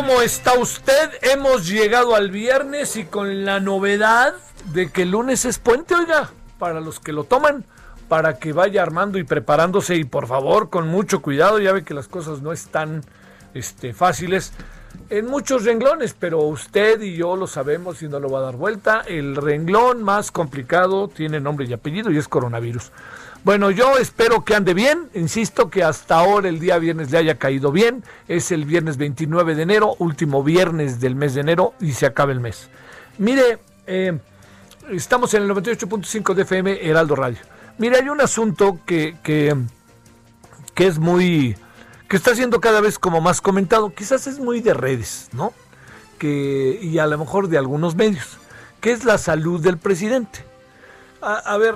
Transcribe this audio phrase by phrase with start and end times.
[0.00, 1.10] ¿Cómo está usted?
[1.20, 4.32] Hemos llegado al viernes y con la novedad
[4.72, 7.66] de que el lunes es puente, oiga, para los que lo toman,
[8.08, 11.92] para que vaya armando y preparándose y por favor con mucho cuidado, ya ve que
[11.92, 13.02] las cosas no están
[13.52, 14.54] este, fáciles
[15.10, 18.56] en muchos renglones, pero usted y yo lo sabemos y no lo va a dar
[18.56, 19.02] vuelta.
[19.06, 22.90] El renglón más complicado tiene nombre y apellido y es coronavirus.
[23.42, 25.08] Bueno, yo espero que ande bien.
[25.14, 28.04] Insisto que hasta ahora el día viernes le haya caído bien.
[28.28, 32.32] Es el viernes 29 de enero, último viernes del mes de enero y se acaba
[32.32, 32.68] el mes.
[33.18, 34.18] Mire, eh,
[34.90, 37.38] estamos en el 98.5 de FM Heraldo Radio.
[37.78, 39.56] Mire, hay un asunto que, que,
[40.74, 41.56] que es muy
[42.10, 45.52] que está siendo cada vez como más comentado, quizás es muy de redes, ¿no?
[46.18, 48.38] Que, y a lo mejor de algunos medios,
[48.80, 50.49] que es la salud del presidente.
[51.22, 51.74] A, ver,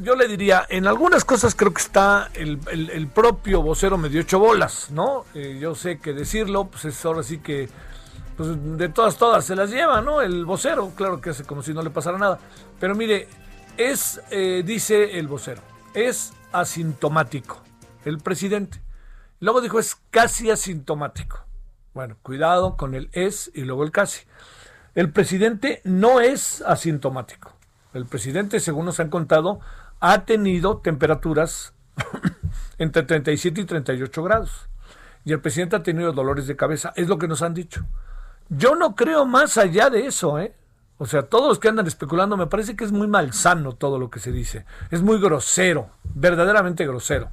[0.00, 4.20] yo le diría, en algunas cosas creo que está el, el, el propio vocero medio
[4.20, 5.24] ocho bolas, ¿no?
[5.34, 7.68] Eh, yo sé que decirlo, pues es ahora sí que,
[8.36, 10.20] pues de todas, todas se las lleva, ¿no?
[10.20, 12.38] El vocero, claro que hace como si no le pasara nada.
[12.78, 13.26] Pero mire,
[13.76, 15.60] es, eh, dice el vocero,
[15.92, 17.62] es asintomático
[18.04, 18.80] el presidente.
[19.40, 21.44] Luego dijo es casi asintomático.
[21.94, 24.26] Bueno, cuidado con el es y luego el casi.
[24.94, 27.52] El presidente no es asintomático.
[27.94, 29.60] El presidente, según nos han contado,
[30.00, 31.72] ha tenido temperaturas
[32.78, 34.68] entre 37 y 38 grados.
[35.24, 36.92] Y el presidente ha tenido dolores de cabeza.
[36.96, 37.84] Es lo que nos han dicho.
[38.48, 40.54] Yo no creo más allá de eso, ¿eh?
[40.98, 44.10] O sea, todos los que andan especulando, me parece que es muy malsano todo lo
[44.10, 44.64] que se dice.
[44.90, 47.30] Es muy grosero, verdaderamente grosero.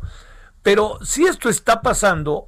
[0.61, 2.45] Pero si esto está pasando,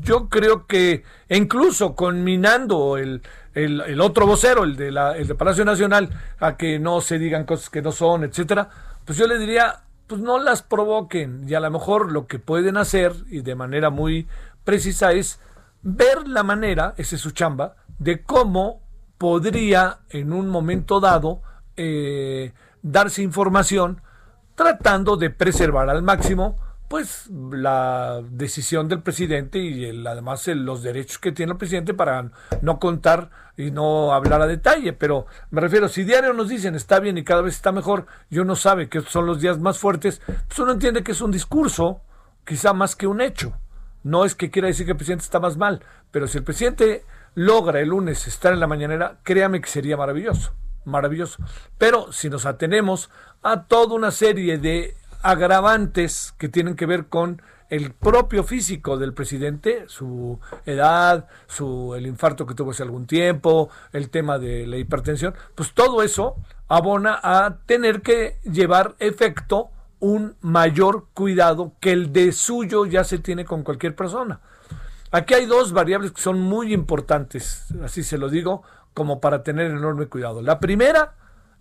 [0.00, 3.22] yo creo que incluso conminando el,
[3.54, 6.10] el, el otro vocero, el de, la, el de Palacio Nacional,
[6.40, 8.68] a que no se digan cosas que no son, etcétera,
[9.04, 11.48] pues yo le diría, pues no las provoquen.
[11.48, 14.26] Y a lo mejor lo que pueden hacer, y de manera muy
[14.64, 15.40] precisa, es
[15.82, 18.80] ver la manera, esa es su chamba, de cómo
[19.18, 21.42] podría en un momento dado
[21.76, 24.00] eh, darse información
[24.54, 26.58] tratando de preservar al máximo
[26.88, 31.94] pues la decisión del presidente y el, además el, los derechos que tiene el presidente
[31.94, 32.30] para
[32.62, 34.92] no contar y no hablar a detalle.
[34.92, 38.38] Pero me refiero, si diario nos dicen está bien y cada vez está mejor, y
[38.38, 42.02] uno sabe que son los días más fuertes, pues uno entiende que es un discurso,
[42.44, 43.54] quizá más que un hecho.
[44.02, 45.80] No es que quiera decir que el presidente está más mal,
[46.10, 47.04] pero si el presidente
[47.34, 50.52] logra el lunes estar en la mañanera, créame que sería maravilloso,
[50.84, 51.42] maravilloso.
[51.78, 53.10] Pero si nos atenemos
[53.42, 57.40] a toda una serie de agravantes que tienen que ver con
[57.70, 63.70] el propio físico del presidente, su edad, su el infarto que tuvo hace algún tiempo,
[63.92, 66.36] el tema de la hipertensión, pues todo eso
[66.68, 73.18] abona a tener que llevar efecto un mayor cuidado que el de suyo ya se
[73.18, 74.40] tiene con cualquier persona.
[75.10, 78.62] Aquí hay dos variables que son muy importantes, así se lo digo,
[78.92, 80.42] como para tener enorme cuidado.
[80.42, 81.14] La primera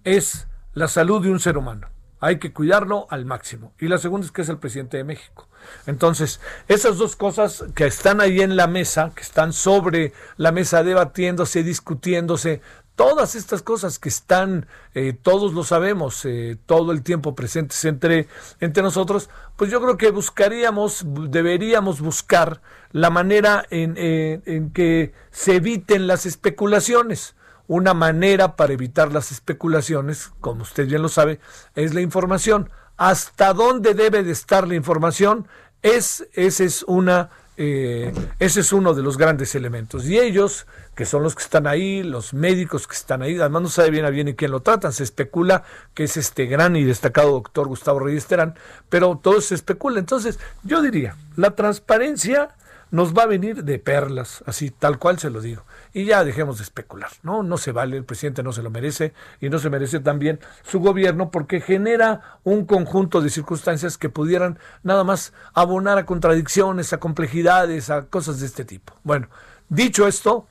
[0.03, 1.92] es la salud de un ser humano.
[2.23, 3.73] Hay que cuidarlo al máximo.
[3.79, 5.49] Y la segunda es que es el presidente de México.
[5.87, 6.39] Entonces,
[6.69, 11.63] esas dos cosas que están ahí en la mesa, que están sobre la mesa debatiéndose,
[11.63, 12.61] discutiéndose,
[12.95, 18.29] todas estas cosas que están, eh, todos lo sabemos, eh, todo el tiempo presentes entre,
[18.61, 22.61] entre nosotros, pues yo creo que buscaríamos, deberíamos buscar
[22.93, 27.35] la manera en, en que se eviten las especulaciones.
[27.73, 31.39] Una manera para evitar las especulaciones, como usted bien lo sabe,
[31.73, 32.69] es la información.
[32.97, 35.47] ¿Hasta dónde debe de estar la información?
[35.81, 40.05] Es, ese, es una, eh, ese es uno de los grandes elementos.
[40.05, 43.69] Y ellos, que son los que están ahí, los médicos que están ahí, además no
[43.69, 45.63] sabe bien a bien quién lo tratan, se especula
[45.95, 48.53] que es este gran y destacado doctor Gustavo Reyes Terán,
[48.87, 49.97] pero todo se especula.
[49.97, 52.49] Entonces, yo diría, la transparencia
[52.93, 56.59] nos va a venir de perlas, así tal cual se lo digo y ya dejemos
[56.59, 57.41] de especular, ¿no?
[57.41, 60.79] No se vale, el presidente no se lo merece y no se merece también su
[60.79, 66.99] gobierno porque genera un conjunto de circunstancias que pudieran nada más abonar a contradicciones, a
[66.99, 68.93] complejidades, a cosas de este tipo.
[69.03, 69.27] Bueno,
[69.69, 70.47] dicho esto,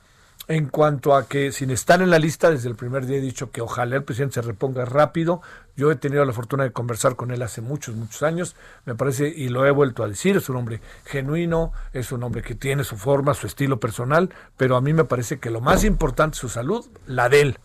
[0.49, 3.51] en cuanto a que sin estar en la lista, desde el primer día he dicho
[3.51, 5.41] que ojalá el presidente se reponga rápido.
[5.75, 8.55] Yo he tenido la fortuna de conversar con él hace muchos, muchos años.
[8.85, 12.43] Me parece, y lo he vuelto a decir, es un hombre genuino, es un hombre
[12.43, 15.83] que tiene su forma, su estilo personal, pero a mí me parece que lo más
[15.83, 17.59] importante es su salud, la de él,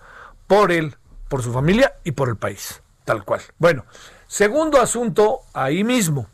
[0.46, 0.96] por él,
[1.28, 3.43] por su familia y por el país, tal cual.
[3.58, 3.84] Bueno,
[4.26, 6.28] segundo asunto, ahí mismo.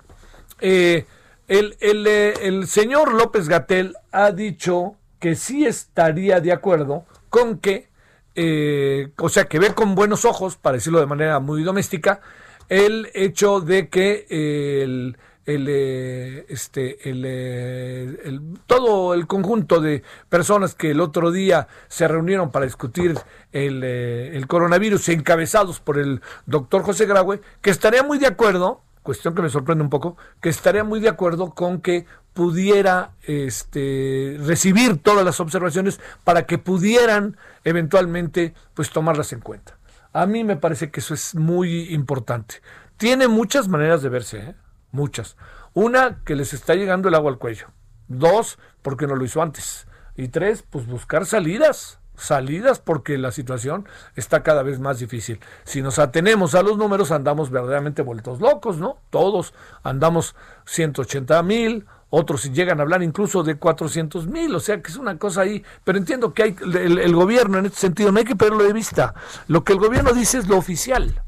[0.60, 1.06] Eh,
[1.48, 7.58] el, el, eh, el señor López Gatel ha dicho que sí estaría de acuerdo con
[7.58, 7.88] que,
[8.34, 12.20] eh, o sea, que ve con buenos ojos, para decirlo de manera muy doméstica,
[12.68, 15.16] el hecho de que el,
[15.46, 22.08] el, eh, este, eh, el, todo el conjunto de personas que el otro día se
[22.08, 23.18] reunieron para discutir
[23.52, 29.34] el, el coronavirus, encabezados por el doctor José Graue, que estaría muy de acuerdo, cuestión
[29.36, 34.96] que me sorprende un poco, que estaría muy de acuerdo con que pudiera este, recibir
[35.00, 39.78] todas las observaciones para que pudieran eventualmente pues tomarlas en cuenta.
[40.12, 42.56] A mí me parece que eso es muy importante.
[42.96, 44.54] Tiene muchas maneras de verse, ¿eh?
[44.90, 45.36] muchas.
[45.74, 47.68] Una, que les está llegando el agua al cuello.
[48.08, 49.86] Dos, porque no lo hizo antes.
[50.16, 55.40] Y tres, pues buscar salidas salidas porque la situación está cada vez más difícil.
[55.64, 58.98] Si nos atenemos a los números, andamos verdaderamente vueltos locos, ¿no?
[59.10, 60.34] Todos andamos
[60.66, 65.18] 180 mil, otros llegan a hablar incluso de 400 mil, o sea que es una
[65.18, 68.62] cosa ahí, pero entiendo que hay el, gobierno en este sentido, no hay que perderlo
[68.62, 69.14] de vista,
[69.48, 71.20] lo que el gobierno dice es lo oficial.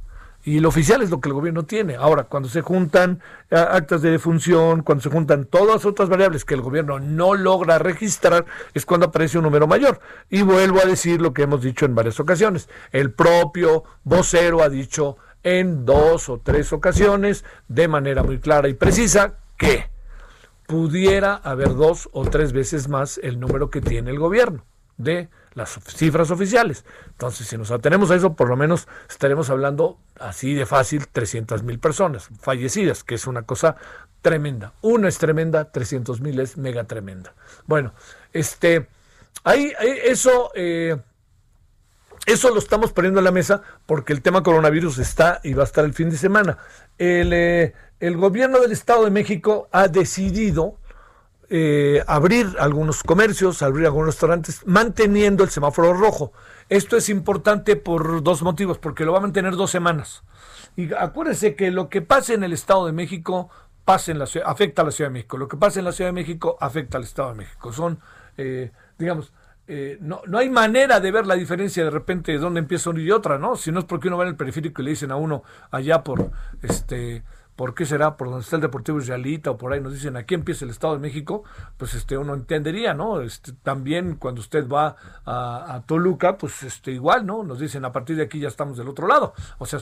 [0.46, 1.96] Y lo oficial es lo que el gobierno tiene.
[1.96, 3.20] Ahora, cuando se juntan
[3.50, 7.80] eh, actas de defunción, cuando se juntan todas otras variables que el gobierno no logra
[7.80, 9.98] registrar, es cuando aparece un número mayor.
[10.30, 12.68] Y vuelvo a decir lo que hemos dicho en varias ocasiones.
[12.92, 18.74] El propio vocero ha dicho en dos o tres ocasiones, de manera muy clara y
[18.74, 19.90] precisa, que
[20.68, 24.64] pudiera haber dos o tres veces más el número que tiene el gobierno
[24.96, 26.84] de las cifras oficiales.
[27.06, 31.62] Entonces, si nos atenemos a eso, por lo menos estaremos hablando así de fácil 300
[31.62, 33.76] mil personas fallecidas, que es una cosa
[34.20, 34.74] tremenda.
[34.82, 37.34] Una es tremenda, 300 mil es mega tremenda.
[37.64, 37.94] Bueno,
[38.34, 38.88] este,
[39.44, 39.72] ahí,
[40.04, 40.98] eso, eh,
[42.26, 45.66] eso lo estamos poniendo en la mesa porque el tema coronavirus está y va a
[45.66, 46.58] estar el fin de semana.
[46.98, 50.76] El, eh, el gobierno del Estado de México ha decidido
[51.48, 56.32] eh, abrir algunos comercios, abrir algunos restaurantes, manteniendo el semáforo rojo.
[56.68, 60.24] Esto es importante por dos motivos, porque lo va a mantener dos semanas.
[60.76, 63.48] Y acuérdense que lo que pasa en el Estado de México
[63.84, 65.38] pasa en la afecta a la Ciudad de México.
[65.38, 67.72] Lo que pasa en la Ciudad de México afecta al Estado de México.
[67.72, 68.00] Son,
[68.36, 69.32] eh, digamos,
[69.68, 73.00] eh, no, no hay manera de ver la diferencia de repente de dónde empieza una
[73.00, 73.56] y otra, ¿no?
[73.56, 76.02] Si no es porque uno va en el periférico y le dicen a uno allá
[76.02, 76.30] por
[76.62, 77.22] este
[77.56, 78.16] ¿Por qué será?
[78.16, 80.94] Por donde está el Deportivo Israelita o por ahí nos dicen aquí empieza el Estado
[80.94, 81.42] de México,
[81.78, 83.22] pues este uno entendería, ¿no?
[83.22, 87.42] Este, también cuando usted va a, Toluca, pues este igual, ¿no?
[87.42, 89.32] Nos dicen a partir de aquí ya estamos del otro lado.
[89.58, 89.80] O sea,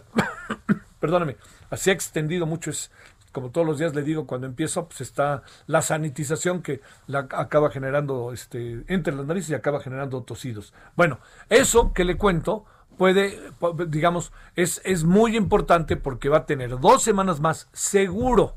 [1.00, 1.36] perdóname,
[1.70, 2.92] así ha extendido mucho es
[3.32, 7.68] como todos los días le digo cuando empiezo, pues está la sanitización que la acaba
[7.68, 10.72] generando este entre las narices y acaba generando tosidos.
[10.94, 11.18] Bueno,
[11.50, 12.64] eso que le cuento
[12.96, 13.40] puede,
[13.88, 18.56] digamos, es, es muy importante porque va a tener dos semanas más seguro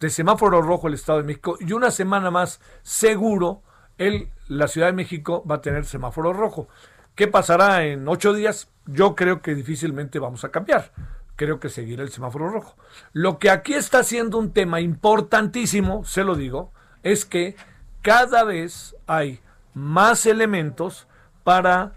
[0.00, 3.62] de semáforo rojo el Estado de México y una semana más seguro
[3.98, 6.68] el, la Ciudad de México va a tener semáforo rojo.
[7.14, 8.68] ¿Qué pasará en ocho días?
[8.84, 10.92] Yo creo que difícilmente vamos a cambiar.
[11.34, 12.76] Creo que seguirá el semáforo rojo.
[13.12, 17.56] Lo que aquí está siendo un tema importantísimo, se lo digo, es que
[18.02, 19.40] cada vez hay
[19.72, 21.06] más elementos
[21.42, 21.92] para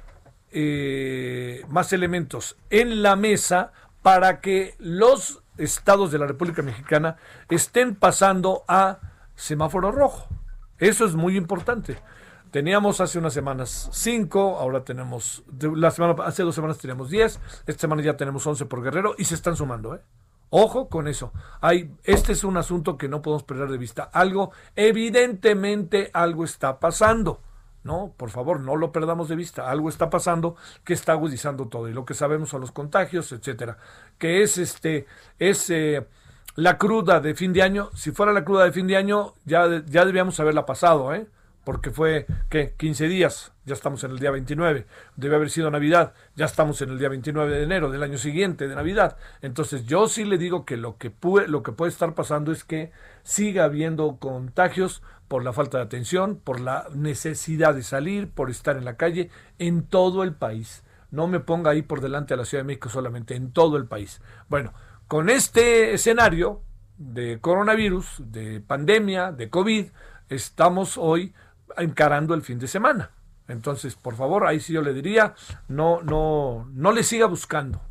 [0.51, 7.17] eh, más elementos en la mesa para que los estados de la República Mexicana
[7.49, 8.99] estén pasando a
[9.35, 10.27] semáforo rojo.
[10.77, 11.97] Eso es muy importante.
[12.51, 17.81] Teníamos hace unas semanas 5, ahora tenemos, la semana, hace dos semanas teníamos 10, esta
[17.81, 19.93] semana ya tenemos 11 por Guerrero y se están sumando.
[19.93, 20.01] ¿eh?
[20.49, 21.31] Ojo con eso.
[21.61, 24.03] Hay, este es un asunto que no podemos perder de vista.
[24.11, 27.41] Algo, evidentemente algo está pasando.
[27.83, 29.69] No, por favor, no lo perdamos de vista.
[29.69, 31.87] Algo está pasando que está agudizando todo.
[31.87, 33.77] Y lo que sabemos son los contagios, etcétera.
[34.17, 35.05] Que es este,
[35.39, 36.05] es eh,
[36.55, 37.89] la cruda de fin de año.
[37.95, 41.27] Si fuera la cruda de fin de año, ya, ya debíamos haberla pasado, ¿eh?
[41.69, 42.73] porque fue, ¿qué?
[42.77, 46.89] 15 días, ya estamos en el día 29, debe haber sido Navidad, ya estamos en
[46.89, 49.17] el día 29 de enero del año siguiente de Navidad.
[49.43, 52.63] Entonces yo sí le digo que lo que, puede, lo que puede estar pasando es
[52.63, 58.49] que siga habiendo contagios por la falta de atención, por la necesidad de salir, por
[58.49, 60.83] estar en la calle, en todo el país.
[61.11, 63.85] No me ponga ahí por delante a la Ciudad de México solamente, en todo el
[63.85, 64.21] país.
[64.49, 64.73] Bueno,
[65.07, 66.61] con este escenario
[66.97, 69.85] de coronavirus, de pandemia, de COVID,
[70.29, 71.33] estamos hoy
[71.77, 73.11] encarando el fin de semana.
[73.47, 75.35] Entonces, por favor, ahí sí yo le diría,
[75.67, 77.81] no, no, no le siga buscando.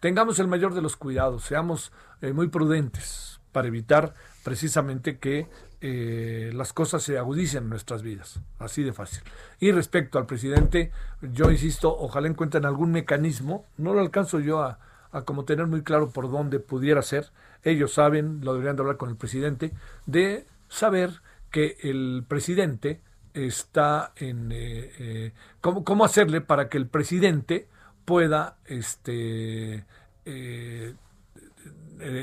[0.00, 1.92] Tengamos el mayor de los cuidados, seamos
[2.22, 5.48] eh, muy prudentes para evitar precisamente que
[5.80, 8.40] eh, las cosas se agudicen en nuestras vidas.
[8.58, 9.22] Así de fácil.
[9.60, 10.90] Y respecto al presidente,
[11.22, 14.80] yo insisto, ojalá encuentren algún mecanismo, no lo alcanzo yo a,
[15.24, 17.30] como tener muy claro por dónde pudiera ser.
[17.62, 19.72] Ellos saben, lo deberían de hablar con el presidente,
[20.06, 23.00] de saber que el presidente
[23.32, 27.68] está en eh, eh, ¿cómo, hacerle para que el presidente
[28.04, 29.84] pueda este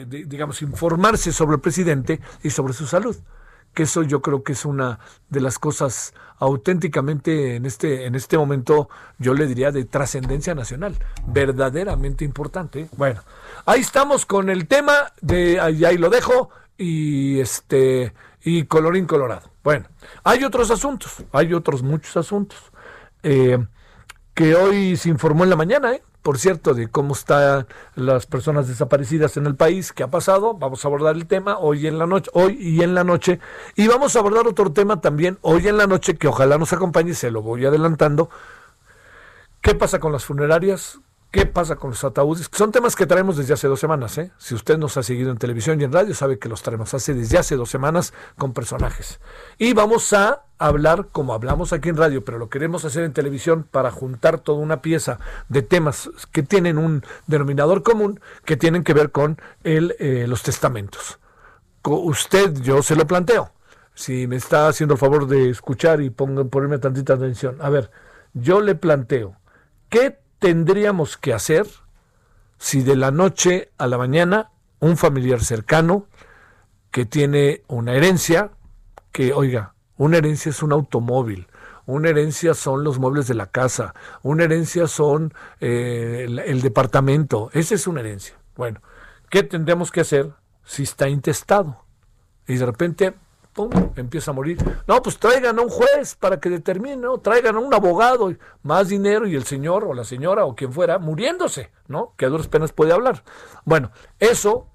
[0.08, 3.16] digamos informarse sobre el presidente y sobre su salud
[3.75, 8.38] que eso yo creo que es una de las cosas auténticamente en este en este
[8.38, 8.89] momento
[9.20, 13.22] yo le diría de trascendencia nacional verdaderamente importante bueno
[13.67, 18.13] ahí estamos con el tema de ahí, ahí lo dejo y este
[18.44, 19.88] y colorín colorado bueno,
[20.24, 22.72] hay otros asuntos, hay otros muchos asuntos.
[23.24, 23.58] Eh,
[24.36, 26.03] que hoy se informó en la mañana, ¿eh?
[26.25, 30.55] Por cierto, de cómo están las personas desaparecidas en el país, qué ha pasado.
[30.55, 33.39] Vamos a abordar el tema hoy en la noche, hoy y en la noche.
[33.75, 37.13] Y vamos a abordar otro tema también hoy en la noche que ojalá nos acompañe,
[37.13, 38.32] se lo voy adelantando.
[39.62, 41.00] ¿Qué pasa con las funerarias?
[41.36, 42.50] ¿Qué pasa con los ataúdes?
[42.54, 44.18] Son temas que traemos desde hace dos semanas.
[44.20, 44.32] ¿eh?
[44.38, 47.13] Si usted nos ha seguido en televisión y en radio, sabe que los traemos hace
[47.13, 49.20] desde hace dos semanas con personajes.
[49.58, 53.68] Y vamos a hablar como hablamos aquí en radio, pero lo queremos hacer en televisión
[53.70, 58.94] para juntar toda una pieza de temas que tienen un denominador común, que tienen que
[58.94, 61.20] ver con el, eh, los testamentos.
[61.84, 63.51] Usted, yo se lo planteo.
[63.94, 67.58] Si me está haciendo el favor de escuchar y ponerme tantita atención.
[67.60, 67.92] A ver,
[68.34, 69.36] yo le planteo,
[69.89, 71.66] ¿qué tendríamos que hacer
[72.60, 76.06] si de la noche a la mañana un familiar cercano
[76.92, 78.52] que tiene una herencia,
[79.12, 81.48] que oiga, una herencia es un automóvil,
[81.88, 87.74] una herencia son los muebles de la casa, una herencia son eh, el, departamento, esa
[87.74, 88.36] es una herencia.
[88.56, 88.84] Bueno,
[89.32, 90.32] ¿qué tendríamos que hacer
[90.64, 91.84] si está intestado?
[92.48, 93.16] Y de repente
[93.96, 94.58] empieza a morir.
[94.88, 97.18] No, pues traigan a un juez para que determine, ¿no?
[97.20, 98.34] traigan a un abogado,
[98.64, 102.14] más dinero y el señor o la señora o quien fuera muriéndose, ¿no?
[102.18, 103.24] Que a duras penas puede hablar.
[103.64, 104.68] Bueno, eso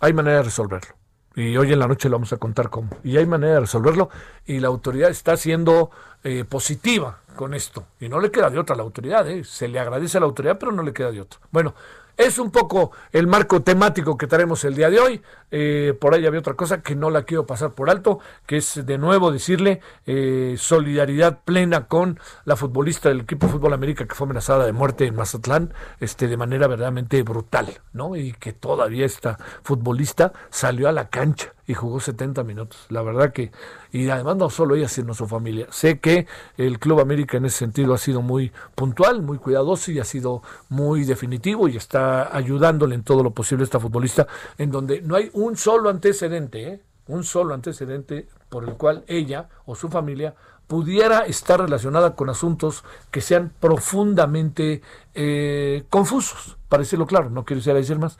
[0.00, 0.94] hay manera de resolverlo.
[1.34, 2.90] Y hoy en la noche lo vamos a contar cómo.
[3.02, 4.10] Y hay manera de resolverlo
[4.44, 5.90] y la autoridad está siendo
[6.24, 7.86] eh, positiva con esto.
[8.00, 9.44] Y no le queda de otra a la autoridad, ¿eh?
[9.44, 11.40] se le agradece a la autoridad, pero no le queda de otra.
[11.50, 11.74] Bueno,
[12.16, 15.22] es un poco el marco temático que traemos el día de hoy.
[15.50, 18.86] Eh, por ahí había otra cosa que no la quiero pasar por alto, que es
[18.86, 24.14] de nuevo decirle eh, solidaridad plena con la futbolista del equipo de Fútbol América que
[24.14, 28.16] fue amenazada de muerte en Mazatlán, este, de manera verdaderamente brutal, ¿no?
[28.16, 32.84] Y que todavía esta futbolista salió a la cancha y jugó 70 minutos.
[32.90, 33.50] La verdad que,
[33.92, 35.68] y además no solo ella, sino su familia.
[35.70, 36.26] Sé que
[36.58, 40.42] el Club América en ese sentido ha sido muy puntual, muy cuidadoso y ha sido
[40.68, 44.26] muy definitivo y está ayudándole en todo lo posible a esta futbolista,
[44.58, 46.80] en donde no hay un solo antecedente, ¿eh?
[47.06, 50.34] un solo antecedente por el cual ella o su familia
[50.66, 54.82] pudiera estar relacionada con asuntos que sean profundamente
[55.14, 58.18] eh, confusos, para decirlo claro, no quiero decir más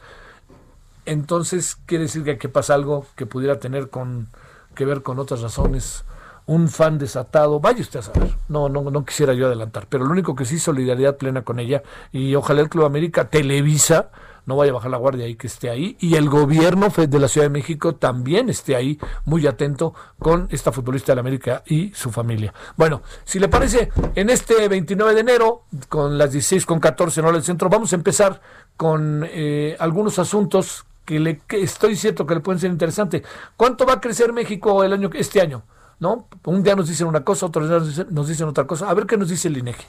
[1.06, 4.28] entonces quiere decir que aquí pasa algo que pudiera tener con
[4.74, 6.04] que ver con otras razones.
[6.44, 8.34] Un fan desatado, vaya usted a saber.
[8.48, 11.82] No, no, no quisiera yo adelantar, pero lo único que sí, solidaridad plena con ella.
[12.10, 14.10] Y ojalá el Club América Televisa
[14.44, 15.96] no vaya a bajar la guardia y que esté ahí.
[16.00, 20.72] Y el gobierno de la Ciudad de México también esté ahí, muy atento con esta
[20.72, 22.52] futbolista de la América y su familia.
[22.76, 27.26] Bueno, si le parece, en este 29 de enero, con las 16 con 14 en
[27.26, 28.40] hora del centro, vamos a empezar
[28.76, 33.22] con eh, algunos asuntos que, le, estoy cierto que le pueden ser interesantes.
[33.56, 35.62] ¿Cuánto va a crecer México el año este año?
[36.00, 36.28] ¿No?
[36.44, 37.78] Un día nos dicen una cosa, otro día
[38.10, 38.88] nos dicen, otra cosa.
[38.88, 39.84] A ver qué nos dice el INEGI.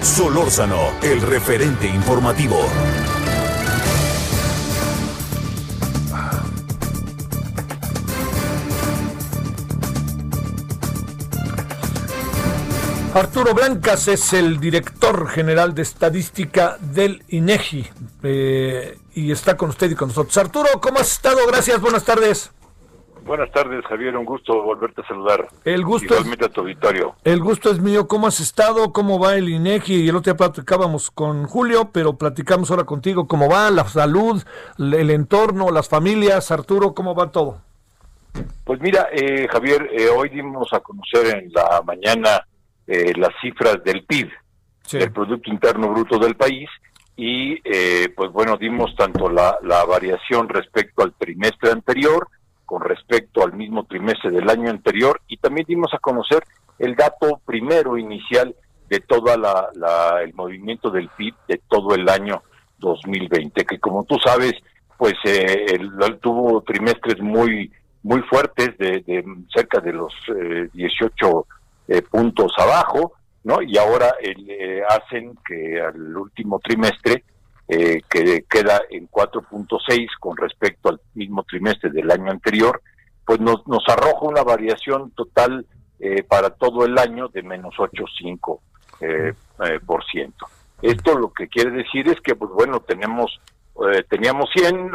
[0.00, 2.56] Solórzano, el referente informativo.
[13.16, 17.86] Arturo Blancas es el director general de estadística del INEGI
[18.22, 20.36] eh, y está con usted y con nosotros.
[20.36, 21.38] Arturo, ¿cómo has estado?
[21.48, 22.52] Gracias, buenas tardes.
[23.24, 24.18] Buenas tardes, Javier.
[24.18, 25.48] Un gusto volverte a saludar.
[25.64, 27.14] El gusto Igualmente a tu auditorio.
[27.24, 28.06] El gusto es mío.
[28.06, 28.92] ¿Cómo has estado?
[28.92, 29.94] ¿Cómo va el INEGI?
[29.94, 33.26] Y el otro día platicábamos con Julio, pero platicamos ahora contigo.
[33.26, 34.44] ¿Cómo va la salud,
[34.78, 36.50] el entorno, las familias?
[36.50, 37.62] Arturo, ¿cómo va todo?
[38.64, 42.44] Pues mira, eh, Javier, eh, hoy dimos a conocer en la mañana
[42.86, 44.30] eh, las cifras del PIB,
[44.92, 46.68] del Producto Interno Bruto del país,
[47.16, 47.56] y
[48.14, 52.28] pues bueno, dimos tanto la, la variación respecto al trimestre anterior,
[52.66, 56.42] con respecto al mismo trimestre del año anterior y también dimos a conocer
[56.78, 58.54] el dato primero inicial
[58.90, 62.42] de toda la, el movimiento del PIB de todo el año
[62.78, 64.52] 2020 que como tú sabes
[64.98, 65.78] pues eh,
[66.20, 67.70] tuvo trimestres muy
[68.02, 69.24] muy fuertes de,
[69.54, 70.12] cerca de los
[70.72, 71.46] 18
[71.88, 73.12] eh, puntos abajo
[73.44, 77.24] no y ahora eh, hacen que al último trimestre
[77.68, 82.80] eh, que queda en 4.6 con respecto al mismo trimestre del año anterior,
[83.24, 85.66] pues nos, nos arroja una variación total
[85.98, 88.60] eh, para todo el año de menos 8.5
[89.00, 89.32] eh,
[89.64, 90.46] eh, por ciento.
[90.82, 93.40] Esto lo que quiere decir es que, pues bueno, tenemos
[94.08, 94.90] teníamos 100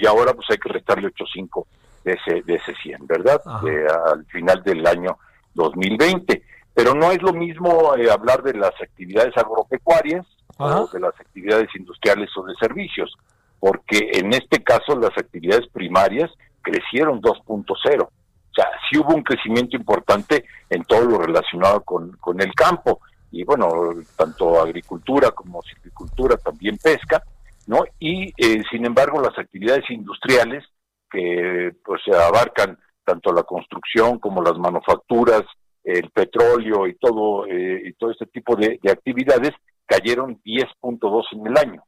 [0.00, 1.66] y ahora pues hay que restarle 8.5
[2.02, 3.42] de ese, de ese 100, ¿verdad?
[3.44, 5.18] al final del año
[5.54, 6.42] 2020.
[6.74, 10.26] Pero no es lo mismo hablar de las actividades agropecuarias,
[10.92, 13.14] de las actividades industriales o de servicios,
[13.60, 16.30] porque en este caso las actividades primarias
[16.62, 18.08] crecieron 2.0.
[18.52, 23.00] O sea, sí hubo un crecimiento importante en todo lo relacionado con, con el campo.
[23.30, 23.68] Y bueno,
[24.16, 27.22] tanto agricultura como silvicultura, también pesca,
[27.66, 27.82] ¿no?
[27.98, 30.64] Y eh, sin embargo, las actividades industriales
[31.10, 32.78] que pues abarcan
[33.12, 35.42] tanto la construcción como las manufacturas,
[35.84, 39.50] el petróleo y todo eh, y todo este tipo de actividades
[39.86, 41.82] cayeron 10.2 en el año.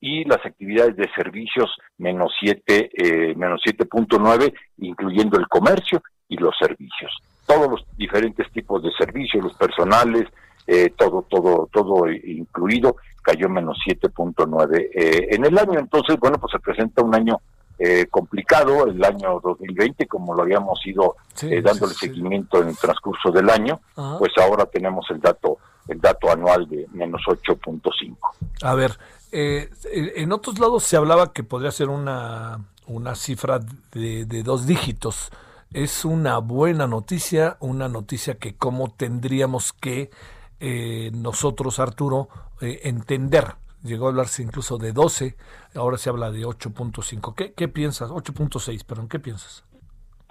[0.00, 6.54] Y las actividades de servicios menos 7 eh, menos 7.9 incluyendo el comercio y los
[6.58, 7.16] servicios.
[7.46, 10.26] Todos los diferentes tipos de servicios los personales
[10.66, 15.78] eh, todo todo todo incluido cayó menos 7.9 eh, en el año.
[15.78, 17.40] Entonces bueno pues se presenta un año
[17.78, 23.30] eh, complicado el año 2020 como lo habíamos ido eh, dándole seguimiento en el transcurso
[23.30, 23.80] del año
[24.18, 25.58] pues ahora tenemos el dato
[25.88, 28.16] el dato anual de menos 8.5.
[28.62, 28.98] A ver,
[29.30, 29.70] eh,
[30.16, 33.60] en otros lados se hablaba que podría ser una, una cifra
[33.92, 35.30] de, de, dos dígitos.
[35.72, 40.10] Es una buena noticia, una noticia que cómo tendríamos que
[40.58, 42.28] eh, nosotros, Arturo,
[42.60, 43.54] entender.
[43.86, 45.36] Llegó a hablarse incluso de 12,
[45.74, 47.34] ahora se habla de 8.5.
[47.34, 48.10] ¿Qué, ¿Qué piensas?
[48.10, 49.64] 8.6, perdón, ¿qué piensas?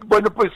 [0.05, 0.51] Bueno, pues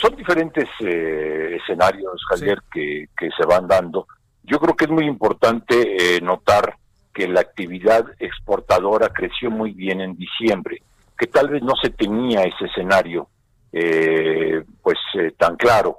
[0.00, 4.06] son diferentes escenarios, Javier, que, que se van dando.
[4.46, 6.76] Yo creo que es muy importante eh, notar
[7.12, 10.82] que la actividad exportadora creció muy bien en diciembre,
[11.18, 13.28] que tal vez no se tenía ese escenario
[13.72, 15.98] eh, pues eh, tan claro,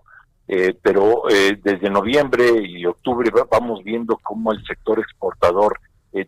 [0.81, 1.23] pero
[1.61, 5.77] desde noviembre y octubre vamos viendo cómo el sector exportador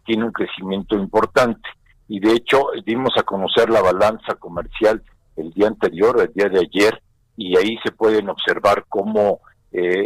[0.05, 1.67] tiene un crecimiento importante
[2.07, 5.01] y de hecho dimos a conocer la balanza comercial
[5.35, 7.01] el día anterior, el día de ayer,
[7.37, 9.39] y ahí se pueden observar cómo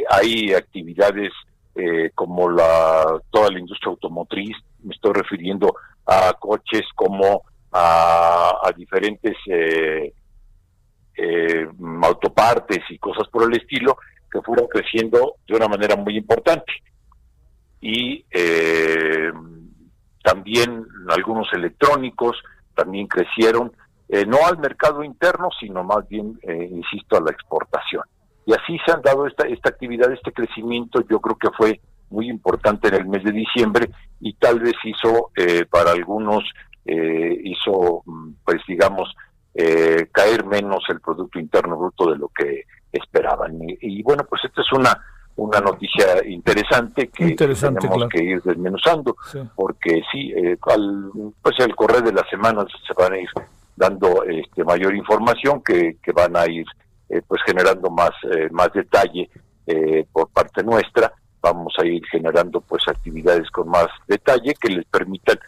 [0.10, 1.32] hay actividades
[1.76, 5.74] eh, como la toda la industria automotriz, me estoy refiriendo
[6.06, 10.14] a coches como a, diferentes eh,
[11.18, 11.68] eh,
[12.04, 13.98] autopartes y cosas por el estilo
[14.32, 16.72] que fueron creciendo de una manera muy importante.
[17.82, 18.24] Y
[20.24, 22.42] también algunos electrónicos
[22.76, 23.72] también crecieron,
[24.28, 28.04] no al mercado interno, sino más bien, insisto, a la exportación.
[28.46, 31.80] Y así se han dado esta, esta actividad, este crecimiento, yo creo que fue
[32.14, 36.44] muy importante en el mes de diciembre y tal vez hizo eh, para algunos,
[36.86, 39.14] eh, hizo, mm, pues digamos,
[39.56, 43.60] eh, caer menos el Producto Interno Bruto de lo que esperaban.
[43.82, 44.98] Y, bueno, pues esta es una,
[45.36, 49.15] una noticia interesante que tenemos que ir desmenuzando,
[49.56, 53.30] porque sí, eh, al, pues el correr de las semanas se van a ir
[53.76, 56.65] dando este, mayor información que, que van a ir
[57.10, 59.30] eh, pues generando más, eh, más detalle
[60.12, 65.39] por parte nuestra, vamos a ir generando pues actividades con más detalle que les permitan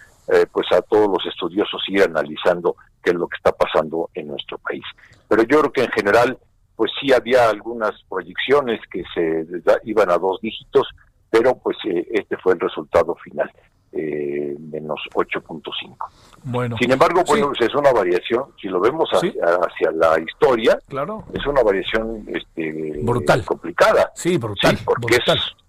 [0.53, 4.57] pues a todos los estudiosos ir analizando qué es lo que está pasando en nuestro
[4.57, 4.83] país.
[5.27, 6.37] Pero yo creo que en general
[6.75, 9.45] pues sí había algunas proyecciones que se
[9.83, 10.89] iban a dos dígitos,
[11.29, 13.51] pero pues eh, este fue el resultado final,
[13.91, 15.95] eh, menos 8.5.
[16.43, 21.23] Bueno, Sin embargo, bueno, pues, es una variación, si lo vemos hacia, la historia, claro.
[21.33, 24.11] es una variación este, brutal, complicada.
[24.15, 24.77] Sí, brutal.
[24.83, 25.17] porque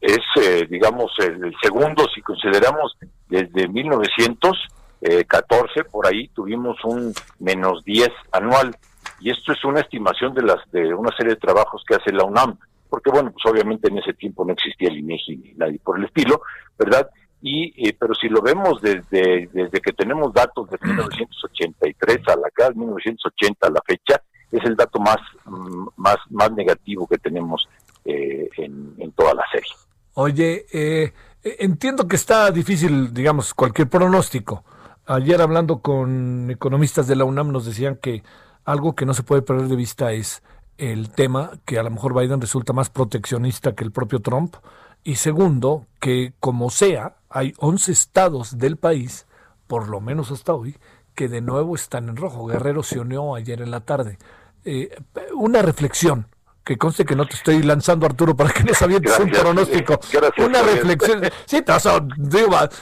[0.00, 8.10] es, eh, digamos, el, segundo, si consideramos desde 1914, por ahí tuvimos un menos 10
[8.32, 8.76] anual
[9.20, 12.24] y esto es una estimación de las de una serie de trabajos que hace la
[12.24, 15.98] UNAM, porque bueno, pues obviamente en ese tiempo no existía el INEGI ni nadie por
[15.98, 16.42] el estilo,
[16.78, 17.08] ¿verdad?
[17.40, 22.48] Y eh, pero si lo vemos desde desde que tenemos datos de 1983 a la
[22.48, 27.68] acá 1980 a la fecha, es el dato más mm, más más negativo que tenemos
[28.04, 29.70] eh, en, en, toda la serie.
[30.14, 34.64] Oye, eh, entiendo que está difícil, digamos, cualquier pronóstico.
[35.06, 38.22] Ayer hablando con economistas de la UNAM nos decían que
[38.66, 40.42] algo que no se puede perder de vista es
[40.76, 44.56] el tema que a lo mejor Biden resulta más proteccionista que el propio Trump.
[45.04, 49.26] Y segundo, que como sea, hay 11 estados del país,
[49.68, 50.76] por lo menos hasta hoy,
[51.14, 52.46] que de nuevo están en rojo.
[52.46, 54.18] Guerrero se unió ayer en la tarde.
[54.64, 54.90] Eh,
[55.32, 56.26] una reflexión
[56.66, 60.00] que conste que no te estoy lanzando Arturo para que nos avientes un pronóstico.
[60.38, 61.22] una reflexión.
[61.44, 62.04] Sí, te vas a,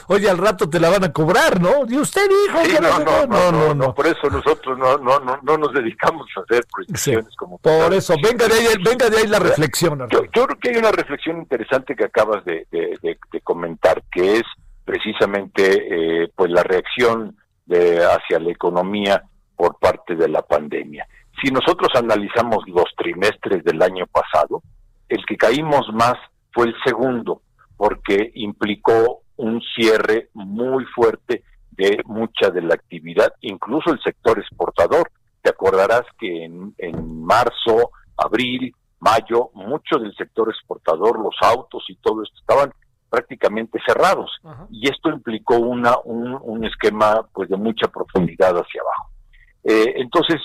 [0.07, 1.85] oye, al rato te la van a cobrar, ¿no?
[1.87, 5.57] Y usted dijo no, no, no, no, no, Por eso nosotros no, no, no, no
[5.59, 7.59] nos dedicamos a hacer proyecciones como.
[7.59, 9.99] Por eso, venga de ahí, venga de ahí la reflexión.
[10.09, 14.37] Yo, yo, creo que hay una reflexión interesante que acabas de, de, de, comentar, que
[14.37, 14.43] es
[14.83, 19.21] precisamente eh, pues la reacción de, hacia la economía
[19.55, 21.07] por parte de la pandemia.
[21.41, 24.61] Si nosotros analizamos los trimestres del año pasado,
[25.09, 26.15] el que caímos más
[26.51, 27.41] fue el segundo,
[27.77, 35.11] porque implicó un cierre muy fuerte de mucha de la actividad, incluso el sector exportador.
[35.41, 36.73] Te acordarás que en,
[37.23, 42.71] marzo, abril, mayo, mucho del sector exportador, los autos y todo esto estaban
[43.09, 44.31] prácticamente cerrados
[44.71, 49.09] y esto implicó una un, esquema pues de mucha profundidad hacia abajo.
[49.63, 50.41] Eh, entonces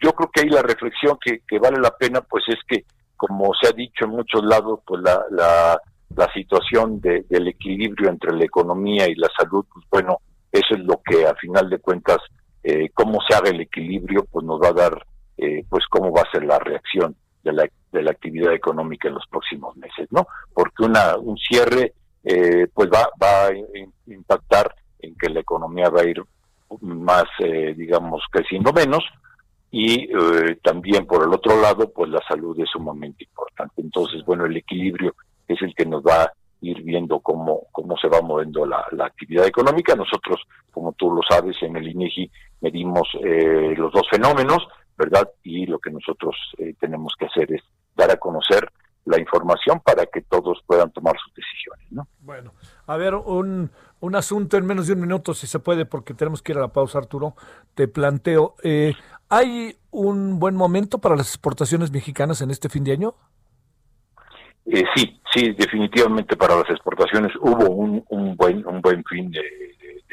[0.00, 2.84] yo creo que ahí la reflexión que, que vale la pena, pues es que,
[3.16, 5.80] como se ha dicho en muchos lados, pues la, la,
[6.16, 10.18] la situación de, del equilibrio entre la economía y la salud, pues bueno,
[10.50, 12.18] eso es lo que a final de cuentas,
[12.62, 16.22] eh, cómo se haga el equilibrio, pues nos va a dar, eh, pues cómo va
[16.22, 20.26] a ser la reacción de la, de la actividad económica en los próximos meses, ¿no?
[20.52, 23.50] Porque una, un cierre, eh, pues va, va a
[24.06, 26.22] impactar en que la economía va a ir
[26.80, 29.04] más, eh, digamos, creciendo menos,
[29.70, 33.80] y eh, también por el otro lado, pues la salud es sumamente importante.
[33.80, 35.14] Entonces, bueno, el equilibrio
[35.46, 39.46] es el que nos va a ir viendo cómo, cómo se va moviendo la, actividad
[39.46, 39.94] económica.
[39.94, 42.30] Nosotros, como tú lo sabes, en el INEGI
[42.60, 44.66] medimos eh, los dos fenómenos,
[44.98, 45.30] ¿verdad?
[45.42, 47.62] Y lo que nosotros eh, tenemos que hacer es
[47.96, 48.68] dar a conocer
[49.06, 52.06] la información para que todos puedan tomar sus decisiones, ¿no?
[52.20, 52.52] Bueno,
[52.86, 56.42] a ver, un, un asunto en menos de un minuto, si se puede, porque tenemos
[56.42, 57.34] que ir a la pausa, Arturo.
[57.74, 58.94] Te planteo, eh,
[59.30, 63.14] ¿hay un buen momento para las exportaciones mexicanas en este fin de año?
[64.66, 69.42] Eh, sí, sí, definitivamente para las exportaciones hubo un, un buen un buen fin de,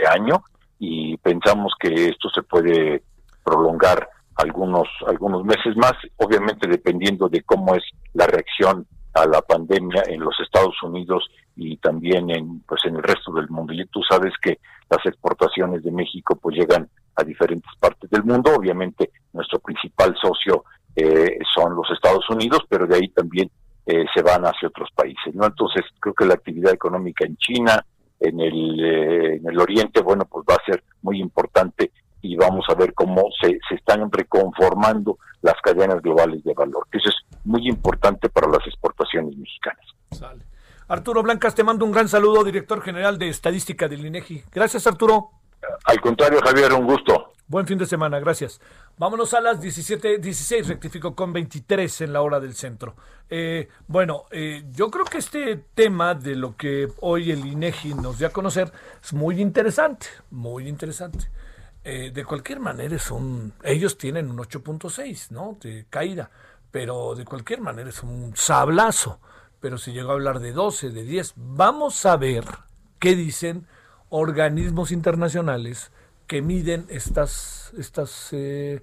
[0.07, 0.43] año
[0.79, 3.01] y pensamos que esto se puede
[3.43, 8.85] prolongar algunos algunos meses más, obviamente dependiendo de cómo es la reacción
[9.21, 13.49] a la pandemia en los Estados Unidos y también en pues en el resto del
[13.49, 13.73] mundo.
[13.73, 18.51] Y tú sabes que las exportaciones de México pues llegan a diferentes partes del mundo.
[18.55, 20.63] Obviamente nuestro principal socio
[20.95, 23.49] eh, son los Estados Unidos, pero de ahí también
[23.85, 25.33] eh, se van hacia otros países.
[25.33, 25.45] ¿no?
[25.45, 27.83] Entonces creo que la actividad económica en China,
[28.19, 32.65] en el, eh, en el Oriente, bueno, pues va a ser muy importante y vamos
[32.69, 37.26] a ver cómo se, se están reconformando las cadenas globales de valor, que eso es
[37.47, 39.85] muy importante para las exportaciones mexicanas.
[40.89, 44.43] Arturo Blancas, te mando un gran saludo, director general de Estadística del INEGI.
[44.51, 45.31] Gracias, Arturo.
[45.85, 47.33] Al contrario, Javier, un gusto.
[47.47, 48.59] Buen fin de semana, gracias.
[48.97, 52.95] Vámonos a las 17, 16, rectifico con 23 en la hora del centro.
[53.29, 58.19] Eh, bueno, eh, yo creo que este tema de lo que hoy el INEGI nos
[58.19, 61.29] dio a conocer es muy interesante, muy interesante.
[61.85, 65.57] Eh, de cualquier manera es un, ellos tienen un 8.6, ¿no?
[65.61, 66.29] De caída,
[66.71, 69.19] pero de cualquier manera es un sablazo
[69.59, 71.33] pero se llegó a hablar de 12, de 10.
[71.35, 72.45] Vamos a ver
[72.99, 73.67] qué dicen
[74.09, 75.91] organismos internacionales
[76.27, 78.81] que miden estas, estas, eh,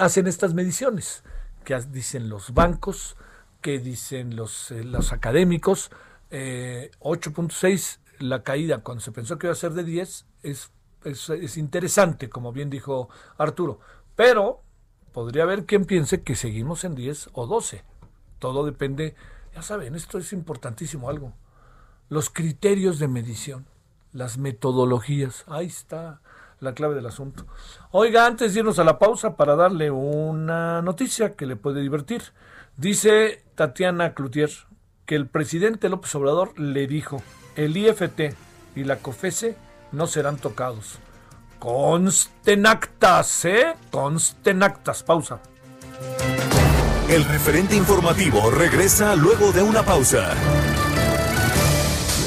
[0.00, 1.22] hacen estas mediciones,
[1.64, 3.16] que dicen los bancos,
[3.60, 5.90] que dicen los, eh, los académicos.
[6.30, 10.70] 8.6, eh, la caída cuando se pensó que iba a ser de 10, es,
[11.04, 13.08] es, es interesante, como bien dijo
[13.38, 13.80] Arturo.
[14.16, 14.62] Pero
[15.16, 17.82] podría haber quien piense que seguimos en 10 o 12.
[18.38, 19.14] Todo depende,
[19.54, 21.32] ya saben, esto es importantísimo algo.
[22.10, 23.64] Los criterios de medición,
[24.12, 26.20] las metodologías, ahí está
[26.60, 27.46] la clave del asunto.
[27.92, 32.20] Oiga, antes de irnos a la pausa para darle una noticia que le puede divertir.
[32.76, 34.50] Dice Tatiana Cloutier
[35.06, 37.22] que el presidente López Obrador le dijo,
[37.54, 38.34] el IFT
[38.74, 39.56] y la COFESE
[39.92, 40.98] no serán tocados.
[41.58, 43.74] Consten actas, ¿eh?
[43.90, 45.02] Consten actas.
[45.02, 45.40] Pausa.
[47.08, 50.34] El referente informativo regresa luego de una pausa.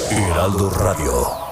[0.10, 1.50] Heraldo Radio.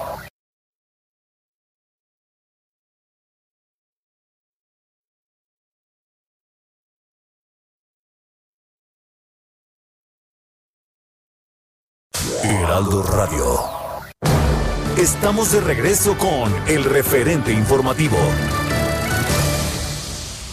[12.42, 13.07] Heraldo.
[15.08, 18.18] Estamos de regreso con el referente informativo.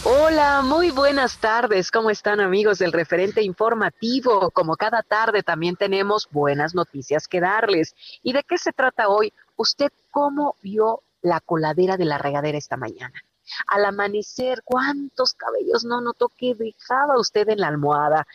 [0.02, 1.90] Hola, muy buenas tardes.
[1.90, 4.50] ¿Cómo están amigos del referente informativo?
[4.50, 7.94] Como cada tarde también tenemos buenas noticias que darles.
[8.22, 9.30] ¿Y de qué se trata hoy?
[9.56, 13.22] ¿Usted cómo vio la coladera de la regadera esta mañana?
[13.68, 18.26] Al amanecer, ¿cuántos cabellos no notó que dejaba usted en la almohada?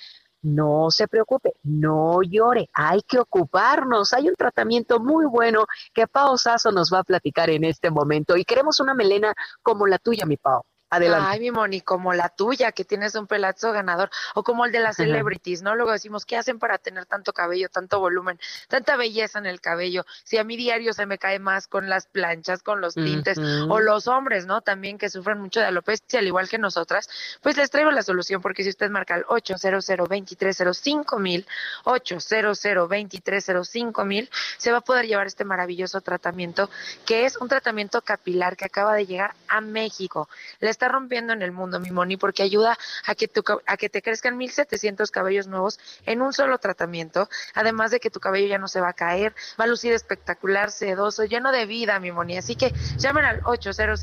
[0.44, 4.14] No se preocupe, no llore, hay que ocuparnos.
[4.14, 8.36] Hay un tratamiento muy bueno que Pao Sasso nos va a platicar en este momento
[8.36, 10.66] y queremos una melena como la tuya, mi Pao.
[10.92, 11.28] Adelante.
[11.30, 14.82] Ay, mi Moni, como la tuya, que tienes un pelazo ganador, o como el de
[14.82, 15.74] las celebrities, ¿no?
[15.74, 20.06] Luego decimos, ¿qué hacen para tener tanto cabello, tanto volumen, tanta belleza en el cabello?
[20.26, 23.80] Si a mi diario se me cae más con las planchas, con los tintes, o
[23.80, 24.60] los hombres, ¿no?
[24.60, 27.10] También que sufren mucho de alopecia, al igual que nosotras,
[27.42, 31.48] pues les traigo la solución, porque si usted marca el 800 2305 mil,
[31.86, 36.70] 800 2305 mil, se va a poder llevar este maravilloso tratamiento,
[37.06, 40.28] que es un tratamiento capilar que acaba de llegar a México.
[40.60, 43.88] Les está rompiendo en el mundo, mi Moni, porque ayuda a que, tu, a que
[43.88, 48.58] te crezcan 1700 cabellos nuevos en un solo tratamiento, además de que tu cabello ya
[48.58, 52.36] no se va a caer, va a lucir espectacular, sedoso, lleno de vida, mi Moni.
[52.36, 54.02] Así que llamen al 800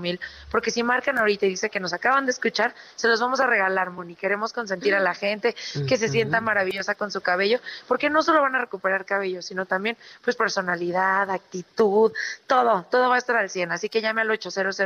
[0.00, 0.18] mil,
[0.50, 3.46] porque si marcan ahorita y dice que nos acaban de escuchar, se los vamos a
[3.46, 4.14] regalar, Moni.
[4.14, 5.54] Queremos consentir a la gente
[5.86, 9.66] que se sienta maravillosa con su cabello, porque no solo van a recuperar cabello, sino
[9.66, 12.12] también pues personalidad, actitud,
[12.46, 13.72] todo, todo va a estar al 100.
[13.72, 14.80] Así que llame al 800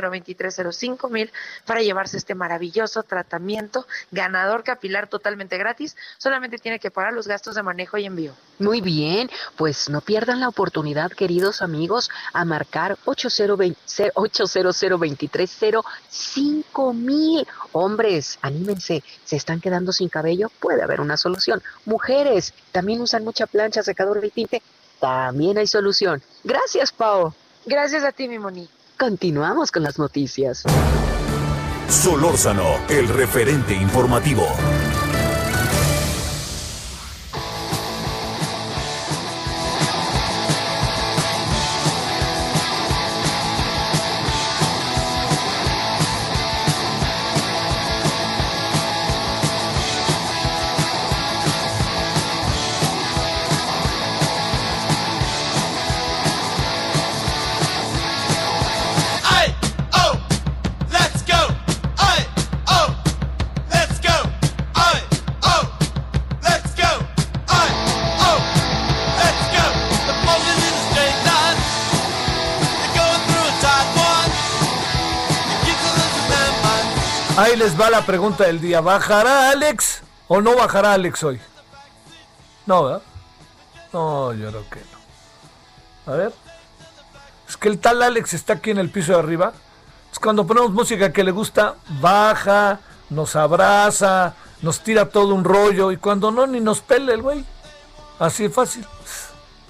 [0.71, 1.31] cinco mil
[1.65, 5.95] para llevarse este maravilloso tratamiento ganador capilar totalmente gratis.
[6.17, 8.33] Solamente tiene que pagar los gastos de manejo y envío.
[8.59, 13.59] Muy bien, pues no pierdan la oportunidad, queridos amigos, a marcar 800
[16.09, 17.47] cinco mil.
[17.71, 21.61] Hombres, anímense, se están quedando sin cabello, puede haber una solución.
[21.85, 24.61] Mujeres, también usan mucha plancha, secador de tinte,
[24.99, 26.21] también hay solución.
[26.43, 27.33] Gracias, Pau.
[27.65, 28.69] Gracias a ti, mi Moni.
[28.97, 30.63] Continuamos con las noticias.
[31.89, 34.47] Solórzano, el referente informativo.
[77.55, 78.81] Les va la pregunta del día.
[78.81, 81.39] ¿Bajará Alex o no bajará Alex hoy?
[82.65, 83.01] No, ¿verdad?
[83.93, 84.79] No, yo creo que
[86.05, 86.13] no.
[86.13, 86.33] A ver.
[87.47, 89.53] Es que el tal Alex está aquí en el piso de arriba.
[90.11, 95.91] Es cuando ponemos música que le gusta, baja, nos abraza, nos tira todo un rollo
[95.91, 97.45] y cuando no, ni nos pele el güey.
[98.19, 98.85] Así de fácil.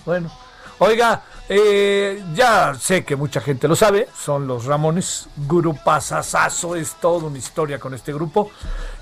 [0.06, 0.32] Bueno.
[0.80, 5.28] Oiga, eh, ya sé que mucha gente lo sabe, son los Ramones,
[5.84, 8.50] Pasasazo, es toda una historia con este grupo.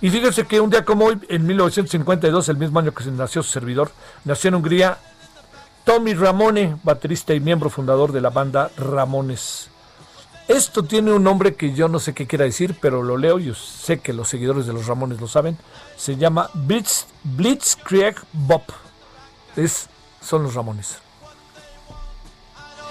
[0.01, 3.51] Y fíjense que un día como hoy, en 1952, el mismo año que nació su
[3.51, 3.91] servidor,
[4.25, 4.97] nació en Hungría
[5.85, 9.69] Tommy Ramone, baterista y miembro fundador de la banda Ramones.
[10.49, 13.55] Esto tiene un nombre que yo no sé qué quiera decir, pero lo leo y
[13.55, 15.57] sé que los seguidores de los Ramones lo saben.
[15.95, 18.63] Se llama Blitz, Blitzkrieg Bop.
[19.55, 19.87] Es,
[20.21, 21.02] son los Ramones.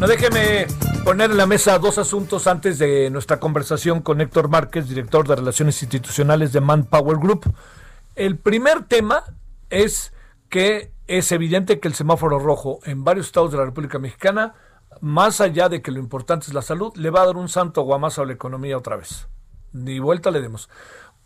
[0.00, 0.68] No déjeme
[1.04, 5.34] poner en la mesa dos asuntos antes de nuestra conversación con Héctor Márquez, director de
[5.34, 7.52] Relaciones Institucionales de Manpower Group.
[8.14, 9.24] El primer tema
[9.70, 10.12] es
[10.48, 14.54] que es evidente que el semáforo rojo en varios estados de la República Mexicana
[15.00, 17.82] más allá de que lo importante es la salud, le va a dar un santo
[17.82, 19.28] guamazo a la economía otra vez.
[19.72, 20.68] Ni vuelta le demos.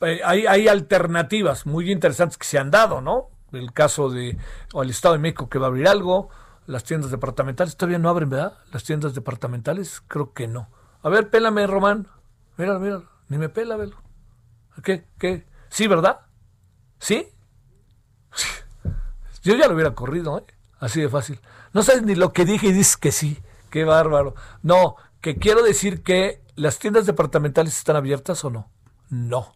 [0.00, 3.28] Eh, hay, hay, alternativas muy interesantes que se han dado, ¿no?
[3.52, 4.36] El caso de
[4.72, 6.28] o el Estado de México que va a abrir algo,
[6.66, 8.58] las tiendas departamentales todavía no abren, ¿verdad?
[8.72, 10.68] Las tiendas departamentales, creo que no.
[11.02, 12.08] A ver, pélame, Román.
[12.56, 13.96] Mira, mira, ni me pela, velo.
[14.82, 15.06] ¿Qué?
[15.18, 15.46] ¿Qué?
[15.68, 16.20] ¿Sí, verdad?
[16.98, 17.28] ¿Sí?
[19.42, 20.44] Yo ya lo hubiera corrido, ¿eh?
[20.78, 21.40] Así de fácil.
[21.72, 23.40] No sabes ni lo que dije y dices que sí.
[23.70, 24.34] Qué bárbaro.
[24.62, 28.70] No, que quiero decir que las tiendas departamentales están abiertas o no.
[29.08, 29.54] No.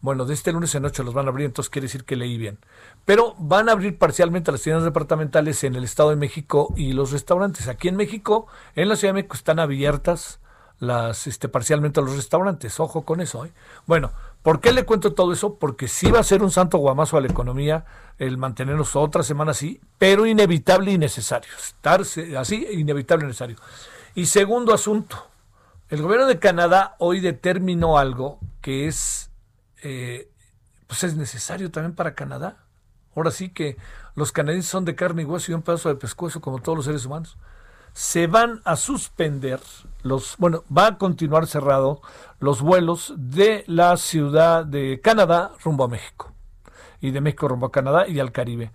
[0.00, 2.38] Bueno, de este lunes en noche los van a abrir, entonces quiere decir que leí
[2.38, 2.58] bien.
[3.04, 7.10] Pero van a abrir parcialmente las tiendas departamentales en el Estado de México y los
[7.10, 7.68] restaurantes.
[7.68, 10.40] Aquí en México, en la Ciudad de México, están abiertas
[10.80, 12.78] las este, parcialmente los restaurantes.
[12.80, 13.44] Ojo con eso.
[13.44, 13.52] ¿eh?
[13.86, 15.54] Bueno, ¿por qué le cuento todo eso?
[15.56, 17.84] Porque sí va a ser un santo guamazo a la economía
[18.18, 21.50] el mantenernos otra semana así, pero inevitable y necesario.
[21.58, 22.02] Estar
[22.36, 23.56] así, inevitable y necesario.
[24.14, 25.28] Y segundo asunto,
[25.88, 29.27] el gobierno de Canadá hoy determinó algo que es,
[29.82, 30.30] eh,
[30.86, 32.64] pues es necesario también para Canadá.
[33.14, 33.76] Ahora sí que
[34.14, 36.84] los canadienses son de carne y hueso y un pedazo de pescuezo como todos los
[36.84, 37.36] seres humanos.
[37.92, 39.60] Se van a suspender
[40.02, 42.00] los, bueno, va a continuar cerrado
[42.38, 46.32] los vuelos de la ciudad de Canadá rumbo a México
[47.00, 48.72] y de México rumbo a Canadá y al Caribe.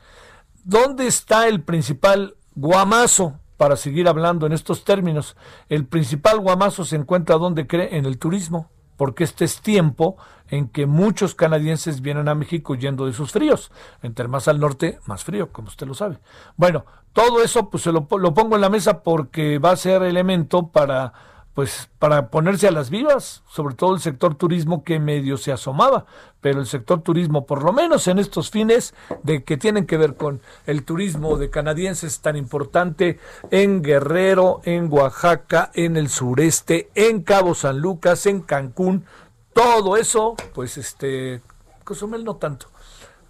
[0.63, 5.36] ¿Dónde está el principal guamazo para seguir hablando en estos términos?
[5.70, 10.17] El principal guamazo se encuentra donde cree en el turismo, porque este es tiempo
[10.49, 13.71] en que muchos canadienses vienen a México yendo de sus fríos.
[14.01, 16.19] Entre más al norte, más frío, como usted lo sabe.
[16.58, 20.03] Bueno, todo eso pues se lo, lo pongo en la mesa porque va a ser
[20.03, 21.13] elemento para
[21.54, 26.06] pues para ponerse a las vivas, sobre todo el sector turismo que medio se asomaba,
[26.42, 30.16] pero el sector turismo, por lo menos en estos fines de que tienen que ver
[30.16, 33.20] con el turismo de canadienses tan importante
[33.52, 39.06] en Guerrero, en Oaxaca, en el sureste, en Cabo San Lucas, en Cancún,
[39.54, 41.42] todo eso, pues este,
[41.84, 42.73] Cozumel no tanto.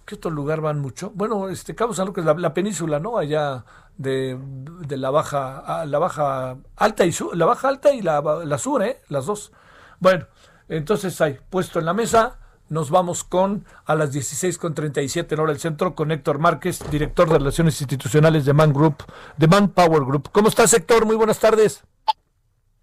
[0.04, 1.10] ¿Qué otro lugar van mucho?
[1.14, 3.16] Bueno, este Cabo San Lucas, la, la península, ¿no?
[3.16, 3.64] Allá
[3.96, 8.58] de, de, la baja la baja alta y sur, la baja alta y la, la
[8.58, 9.00] sur, ¿eh?
[9.08, 9.52] las dos.
[10.00, 10.26] Bueno,
[10.68, 12.38] entonces hay puesto en la mesa.
[12.68, 17.38] Nos vamos con a las 16.37 en hora del centro con Héctor Márquez, director de
[17.38, 19.04] Relaciones Institucionales de Man Group,
[19.36, 20.30] de Man Power Group.
[20.32, 21.04] ¿Cómo estás, Héctor?
[21.04, 21.84] Muy buenas tardes.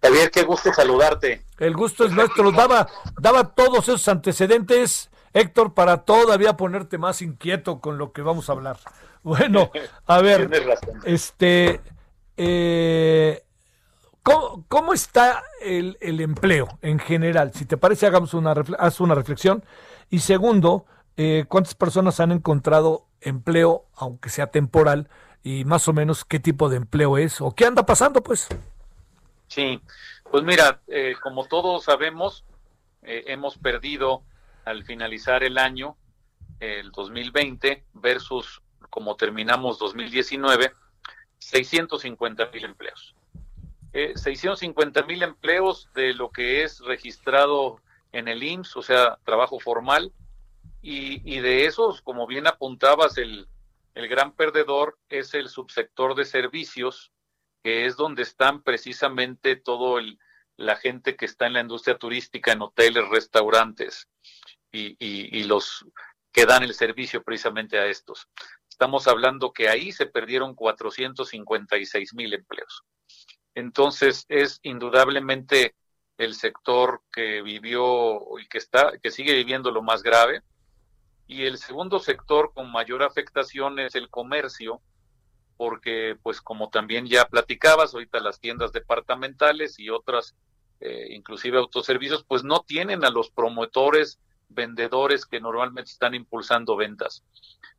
[0.00, 1.44] Javier, qué gusto saludarte.
[1.58, 2.50] El gusto es nuestro.
[2.52, 2.88] Daba,
[3.20, 8.52] daba todos esos antecedentes, Héctor, para todavía ponerte más inquieto con lo que vamos a
[8.52, 8.78] hablar.
[9.24, 9.70] Bueno,
[10.06, 10.50] a ver,
[11.04, 11.80] este,
[12.36, 13.44] eh,
[14.24, 17.52] ¿cómo, está el, empleo en general?
[17.54, 19.64] Si te parece, hagamos una, haz una reflexión.
[20.10, 25.08] Y segundo, eh, ¿cuántas personas han encontrado empleo, aunque sea temporal,
[25.44, 28.48] y más o menos qué tipo de empleo es o qué anda pasando, pues?
[29.46, 29.80] Sí,
[30.32, 32.44] pues mira, eh, como todos sabemos,
[33.02, 34.24] hemos perdido
[34.64, 35.96] al finalizar el año,
[36.60, 40.72] el 2020, versus como terminamos 2019,
[41.38, 43.14] 650 mil empleos.
[43.92, 47.80] Eh, 650 mil empleos de lo que es registrado
[48.12, 50.12] en el IMSS, o sea, trabajo formal,
[50.84, 53.46] y, de esos, como bien apuntabas, el,
[53.94, 57.12] el gran perdedor es el subsector de servicios,
[57.62, 60.00] que es donde están precisamente todo
[60.56, 64.08] la gente que está en la industria turística, en hoteles, restaurantes
[64.72, 65.84] y, y, y los
[66.32, 68.26] que dan el servicio precisamente a estos.
[68.68, 72.82] Estamos hablando que ahí se perdieron 456 mil empleos.
[73.54, 75.74] Entonces es indudablemente
[76.18, 80.42] el sector que vivió y que está, que sigue viviendo lo más grave.
[81.26, 84.80] Y el segundo sector con mayor afectación es el comercio,
[85.56, 90.34] porque pues como también ya platicabas, ahorita las tiendas departamentales y otras,
[90.80, 94.18] eh, inclusive autoservicios, pues no tienen a los promotores,
[94.54, 97.24] vendedores que normalmente están impulsando ventas.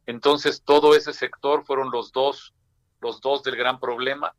[0.06, 2.54] Entonces todo ese sector fueron los dos,
[3.02, 4.36] los dos del gran problema.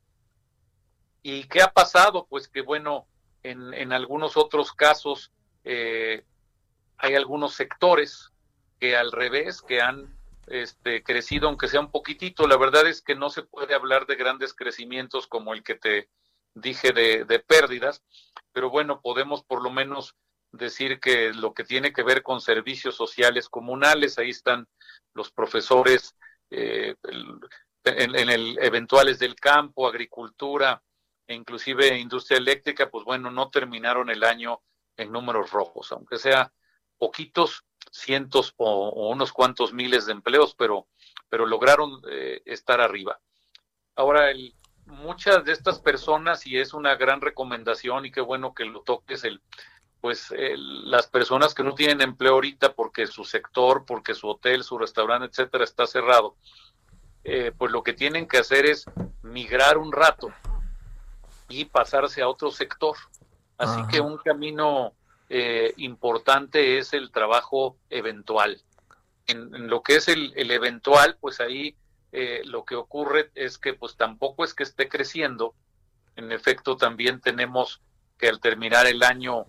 [1.22, 2.26] ¿Y qué ha pasado?
[2.28, 3.07] Pues que bueno,
[3.43, 5.32] en, en algunos otros casos
[5.64, 6.24] eh,
[6.99, 8.30] hay algunos sectores
[8.78, 10.14] que al revés, que han
[10.47, 12.47] este, crecido, aunque sea un poquitito.
[12.47, 16.09] La verdad es que no se puede hablar de grandes crecimientos como el que te
[16.55, 18.05] dije de, pérdidas,
[18.53, 20.14] pero bueno, podemos por lo menos
[20.57, 24.66] decir que lo que tiene que ver con servicios sociales comunales, ahí están
[25.12, 26.16] los profesores
[26.50, 26.94] eh,
[27.84, 30.82] en, el eventuales del campo, agricultura
[31.26, 34.61] e inclusive industria eléctrica, pues bueno, no terminaron el año
[34.96, 36.52] en números rojos, aunque sea
[36.98, 40.86] poquitos, cientos o, unos cuantos miles de empleos, pero,
[41.28, 43.20] pero lograron eh, estar arriba.
[43.96, 44.55] Ahora, el,
[44.86, 49.24] muchas de estas personas, y es una gran recomendación y qué bueno que lo toques,
[49.24, 49.42] el,
[50.05, 54.76] pues las personas que no tienen empleo ahorita porque su sector, porque su hotel, su
[54.76, 56.36] restaurante, etcétera, está cerrado,
[57.24, 58.84] eh, pues lo que tienen que hacer es
[59.22, 60.30] migrar un rato
[61.48, 62.94] y pasarse a otro sector.
[63.57, 64.92] Así que un camino
[65.30, 68.61] eh, importante es el trabajo eventual.
[69.26, 71.76] En, lo que es el, eventual, pues ahí
[72.12, 75.55] eh, lo que ocurre es que pues tampoco es que esté creciendo.
[76.14, 77.80] En efecto, también tenemos
[78.18, 79.46] que al terminar el año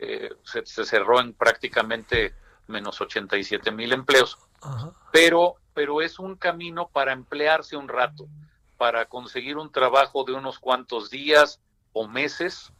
[0.00, 2.34] eh, se, cerró en prácticamente
[2.66, 4.38] menos 87 mil empleos.
[5.12, 8.26] Pero, pero es un camino para emplearse un rato,
[8.76, 11.60] para conseguir un trabajo de unos cuantos días
[11.92, 12.72] o meses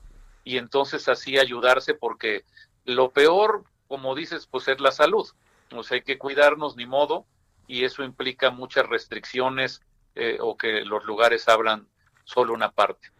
[0.45, 2.45] y entonces así ayudarse porque
[2.85, 5.29] lo peor, como dices, pues es la salud.
[5.73, 7.25] O sea, hay que cuidarnos ni modo
[7.67, 9.83] y eso implica muchas restricciones
[10.14, 11.89] eh, o que los lugares hablan
[12.25, 13.11] solo una parte.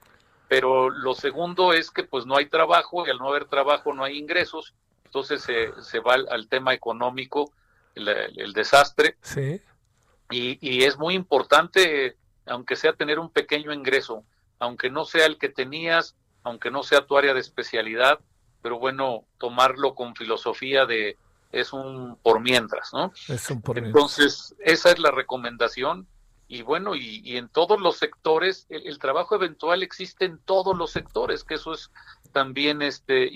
[0.49, 4.05] Pero lo segundo es que pues no hay trabajo y al no haber trabajo no
[4.05, 4.75] hay ingresos,
[5.05, 7.53] entonces se, se va al, tema económico,
[7.95, 9.17] el, desastre.
[9.23, 9.61] Sí.
[10.31, 12.17] Y, y es muy importante,
[12.47, 14.25] aunque sea tener un pequeño ingreso,
[14.59, 18.21] aunque no sea el que tenías, aunque no sea tu área de especialidad,
[18.63, 21.17] pero bueno, tomarlo con filosofía de
[21.53, 23.13] es un por mientras, ¿no?
[23.29, 26.07] Es un por Entonces, esa es la recomendación.
[26.49, 31.43] Y bueno, y, en todos los sectores, el, trabajo eventual existe en todos los sectores,
[31.43, 31.91] que eso es
[32.33, 33.31] también este,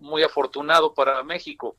[0.00, 1.76] muy afortunado para México.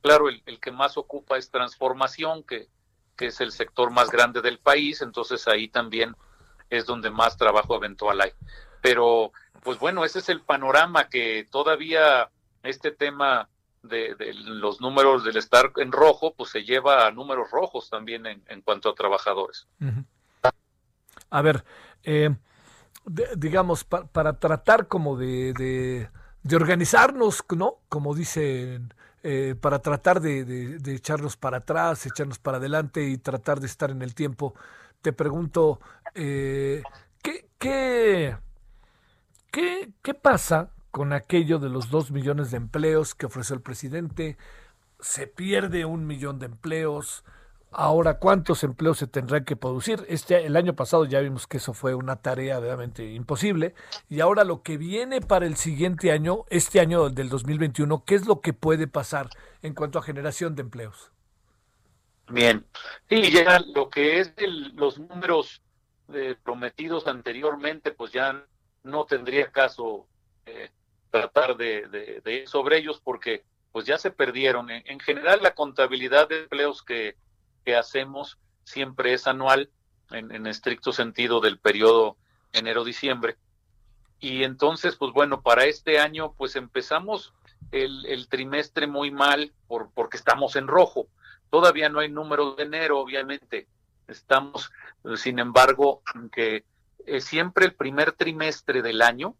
[0.00, 2.68] Claro, el, el que más ocupa es transformación, que,
[3.16, 6.16] que es el sector más grande del país, entonces ahí también
[6.70, 8.32] es donde más trabajo eventual hay.
[8.80, 12.30] Pero pues bueno, ese es el panorama que todavía
[12.62, 13.48] este tema
[13.88, 18.62] de, los números del estar en rojo, pues se lleva a números rojos también en,
[18.62, 19.66] cuanto a trabajadores.
[21.30, 21.64] A ver,
[22.02, 22.34] eh,
[23.36, 25.52] digamos, para tratar como de,
[26.42, 27.80] de, organizarnos, ¿no?
[27.88, 33.66] Como dicen, eh, para tratar de, echarnos para atrás, echarnos para adelante y tratar de
[33.66, 34.54] estar en el tiempo,
[35.02, 35.80] te pregunto,
[36.14, 36.82] eh,
[37.22, 38.36] ¿qué, qué
[39.56, 44.38] ¿Qué, pasa con aquello de los dos millones de empleos que ofreció el presidente?
[44.98, 47.22] Se pierde un millón de empleos.
[47.70, 50.06] Ahora, ¿cuántos empleos se tendrán que producir?
[50.08, 53.74] Este, el año pasado ya vimos que eso fue una tarea realmente imposible.
[54.08, 58.26] Y ahora lo que viene para el siguiente año, este año del 2021, ¿qué es
[58.26, 59.28] lo que puede pasar
[59.60, 61.12] en cuanto a generación de empleos?
[62.30, 62.64] Bien,
[63.10, 64.32] sí, ya lo que es
[64.72, 65.60] los números
[66.14, 68.46] eh, prometidos anteriormente, pues ya
[68.82, 70.06] no tendría caso
[70.46, 70.70] eh,
[71.20, 74.70] tratar de, ir sobre ellos porque pues ya se perdieron.
[74.70, 77.16] En, general la contabilidad de empleos que,
[77.76, 79.70] hacemos siempre es anual,
[80.10, 82.16] en, estricto sentido del periodo
[82.52, 83.36] enero-diciembre.
[84.20, 87.34] Y entonces, pues bueno, para este año pues empezamos
[87.72, 91.08] el, trimestre muy mal por, porque estamos en rojo.
[91.50, 93.66] Todavía no hay número de enero, obviamente.
[94.06, 94.70] Estamos,
[95.16, 96.02] sin embargo,
[96.32, 96.64] que
[97.06, 99.34] eh, siempre el primer trimestre del año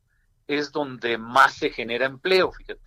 [0.46, 2.80] es donde más se genera empleo, fíjate.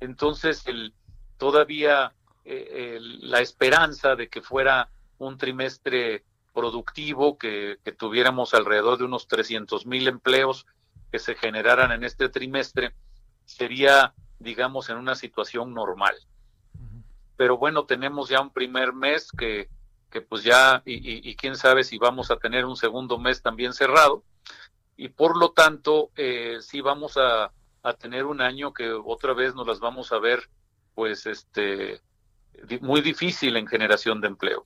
[0.00, 0.94] Entonces, el,
[1.36, 2.12] todavía
[2.44, 4.88] eh, la esperanza de que fuera
[5.18, 10.66] un trimestre productivo, que, tuviéramos alrededor de unos 300 mil empleos
[11.12, 12.94] que se generaran en este trimestre,
[13.44, 16.14] sería, digamos, en una situación normal.
[17.36, 19.68] Pero bueno, tenemos ya un primer mes que
[20.10, 24.24] que pues ya, y, quién sabe si vamos a tener un segundo mes también cerrado,
[25.00, 27.50] y por lo tanto, eh, sí vamos a,
[27.98, 30.50] tener un año que otra vez nos las vamos a ver,
[30.94, 32.02] pues, este,
[32.82, 34.62] muy difícil en generación de empleo.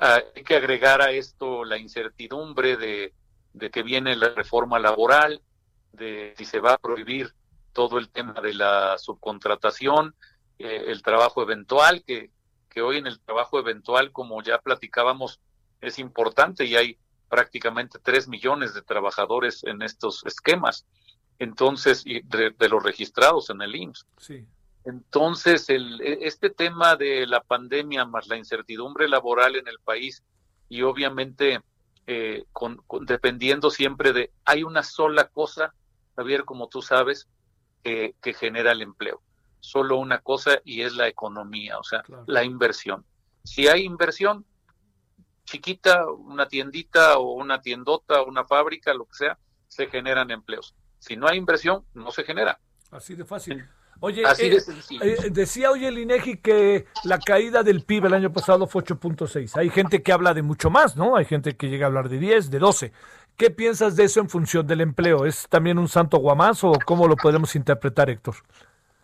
[0.00, 3.14] hay que agregar a esto la incertidumbre de,
[3.52, 5.40] de que viene la reforma laboral,
[5.92, 7.32] de si se va a prohibir
[7.72, 10.16] todo el tema de la subcontratación,
[10.58, 12.32] eh, el trabajo eventual, que,
[12.68, 15.38] que hoy en el trabajo eventual, como ya platicábamos,
[15.80, 16.98] es importante y hay
[17.30, 20.84] prácticamente tres millones de trabajadores en estos esquemas.
[21.38, 24.06] Entonces, y de, los registrados en el IMSS.
[24.18, 24.46] Sí.
[24.84, 30.22] Entonces, el, e, este tema de la pandemia más la incertidumbre laboral en el país
[30.68, 31.62] y obviamente
[32.06, 35.72] eh, con, dependiendo siempre de, hay una sola cosa,
[36.16, 37.28] Javier, como tú sabes,
[37.82, 39.22] que, genera el empleo.
[39.60, 43.04] Solo una cosa y es la economía, o sea, la inversión.
[43.44, 44.44] Si hay inversión,
[45.50, 49.38] chiquita, una tiendita o una tiendota, una fábrica, lo que sea,
[49.68, 50.74] se generan empleos.
[50.98, 52.60] Si no hay inversión, no se genera.
[52.90, 53.66] Así de fácil.
[54.02, 54.58] Oye, eh,
[55.02, 59.58] eh, decía hoy el INEGI que la caída del PIB el año pasado fue 8.6.
[59.58, 61.16] Hay gente que habla de mucho más, ¿no?
[61.16, 62.92] Hay gente que llega a hablar de 10, de 12.
[63.36, 65.26] ¿Qué piensas de eso en función del empleo?
[65.26, 68.36] ¿Es también un santo guamazo o cómo lo podemos interpretar, Héctor?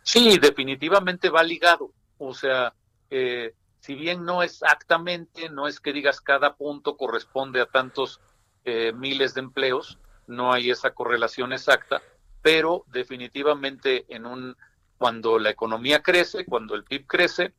[0.03, 1.91] Sí, definitivamente va ligado.
[2.17, 2.73] O sea,
[3.11, 3.53] eh,
[3.87, 8.21] si bien no exactamente, no es que digas cada punto corresponde a tantos
[8.95, 12.03] miles de empleos, no hay esa correlación exacta,
[12.43, 14.57] pero definitivamente en un
[14.99, 17.55] cuando la economía crece, cuando el PIB crece,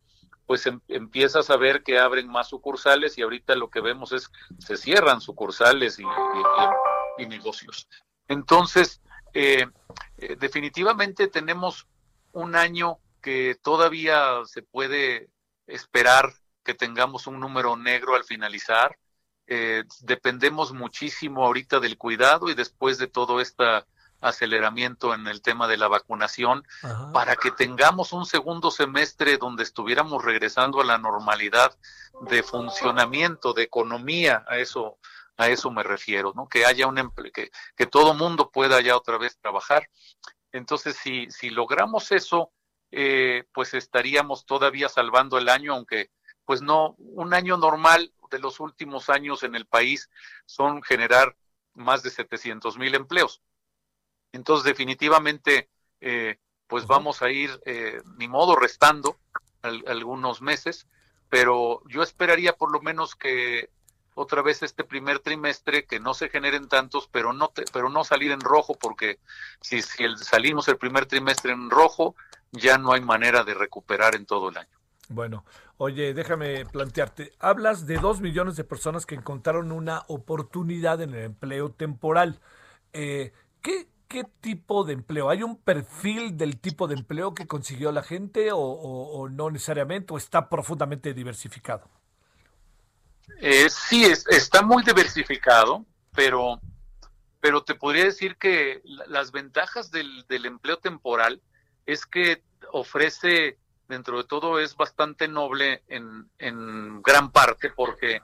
[0.46, 4.32] pues em, empiezas a ver que abren más sucursales y ahorita lo que vemos es
[4.58, 6.06] se cierran sucursales y,
[7.28, 7.88] negocios.
[8.28, 9.02] Entonces,
[9.34, 9.66] eh,
[10.18, 11.88] eh, definitivamente tenemos
[12.32, 15.30] un año que todavía se puede
[15.68, 18.98] esperar que tengamos un número negro al finalizar.
[19.46, 23.86] Eh, dependemos muchísimo ahorita del cuidado y después de todo esta
[24.20, 26.64] aceleramiento en el tema de la vacunación
[27.14, 31.78] para que tengamos un segundo semestre donde estuviéramos regresando a la normalidad
[32.22, 34.98] de funcionamiento, de economía, a eso
[35.40, 36.48] a eso me refiero, ¿no?
[36.48, 39.88] Que haya un empleo, que, que todo mundo pueda ya otra vez trabajar.
[40.52, 42.52] Entonces, si, si logramos eso,
[42.92, 46.12] eh, pues estaríamos todavía salvando el año, aunque
[46.46, 50.10] pues no, un año normal de los últimos años en el país
[50.46, 51.36] son generar
[51.74, 53.42] más de 700 mil empleos.
[54.32, 55.70] Entonces, definitivamente,
[56.02, 59.18] eh, pues vamos a ir, eh, ni modo, restando
[59.62, 60.88] algunos meses,
[61.30, 63.70] pero yo esperaría por lo menos que
[64.14, 68.32] otra vez este primer trimestre que no se generen tantos, pero no pero no salir
[68.32, 69.20] en rojo porque
[69.62, 72.16] si, si salimos el primer trimestre en rojo
[72.52, 74.78] ya no hay manera de recuperar en todo el año.
[75.10, 75.46] Bueno,
[75.78, 81.24] oye, déjame plantearte, hablas de dos millones de personas que encontraron una oportunidad en el
[81.24, 82.40] empleo temporal.
[82.92, 83.32] Eh,
[83.62, 85.30] ¿qué, qué tipo de empleo?
[85.30, 90.18] ¿Hay un perfil del tipo de empleo que consiguió la gente o, no necesariamente o
[90.18, 91.90] está profundamente diversificado?
[93.40, 95.86] Eh, sí, está muy diversificado,
[96.16, 96.60] pero,
[97.40, 101.42] pero te podría decir que las ventajas del, empleo temporal
[101.88, 103.58] es que ofrece,
[103.88, 108.22] dentro de todo, es bastante noble en, en gran parte porque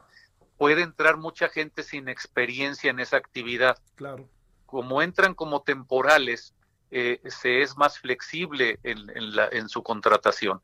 [0.60, 3.80] puede entrar mucha gente sin experiencia en esa actividad.
[3.96, 4.30] Claro
[4.74, 6.56] como entran como temporales,
[6.90, 10.62] eh, se es más flexible en, la, en su contratación.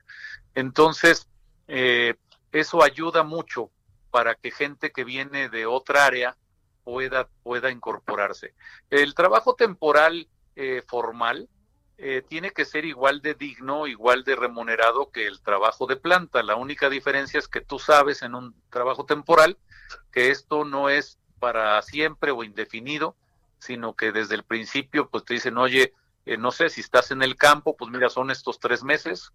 [0.56, 1.30] Entonces,
[1.68, 2.16] eh,
[2.52, 3.70] eso ayuda mucho
[4.10, 6.36] para que gente que viene de otra área
[6.84, 8.56] pueda, pueda incorporarse.
[8.90, 11.48] El trabajo temporal eh, formal
[12.30, 16.44] tiene que ser igual de digno, igual de remunerado que el trabajo de planta.
[16.44, 19.58] La única diferencia es que tú sabes en un trabajo temporal
[20.12, 23.16] que esto no es para siempre o indefinido,
[23.60, 25.94] sino que desde el principio pues te dicen, oye,
[26.26, 29.32] eh, no sé, si estás en el campo, pues mira, son estos tres meses,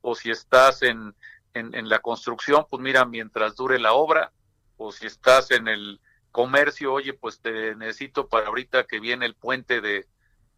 [0.00, 1.14] o si estás en,
[1.54, 4.32] en, la construcción, pues mira, mientras dure la obra,
[4.76, 6.00] o si estás en el
[6.32, 10.06] comercio, oye, pues te necesito para ahorita que viene el puente de,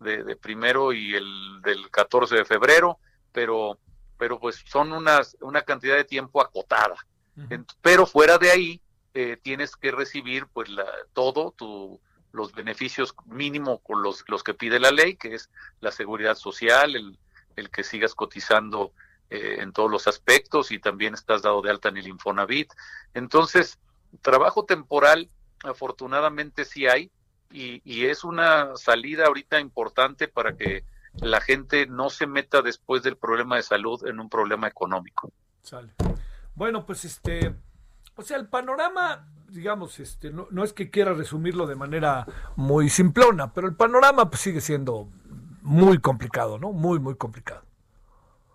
[0.03, 2.99] de, primero y el del 14 de febrero,
[3.33, 3.79] pero,
[4.19, 6.97] pero pues son unas, una cantidad de tiempo acotada.
[7.81, 8.81] pero fuera de ahí,
[9.15, 12.01] eh, tienes que recibir pues la, todo tu
[12.33, 15.51] los beneficios mínimo con los, los que pide la ley, que es
[15.81, 17.19] la seguridad social, el,
[17.57, 18.93] el que sigas cotizando
[19.31, 22.73] eh, en todos los aspectos y también estás dado de alta en el Infonavit.
[23.15, 23.79] Entonces,
[24.21, 25.31] trabajo temporal,
[25.63, 27.11] afortunadamente sí hay,
[27.53, 30.85] y, y es una salida ahorita importante para que
[31.15, 35.31] la gente no se meta después del problema de salud en un problema económico.
[35.63, 35.93] Sale.
[36.55, 37.55] Bueno, pues este,
[38.17, 42.27] o sea, el panorama digamos, este, no, es que quiera resumirlo de manera
[42.57, 45.09] muy simplona, pero el panorama pues, sigue siendo
[45.61, 46.73] muy complicado, ¿no?
[46.73, 47.63] Muy, muy complicado.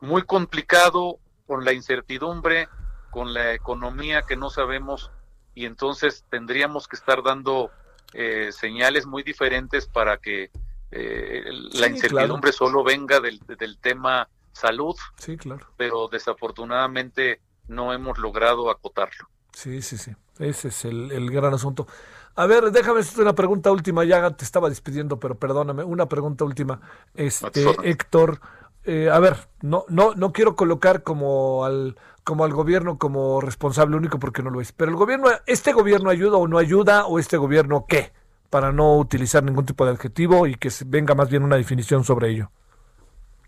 [0.02, 2.68] Muy complicado con la incertidumbre,
[3.12, 5.12] con la economía que no sabemos
[5.56, 7.72] y entonces tendríamos que estar dando
[8.14, 10.50] eh, señales muy diferentes para que
[10.92, 11.44] eh,
[11.74, 14.96] la incertidumbre solo venga del, del, tema salud.
[15.18, 15.68] Sí, claro.
[15.76, 19.28] Pero desafortunadamente no hemos logrado acotarlo.
[19.52, 20.12] Sí, sí, sí.
[20.40, 21.88] Ese es el, el gran asunto.
[22.36, 24.06] A ver, déjame hacer una pregunta última.
[24.06, 25.84] Ya te estaba despidiendo, pero perdóname.
[25.84, 26.80] Una pregunta última.
[27.16, 28.40] Este, Héctor,
[28.88, 33.98] eh, a ver, no, no, no quiero colocar como al, como al gobierno como responsable
[33.98, 34.72] único porque no lo es.
[34.72, 37.06] Pero el gobierno, ¿este gobierno ayuda o no ayuda?
[37.06, 38.14] ¿O este gobierno qué?
[38.50, 42.30] Para no utilizar ningún tipo de adjetivo y que venga más bien una definición sobre
[42.30, 42.50] ello.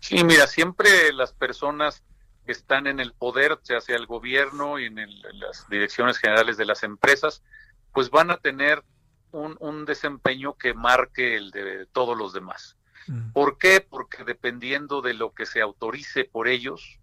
[0.00, 2.02] Sí, mira, siempre las personas
[2.44, 4.96] que están en el poder, ya sea el gobierno y en,
[5.38, 7.42] las direcciones generales de las empresas,
[7.94, 8.84] pues van a tener
[9.32, 12.76] un, un desempeño que marque el de todos los demás.
[13.06, 13.32] Mm.
[13.32, 13.80] ¿Por qué?
[13.80, 16.98] Porque dependiendo de lo que se autorice por ellos,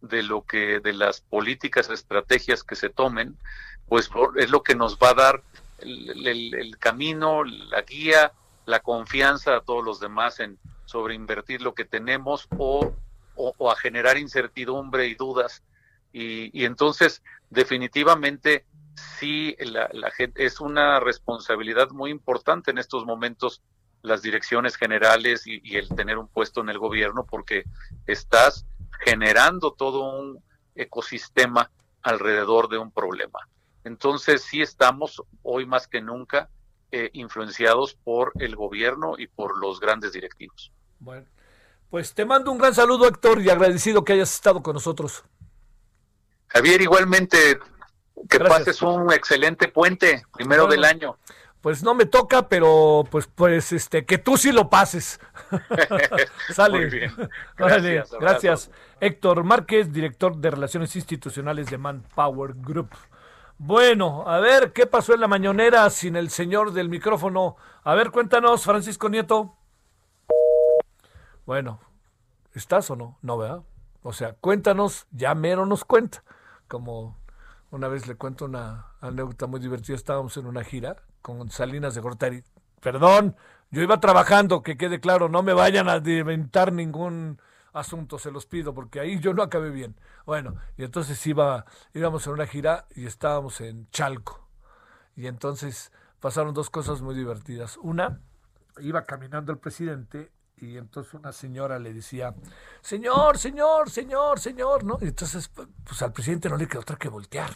[0.00, 3.36] de lo que, de las políticas, estrategias que se tomen,
[3.88, 5.42] pues es lo que nos va a dar
[5.78, 8.32] el, camino, la guía,
[8.66, 12.92] la confianza a todos los demás en sobre invertir lo que tenemos o,
[13.70, 15.62] a generar incertidumbre y dudas.
[16.12, 18.66] Y, y entonces, definitivamente,
[19.18, 23.62] sí, la, la gente, es una responsabilidad muy importante en estos momentos
[24.02, 27.64] las direcciones generales y, el tener un puesto en el gobierno porque
[28.06, 28.66] estás
[29.04, 30.42] generando todo un
[30.74, 31.70] ecosistema
[32.02, 33.38] alrededor de un problema.
[33.84, 36.48] Entonces sí estamos hoy más que nunca
[36.90, 40.72] eh, influenciados por el gobierno y por los grandes directivos.
[40.98, 41.26] Bueno,
[41.90, 45.24] pues te mando un gran saludo Héctor y agradecido que hayas estado con nosotros.
[46.48, 47.58] Javier, igualmente
[48.28, 51.18] que pases un excelente puente, primero del año
[51.62, 55.20] pues no me toca, pero pues pues este que tú sí lo pases.
[56.50, 56.78] Sale.
[56.78, 57.12] Muy bien.
[57.56, 58.70] Gracias, gracias.
[59.00, 62.90] Héctor Márquez, director de Relaciones Institucionales de Manpower Group.
[63.58, 67.56] Bueno, a ver, ¿qué pasó en la mañonera sin el señor del micrófono?
[67.84, 69.54] A ver, cuéntanos, Francisco Nieto.
[71.46, 71.80] Bueno,
[72.54, 73.18] ¿estás o no?
[73.22, 73.62] No, ¿verdad?
[74.02, 76.24] O sea, cuéntanos, ya mero nos cuenta.
[76.66, 77.16] Como
[77.70, 82.00] una vez le cuento una anécdota muy divertida, estábamos en una gira con Salinas de
[82.00, 82.44] Gortari.
[82.80, 83.36] Perdón,
[83.70, 87.40] yo iba trabajando, que quede claro, no me vayan a inventar ningún
[87.72, 89.96] asunto, se los pido, porque ahí yo no acabé bien.
[90.26, 91.64] Bueno, y entonces iba,
[91.94, 94.46] íbamos en una gira y estábamos en Chalco.
[95.16, 97.78] Y entonces pasaron dos cosas muy divertidas.
[97.78, 98.20] Una,
[98.78, 102.34] iba caminando el presidente y entonces una señora le decía,
[102.80, 104.98] señor, señor, señor, señor, ¿no?
[105.00, 107.50] Y entonces, pues al presidente no le quedó otra que voltear,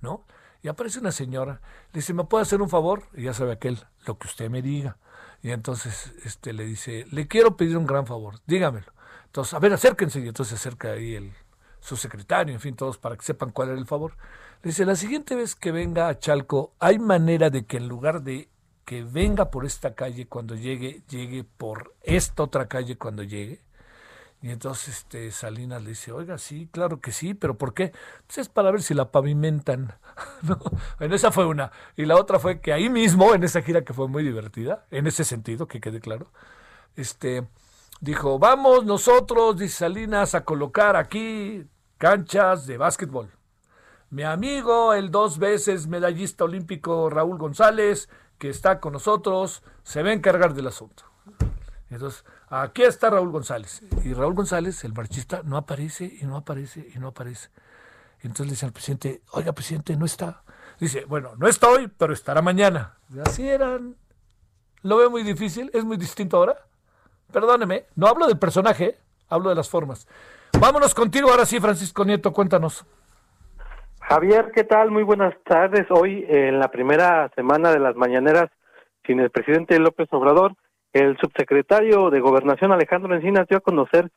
[0.00, 0.26] ¿no?
[0.62, 1.60] Y aparece una señora,
[1.92, 3.04] le dice, ¿me puede hacer un favor?
[3.14, 4.98] Y ya sabe aquel, lo que usted me diga.
[5.42, 8.92] Y entonces este, le dice, le quiero pedir un gran favor, dígamelo.
[9.26, 10.20] Entonces, a ver, acérquense.
[10.20, 11.32] Y entonces se acerca ahí el,
[11.80, 14.16] su secretario, en fin, todos para que sepan cuál era el favor.
[14.62, 18.22] Le dice, la siguiente vez que venga a Chalco, ¿hay manera de que en lugar
[18.22, 18.48] de
[18.84, 23.60] que venga por esta calle cuando llegue, llegue por esta otra calle cuando llegue?
[24.46, 27.92] Y entonces este, Salinas le dice, oiga, sí, claro que sí, pero ¿por qué?
[28.28, 29.92] Pues es para ver si la pavimentan.
[31.00, 31.72] Bueno, esa fue una.
[31.96, 35.08] Y la otra fue que ahí mismo, en esa gira que fue muy divertida, en
[35.08, 36.30] ese sentido, que quede claro,
[36.94, 37.48] este,
[38.00, 41.66] dijo, vamos nosotros, dice Salinas, a colocar aquí
[41.98, 43.32] canchas de básquetbol.
[44.10, 50.10] Mi amigo, el dos veces medallista olímpico Raúl González, que está con nosotros, se va
[50.10, 51.15] a encargar del asunto.
[51.90, 53.82] Entonces, aquí está Raúl González.
[54.04, 57.50] Y Raúl González, el marchista, no aparece y no aparece y no aparece.
[58.22, 60.42] Entonces le dice al presidente, oiga, presidente, no está.
[60.80, 62.96] Dice, bueno, no estoy, pero estará mañana.
[63.24, 63.96] así eran.
[64.82, 66.56] Lo veo muy difícil, es muy distinto ahora.
[67.32, 70.06] Perdóneme, no hablo del personaje, hablo de las formas.
[70.58, 72.84] Vámonos contigo ahora sí, Francisco Nieto, cuéntanos.
[74.00, 74.90] Javier, ¿qué tal?
[74.90, 75.86] Muy buenas tardes.
[75.90, 78.50] Hoy, en la primera semana de las mañaneras
[79.04, 80.54] sin el presidente López Obrador,
[80.96, 84.10] el subsecretario de Gobernación Alejandro Encinas dio a conocer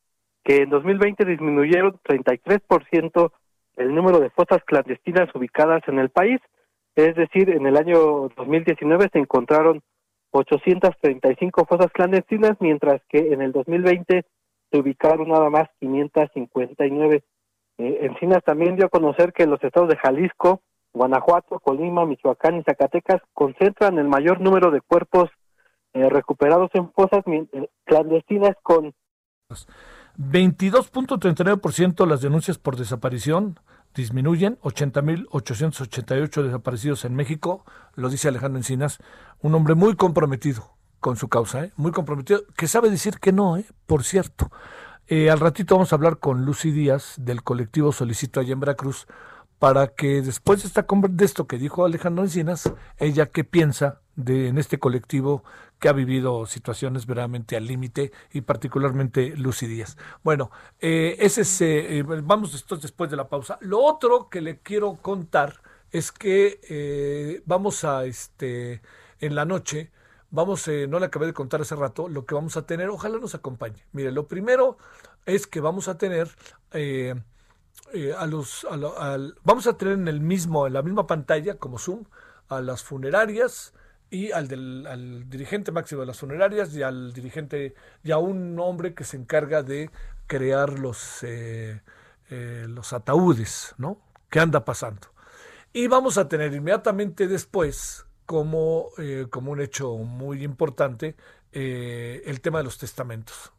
[0.44, 3.32] que en 2020 disminuyeron 33%
[3.76, 6.40] el número de fosas clandestinas ubicadas en el país,
[6.96, 9.82] es decir, en el año 2019 se encontraron
[10.32, 14.26] 835 fosas clandestinas, mientras que en el 2020
[14.72, 17.24] se ubicaron nada más 559.
[17.78, 20.62] Eh, Encinas también dio a conocer que los estados de Jalisco,
[20.94, 25.30] Guanajuato, Colima, Michoacán y Zacatecas concentran el mayor número de cuerpos
[26.00, 28.94] eh, recuperados en fosas eh, clandestinas con
[30.18, 33.60] 22.39% las denuncias por desaparición
[33.96, 39.00] disminuyen, 80.888 desaparecidos en México, lo dice Alejandro Encinas,
[39.42, 41.72] un hombre muy comprometido con su causa, ¿eh?
[41.78, 43.66] muy comprometido, que sabe decir que no, ¿eh?
[43.86, 44.52] por cierto.
[45.08, 49.08] Eh, al ratito vamos a hablar con Lucy Díaz del colectivo Solicito allá en Veracruz
[49.60, 54.48] para que después de, esta, de esto que dijo Alejandro Encinas, ella qué piensa de
[54.48, 55.44] en este colectivo
[55.80, 59.98] que ha vivido situaciones verdaderamente al límite y particularmente Lucy Díaz.
[60.24, 63.58] Bueno, eh, ese es, eh, vamos esto después de la pausa.
[63.62, 68.82] Lo otro que le quiero contar es que vamos a este
[69.20, 69.92] en la noche
[70.32, 73.18] vamos, eh, no le acabé de contar hace rato, lo que vamos a tener, ojalá
[73.20, 73.86] nos acompañe.
[73.92, 74.78] Mire, lo primero
[75.26, 76.30] es que vamos a tener
[77.94, 78.66] eh, eh, a los,
[79.44, 82.06] vamos a tener en el mismo, en la misma pantalla como Zoom
[82.48, 83.74] a las funerarias
[84.10, 88.60] y al, del, al dirigente máximo de las funerarias y al dirigente y a un
[88.60, 89.92] hombre que se encarga de
[90.26, 91.24] crear los,
[92.30, 94.02] los ataúdes, ¿no?
[94.30, 95.08] ¿Qué anda pasando?
[95.74, 101.16] Y vamos a tener inmediatamente después como, eh, como un hecho muy importante
[101.52, 103.52] eh, el tema de los testamentos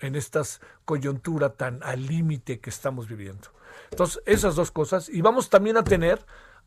[0.00, 0.42] en esta
[0.84, 3.48] coyuntura tan al límite que estamos viviendo.
[3.90, 5.08] Entonces, esas dos cosas.
[5.08, 6.24] Y vamos también a tener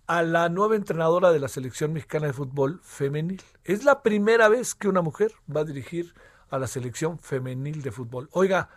[0.07, 3.41] a la nueva entrenadora de la selección mexicana de fútbol femenil.
[3.63, 6.13] Es la primera vez que una mujer va a dirigir
[6.49, 8.29] a la selección femenil de fútbol.
[8.33, 8.69] Oiga,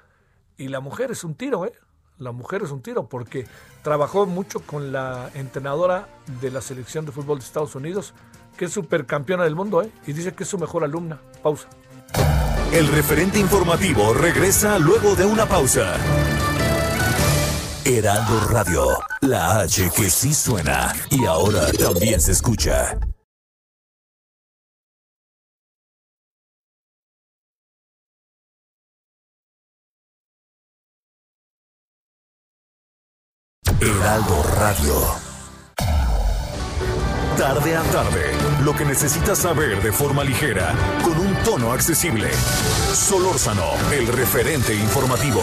[0.57, 1.73] y la mujer es un tiro, ¿eh?
[2.19, 3.47] La mujer es un tiro porque
[3.83, 6.09] trabajó mucho con la entrenadora
[6.41, 8.15] de la selección de fútbol de Estados Unidos,
[8.57, 9.91] que es supercampeona del mundo, ¿eh?
[10.07, 11.21] Y dice que es su mejor alumna.
[11.43, 11.69] Pausa.
[12.73, 15.97] El referente informativo regresa luego de una pausa.
[17.87, 18.87] Heraldo Radio,
[19.21, 22.99] la H que sí suena y ahora también se escucha.
[33.81, 34.95] Heraldo Radio.
[37.37, 38.33] Tarde a tarde,
[38.65, 40.73] lo que necesitas saber de forma ligera,
[41.03, 42.31] con un tono accesible.
[42.95, 45.43] Solórzano, el referente informativo.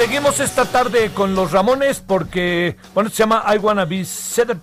[0.00, 4.56] Seguimos esta tarde con los Ramones porque, bueno, se llama I Wanna Be Set eh,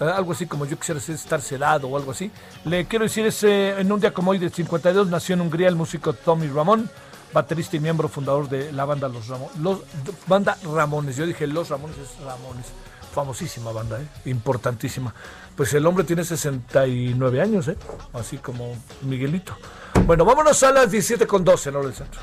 [0.00, 2.30] algo así como yo quisiera estar sedado o algo así.
[2.64, 5.76] Le quiero decir, es, en un día como hoy de 52 nació en Hungría el
[5.76, 6.88] músico Tommy Ramón,
[7.34, 9.56] baterista y miembro fundador de la banda Los Ramones.
[9.58, 9.80] Los,
[10.26, 12.64] banda Ramones, yo dije Los Ramones es Ramones.
[13.14, 14.06] Famosísima banda, ¿eh?
[14.30, 15.14] importantísima.
[15.54, 17.76] Pues el hombre tiene 69 años, ¿eh?
[18.14, 19.54] así como Miguelito.
[20.06, 22.22] Bueno, vámonos a las 17 con 12 en hora del centro.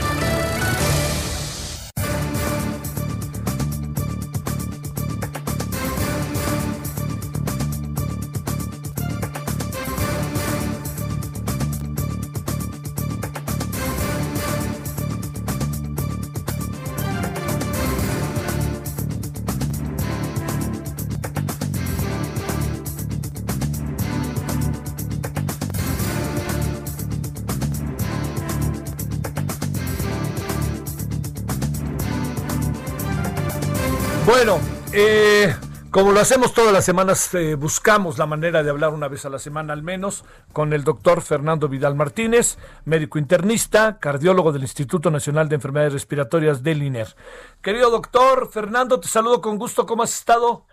[36.21, 39.73] Hacemos todas las semanas, eh, buscamos la manera de hablar una vez a la semana
[39.73, 45.55] al menos con el doctor Fernando Vidal Martínez, médico internista, cardiólogo del Instituto Nacional de
[45.55, 47.15] Enfermedades Respiratorias del INER.
[47.59, 49.87] Querido doctor Fernando, te saludo con gusto.
[49.87, 50.67] ¿Cómo has estado?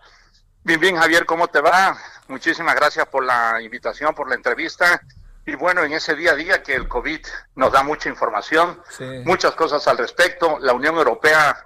[0.65, 1.97] Bien, bien, Javier, ¿cómo te va?
[2.29, 5.01] Muchísimas gracias por la invitación, por la entrevista.
[5.47, 7.21] Y bueno, en ese día a día que el COVID
[7.55, 8.83] nos da mucha información,
[9.25, 10.59] muchas cosas al respecto.
[10.61, 11.57] La Unión Europea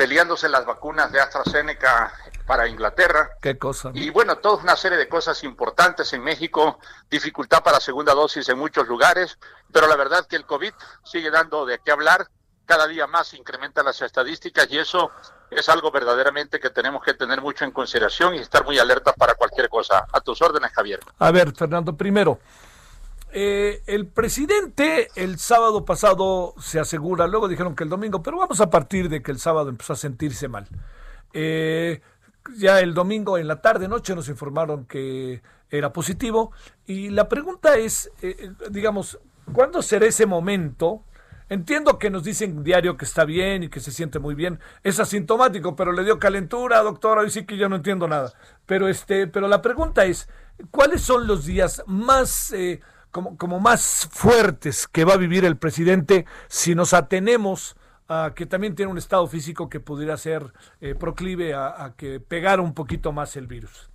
[0.00, 2.10] peleándose las vacunas de AstraZeneca
[2.46, 3.32] para Inglaterra.
[3.42, 3.90] Qué cosa.
[3.92, 6.78] Y bueno, toda una serie de cosas importantes en México,
[7.10, 9.38] dificultad para segunda dosis en muchos lugares,
[9.70, 10.72] pero la verdad que el COVID
[11.04, 12.28] sigue dando de qué hablar,
[12.64, 15.10] cada día más incrementan las estadísticas y eso
[15.50, 19.34] es algo verdaderamente que tenemos que tener mucho en consideración y estar muy alerta para
[19.34, 20.06] cualquier cosa.
[20.10, 21.00] A tus órdenes, Javier.
[21.18, 22.40] A ver, Fernando, primero,
[23.32, 28.60] eh, el presidente el sábado pasado se asegura, luego dijeron que el domingo, pero vamos
[28.60, 30.66] a partir de que el sábado empezó a sentirse mal.
[31.32, 32.00] Eh,
[32.56, 36.52] ya el domingo en la tarde, noche nos informaron que era positivo
[36.86, 39.20] y la pregunta es, eh, digamos,
[39.52, 41.04] ¿cuándo será ese momento?
[41.48, 44.60] Entiendo que nos dicen diario que está bien y que se siente muy bien.
[44.84, 47.22] Es asintomático, pero le dio calentura, doctora.
[47.22, 48.32] Hoy sí que yo no entiendo nada.
[48.66, 50.28] Pero este, pero la pregunta es,
[50.70, 52.52] ¿cuáles son los días más
[53.10, 57.76] como, como más fuertes que va a vivir el presidente si nos atenemos
[58.08, 62.60] a que también tiene un estado físico que pudiera ser eh, proclive a, que pegara
[62.60, 63.88] un poquito más el virus.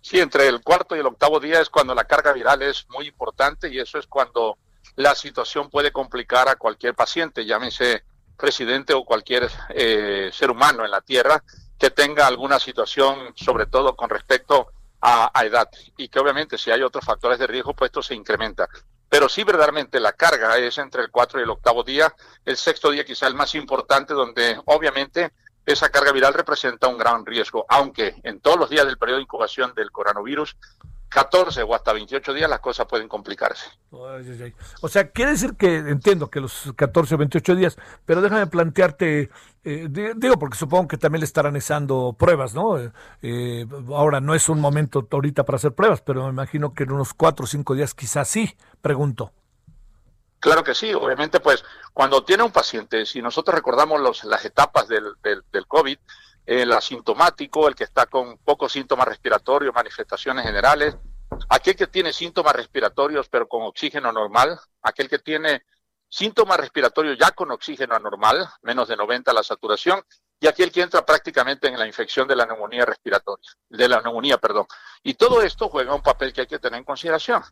[0.00, 3.06] Sí, entre el cuarto y el octavo día es cuando la carga viral es muy
[3.06, 4.58] importante y eso es cuando
[4.96, 8.02] la situación puede complicar a cualquier paciente, llámese
[8.36, 11.44] presidente o cualquier eh, ser humano en la Tierra
[11.78, 15.68] que tenga alguna situación, sobre todo con respecto a, edad.
[15.96, 18.68] Y que obviamente si hay otros factores de riesgo, pues esto se incrementa.
[19.08, 22.90] Pero sí, verdaderamente la carga es entre el 4 y el octavo día, el sexto
[22.90, 25.32] día quizá el más importante, donde obviamente
[25.66, 29.24] esa carga viral representa un gran riesgo, aunque en todos los días del periodo de
[29.24, 30.56] incubación del coronavirus
[31.10, 33.66] 14 o hasta 28 días las cosas pueden complicarse.
[33.90, 39.28] O sea, quiere decir que entiendo que los 14 o 28 días, pero déjame plantearte,
[39.64, 42.78] eh, digo, porque supongo que también le estarán echando pruebas, ¿no?
[43.22, 46.92] Eh, ahora no es un momento ahorita para hacer pruebas, pero me imagino que en
[46.92, 49.32] unos 4 o 5 días quizás sí, pregunto.
[50.38, 54.86] Claro que sí, obviamente pues cuando tiene un paciente, si nosotros recordamos los, las etapas
[54.86, 55.98] del, del, del COVID,
[56.46, 60.96] el asintomático, el que está con pocos síntomas respiratorios, manifestaciones generales,
[61.48, 65.62] aquel que tiene síntomas respiratorios pero con oxígeno normal, aquel que tiene
[66.08, 70.02] síntomas respiratorios ya con oxígeno anormal, menos de 90 la saturación,
[70.40, 74.38] y aquel que entra prácticamente en la infección de la neumonía respiratoria, de la neumonía,
[74.38, 74.66] perdón.
[75.02, 77.42] Y todo esto juega un papel que hay que tener en consideración.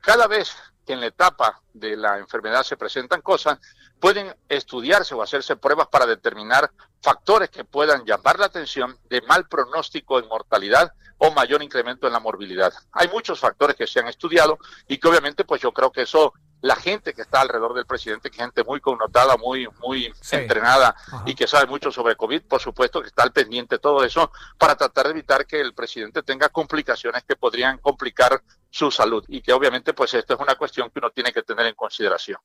[0.00, 3.58] Cada vez que en la etapa de la enfermedad se presentan cosas,
[4.00, 6.70] pueden estudiarse o hacerse pruebas para determinar
[7.02, 12.14] factores que puedan llamar la atención de mal pronóstico en mortalidad o mayor incremento en
[12.14, 12.72] la morbilidad.
[12.92, 16.32] Hay muchos factores que se han estudiado y que obviamente pues yo creo que eso
[16.62, 20.94] la gente que está alrededor del presidente, que gente muy connotada, muy, muy entrenada
[21.24, 24.30] y que sabe mucho sobre COVID, por supuesto que está al pendiente de todo eso
[24.58, 29.40] para tratar de evitar que el presidente tenga complicaciones que podrían complicar su salud y
[29.40, 32.38] que obviamente pues esto es una cuestión que uno tiene que tener en consideración.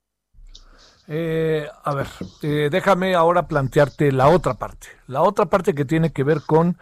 [1.08, 2.08] Eh, a ver,
[2.42, 6.78] eh, déjame ahora plantearte la otra parte, la otra parte que tiene que ver con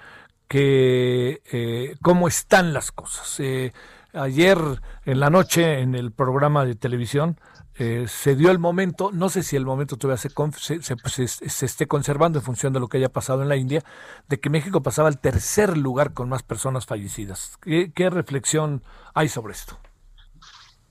[0.48, 3.40] que eh, cómo están las cosas.
[3.40, 3.74] Eh,
[4.14, 4.60] ayer
[5.06, 7.40] en la noche en el programa de televisión
[7.76, 10.30] eh, se dio el momento, no sé si el momento todavía se,
[11.18, 13.84] se, esté conservando en función de lo que haya pasado en la India,
[14.30, 17.58] de que México pasaba al tercer lugar con más personas fallecidas.
[17.62, 18.84] ¿Qué, reflexión
[19.16, 19.80] hay sobre esto?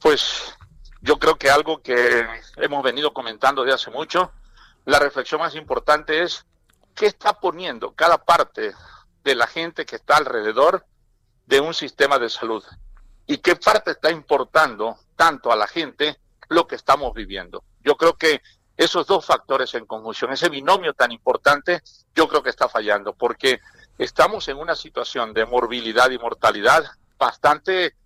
[0.01, 0.57] Pues
[1.03, 2.27] yo creo que algo que
[2.57, 4.33] hemos venido comentando de hace mucho,
[4.85, 6.47] la reflexión más importante es
[6.95, 8.73] qué está poniendo cada parte
[9.25, 10.87] de la gente que está alrededor
[11.47, 12.65] de un sistema de salud
[13.27, 17.65] y qué parte está importando tanto a la gente lo que estamos viviendo.
[17.81, 18.41] Yo creo que
[18.77, 21.83] esos dos factores en conjunción, ese binomio tan importante,
[22.15, 23.61] yo creo que está fallando, porque
[23.99, 26.85] estamos en una situación de morbilidad y mortalidad
[27.19, 27.97] bastante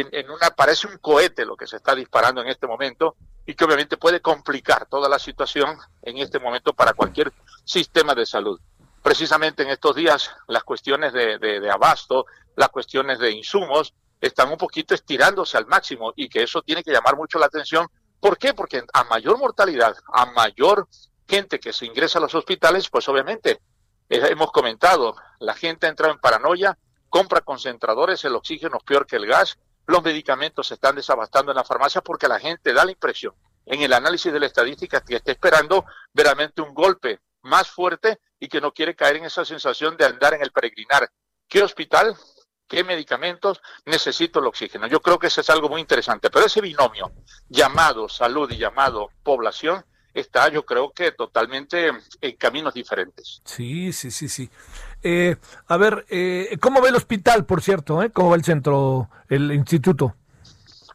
[0.00, 3.16] en, una, parece un cohete lo que se está disparando en este momento
[3.46, 7.32] y que obviamente puede complicar toda la situación en este momento para cualquier
[7.64, 8.60] sistema de salud
[9.06, 12.26] precisamente en estos días las cuestiones de, abasto,
[12.56, 16.90] las cuestiones de insumos, están un poquito estirándose al máximo y que eso tiene que
[16.90, 17.86] llamar mucho la atención.
[18.18, 18.52] ¿Por qué?
[18.52, 20.88] Porque a mayor mortalidad, a mayor
[21.28, 23.60] gente que se ingresa a los hospitales, pues obviamente
[24.08, 26.76] eh, hemos comentado, la gente entra en paranoia,
[27.08, 31.56] compra concentradores, el oxígeno es peor que el gas, los medicamentos se están desabastando en
[31.56, 33.34] la farmacia porque la gente da la impresión
[33.64, 38.48] en el análisis de la estadística que está esperando veramente un golpe más fuerte y
[38.48, 41.10] que no quiere caer en esa sensación de andar en el peregrinar.
[41.48, 42.16] ¿Qué hospital?
[42.68, 43.60] ¿Qué medicamentos?
[43.84, 44.86] Necesito el oxígeno.
[44.88, 47.12] Yo creo que eso es algo muy interesante, pero ese binomio
[47.48, 49.84] llamado salud y llamado población
[50.20, 51.90] está, yo creo que totalmente
[52.20, 53.42] en caminos diferentes.
[53.44, 54.50] Sí, sí, sí, sí.
[55.02, 55.36] Eh,
[55.68, 58.02] a ver, eh, ¿cómo va el hospital, por cierto?
[58.02, 58.10] Eh?
[58.10, 60.16] ¿Cómo va el centro, el instituto?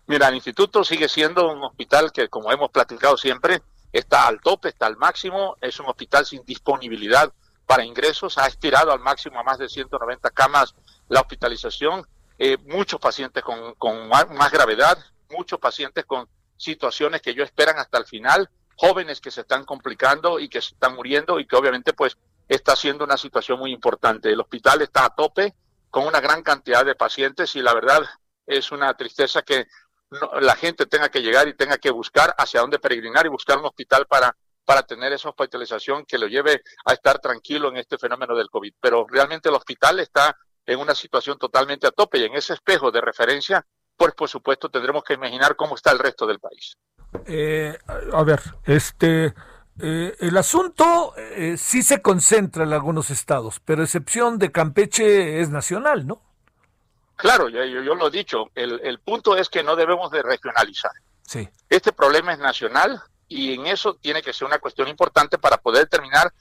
[0.08, 3.62] Mira, el instituto sigue siendo un hospital que, como hemos platicado siempre,
[3.94, 7.32] está al tope, está al máximo, es un hospital sin disponibilidad
[7.66, 10.76] para ingresos, ha estirado al máximo a más de 190 camas
[11.08, 12.06] la hospitalización,
[12.40, 14.98] eh, muchos pacientes con, con más gravedad,
[15.30, 18.50] muchos pacientes con situaciones que ellos esperan hasta el final,
[18.82, 22.18] jóvenes que se están complicando y que se están muriendo y que obviamente pues
[22.48, 24.32] está siendo una situación muy importante.
[24.32, 25.54] El hospital está a tope
[25.92, 28.02] con una gran cantidad de pacientes y la verdad
[28.48, 29.68] es una tristeza que
[30.42, 33.66] la gente tenga que llegar y tenga que buscar hacia dónde peregrinar y buscar un
[33.66, 38.36] hospital para, para tener esa hospitalización que lo lleve a estar tranquilo en este fenómeno
[38.36, 38.74] del COVID.
[38.82, 42.90] Pero realmente el hospital está en una situación totalmente a tope y en ese espejo
[42.90, 43.64] de referencia,
[43.96, 46.76] pues por supuesto tendremos que imaginar cómo está el resto del país.
[47.26, 47.78] Eh,
[48.14, 49.34] a ver, este,
[49.80, 55.50] eh, el asunto eh, sí se concentra en algunos estados, pero excepción de Campeche es
[55.50, 56.22] nacional, ¿no?
[57.16, 60.92] Claro, yo, yo, lo he dicho, el, el, punto es que no debemos de regionalizar.
[61.24, 61.48] Sí.
[61.70, 65.84] Este problema es nacional y en eso tiene que ser una cuestión importante para poder
[65.84, 66.32] determinar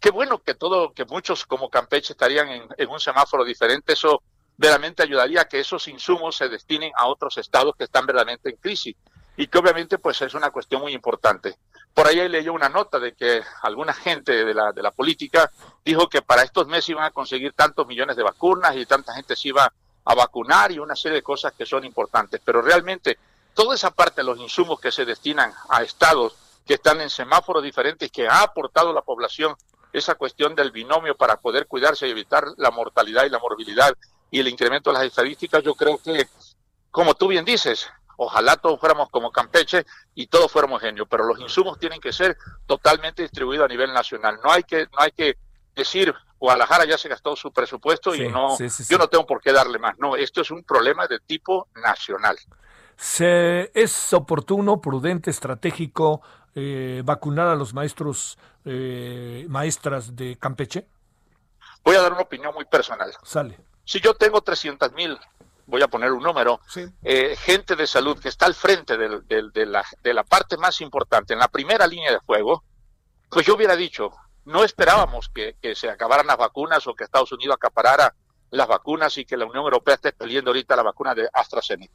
[0.00, 4.22] qué bueno que todo, que muchos como Campeche estarían en, en un semáforo diferente, eso
[4.56, 8.56] verdaderamente ayudaría a que esos insumos se destinen a otros estados que están verdaderamente en
[8.56, 8.96] crisis
[9.36, 11.56] y que obviamente pues es una cuestión muy importante.
[11.92, 15.50] Por ahí leí una nota de que alguna gente de la, de la política
[15.84, 19.36] dijo que para estos meses iban a conseguir tantos millones de vacunas y tanta gente
[19.36, 19.72] se iba
[20.04, 22.40] a vacunar y una serie de cosas que son importantes.
[22.44, 23.18] Pero realmente
[23.54, 27.62] toda esa parte de los insumos que se destinan a estados que están en semáforos
[27.62, 29.54] diferentes, que ha aportado la población
[29.92, 33.94] esa cuestión del binomio para poder cuidarse y evitar la mortalidad y la morbilidad
[34.30, 36.26] y el incremento de las estadísticas, yo creo que,
[36.90, 37.86] como tú bien dices,
[38.16, 39.84] ojalá todos fuéramos como Campeche
[40.14, 42.36] y todos fuéramos genios, pero los insumos tienen que ser
[42.66, 44.38] totalmente distribuidos a nivel nacional.
[44.42, 45.36] No hay que, no hay que
[45.74, 49.78] decir Guadalajara ya se gastó su presupuesto y no, yo no tengo por qué darle
[49.78, 49.98] más.
[49.98, 52.36] No, esto es un problema de tipo nacional.
[52.96, 56.20] Se, ¿Es oportuno, prudente, estratégico
[56.54, 60.86] eh, vacunar a los maestros, eh, maestras de Campeche?
[61.82, 63.10] Voy a dar una opinión muy personal.
[63.22, 63.58] Sale.
[63.84, 65.18] Si yo tengo 300 mil,
[65.66, 66.60] voy a poner un número,
[67.02, 71.32] eh, gente de salud que está al frente de, la, de la parte más importante,
[71.32, 72.64] en la primera línea de fuego,
[73.30, 74.12] pues yo hubiera dicho,
[74.44, 78.14] no esperábamos que, se acabaran las vacunas o que Estados Unidos acaparara
[78.50, 81.94] las vacunas y que la Unión Europea esté peleando ahorita la vacuna de AstraZeneca.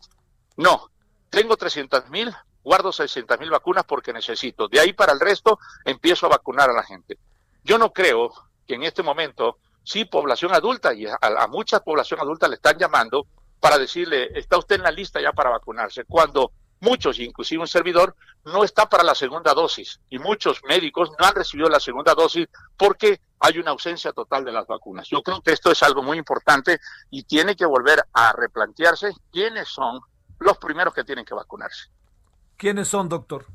[0.58, 0.92] No,
[1.30, 4.68] tengo 300 mil, guardo 600 mil vacunas porque necesito.
[4.68, 7.18] De ahí para el resto empiezo a vacunar a la gente.
[7.64, 8.32] Yo no creo
[8.68, 12.78] que en este momento, sí, población adulta, y a, a mucha población adulta le están
[12.78, 13.28] llamando
[13.60, 18.16] para decirle, está usted en la lista ya para vacunarse, cuando muchos, inclusive un servidor,
[18.46, 22.48] no está para la segunda dosis y muchos médicos no han recibido la segunda dosis
[22.78, 25.08] porque hay una ausencia total de las vacunas.
[25.10, 26.80] Yo creo que esto es algo muy importante
[27.10, 30.00] y tiene que volver a replantearse quiénes son
[30.40, 31.90] los primeros que tienen que vacunarse.
[32.58, 33.46] ¿Quiénes son, doctor?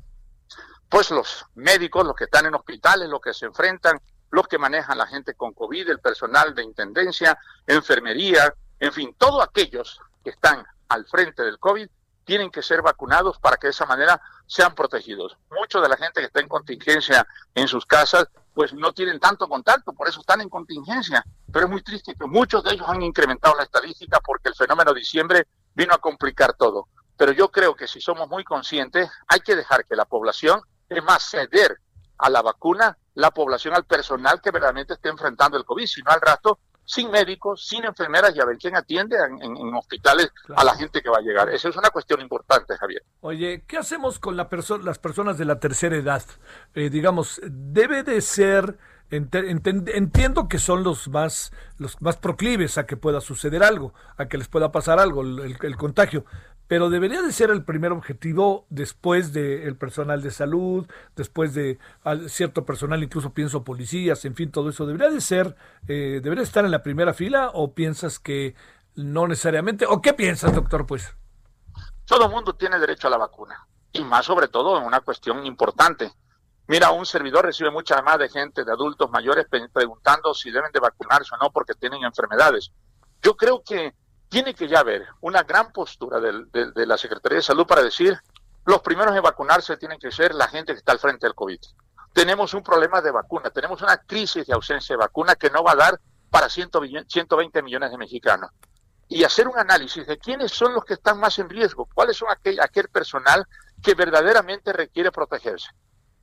[0.89, 3.99] Pues los médicos, los que están en hospitales, los que se enfrentan,
[4.31, 9.43] los que manejan la gente con COVID, el personal de intendencia, enfermería, en fin, todos
[9.43, 11.87] aquellos que están al frente del COVID
[12.25, 15.37] tienen que ser vacunados para que de esa manera sean protegidos.
[15.51, 19.47] Mucha de la gente que está en contingencia en sus casas, pues no tienen tanto
[19.47, 21.23] contacto, por eso están en contingencia.
[21.51, 24.91] Pero es muy triste que muchos de ellos han incrementado la estadística porque el fenómeno
[24.91, 26.87] de diciembre vino a complicar todo.
[27.15, 31.03] Pero yo creo que si somos muy conscientes, hay que dejar que la población, es
[31.03, 31.79] más, ceder
[32.17, 36.21] a la vacuna, la población al personal que verdaderamente esté enfrentando el COVID, sino al
[36.21, 41.01] rato sin médicos, sin enfermeras y a ver quién atiende en, hospitales a la gente
[41.01, 41.49] que va a llegar.
[41.49, 43.03] Esa es una cuestión importante, Javier.
[43.21, 44.47] Oye, ¿qué hacemos con la
[44.83, 46.23] las personas de la tercera edad?
[46.73, 48.77] Eh, digamos, debe de ser...
[49.09, 54.37] entiendo que son los más los más proclives a que pueda suceder algo, a que
[54.37, 56.25] les pueda pasar algo, el contagio
[56.67, 61.79] pero debería de ser el primer objetivo después del personal de salud, después de
[62.27, 64.85] cierto personal, incluso pienso policías, en fin, todo eso.
[64.85, 65.55] ¿Debería de ser,
[65.87, 68.55] eh, debería estar en la primera fila o piensas que
[68.95, 69.85] no necesariamente?
[69.85, 71.15] ¿O qué piensas, doctor, pues?
[72.05, 76.11] Todo mundo tiene derecho a la vacuna, y más sobre todo en una cuestión importante.
[76.67, 80.79] Mira, un servidor recibe mucha más de gente, de adultos mayores, preguntando si deben de
[80.79, 82.71] vacunarse o no porque tienen enfermedades.
[83.21, 83.93] Yo creo que
[84.29, 88.17] tiene que ya haber una gran postura de, la Secretaría de Salud para decir
[88.65, 91.59] los primeros en vacunarse tienen que ser la gente que está al frente del COVID.
[92.13, 95.73] tenemos un problema de vacuna, tenemos una crisis de ausencia de vacuna que no va
[95.73, 95.99] a dar
[96.29, 98.51] para 120 millones de mexicanos.
[99.07, 102.29] Y hacer un análisis de quiénes son los que están más en riesgo, cuáles son
[102.31, 103.45] aquel, aquel personal
[103.81, 105.69] que verdaderamente requiere protegerse.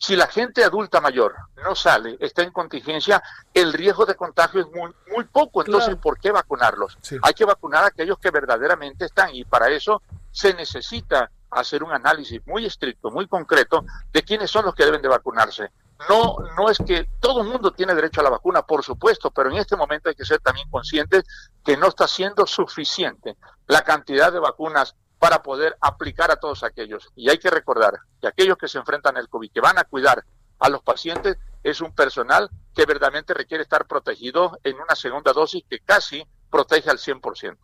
[0.02, 3.22] Si la gente adulta mayor no sale, está en contingencia,
[3.54, 5.64] el riesgo de contagio es muy, muy poco.
[5.64, 6.98] Entonces, ¿por qué vacunarlos?
[7.22, 11.92] Hay que vacunar a aquellos que verdaderamente están y para eso se necesita hacer un
[11.92, 15.70] análisis muy estricto, muy concreto de quiénes son los que deben de vacunarse.
[16.08, 19.50] No, no es que todo el mundo tiene derecho a la vacuna, por supuesto, pero
[19.50, 21.22] en este momento hay que ser también conscientes
[21.64, 23.36] que no está siendo suficiente
[23.68, 27.08] la cantidad de vacunas para poder aplicar a todos aquellos.
[27.14, 30.24] Y hay que recordar que aquellos que se enfrentan al COVID, que van a cuidar
[30.58, 35.62] a los pacientes, es un personal que verdaderamente requiere estar protegido en una segunda dosis
[35.70, 37.56] que casi protege al 100%.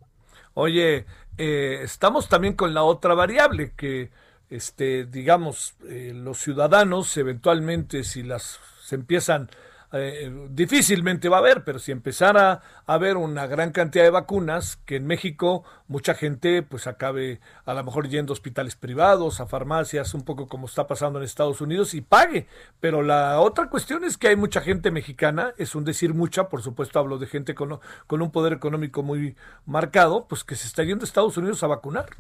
[0.55, 1.05] Oye,
[1.37, 4.13] eh, estamos también con la otra variable que,
[4.51, 9.51] este, digamos, eh, los ciudadanos eventualmente si las se empiezan
[9.93, 14.77] eh, difícilmente va a haber, pero si empezara a haber una gran cantidad de vacunas,
[14.85, 19.47] que en México mucha gente pues acabe a lo mejor yendo a hospitales privados, a
[19.47, 22.47] farmacias, un poco como está pasando en Estados Unidos y pague.
[22.81, 26.63] Pero la otra cuestión es que hay mucha gente mexicana, es un decir mucha, por
[26.63, 30.83] supuesto hablo de gente con, con un poder económico muy marcado, pues que se está
[30.83, 32.11] yendo a Estados Unidos a vacunar.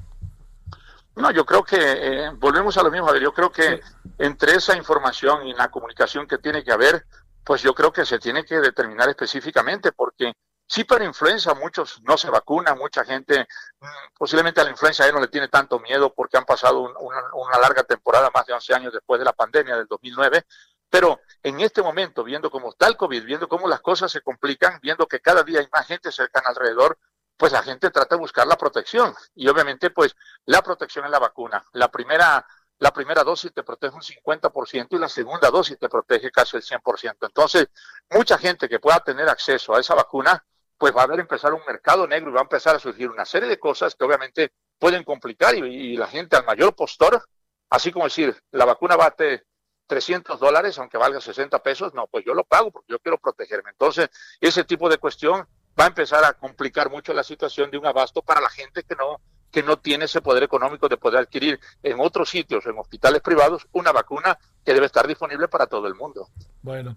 [1.18, 3.14] No, yo creo que eh, volvemos a lo mismo.
[3.16, 3.80] Yo creo que
[4.18, 7.04] entre esa información y la comunicación que tiene que haber,
[7.48, 10.34] pues yo creo que se tiene que determinar específicamente, porque
[10.66, 13.48] sí para influenza muchos no se vacunan, mucha gente
[13.80, 13.86] mm,
[14.18, 17.84] posiblemente a la influenza ya no le tiene tanto miedo porque han pasado una, larga
[17.84, 20.44] temporada, más de 11 años después de la pandemia del 2009,
[20.90, 24.78] pero en este momento, viendo cómo está el COVID, viendo cómo las cosas se complican,
[24.82, 26.98] viendo que cada día hay más gente cercana alrededor,
[27.38, 29.14] pues la gente trata de buscar la protección.
[29.34, 31.64] Y obviamente, pues la protección es la vacuna.
[31.72, 32.44] La primera
[32.78, 36.62] la primera dosis te protege un 50% y la segunda dosis te protege casi el
[36.62, 37.16] 100%.
[37.26, 37.68] Entonces,
[38.10, 40.44] mucha gente que pueda tener acceso a esa vacuna,
[40.76, 43.24] pues va a haber empezar un mercado negro y va a empezar a surgir una
[43.24, 47.20] serie de cosas que obviamente pueden complicar y, la gente al mayor postor,
[47.68, 49.44] así como decir, la vacuna bate
[49.88, 53.70] 300 dólares, aunque valga 60 pesos, no, pues yo lo pago porque yo quiero protegerme.
[53.70, 54.08] Entonces,
[54.40, 55.48] ese tipo de cuestión
[55.78, 58.94] va a empezar a complicar mucho la situación de un abasto para la gente que
[58.94, 59.20] no
[59.50, 63.66] que no tiene ese poder económico de poder adquirir en otros sitios, en hospitales privados,
[63.72, 66.28] una vacuna que debe estar disponible para todo el mundo.
[66.62, 66.96] Bueno,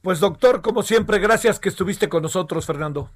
[0.00, 3.10] pues doctor, como siempre, gracias que estuviste con nosotros, Fernando.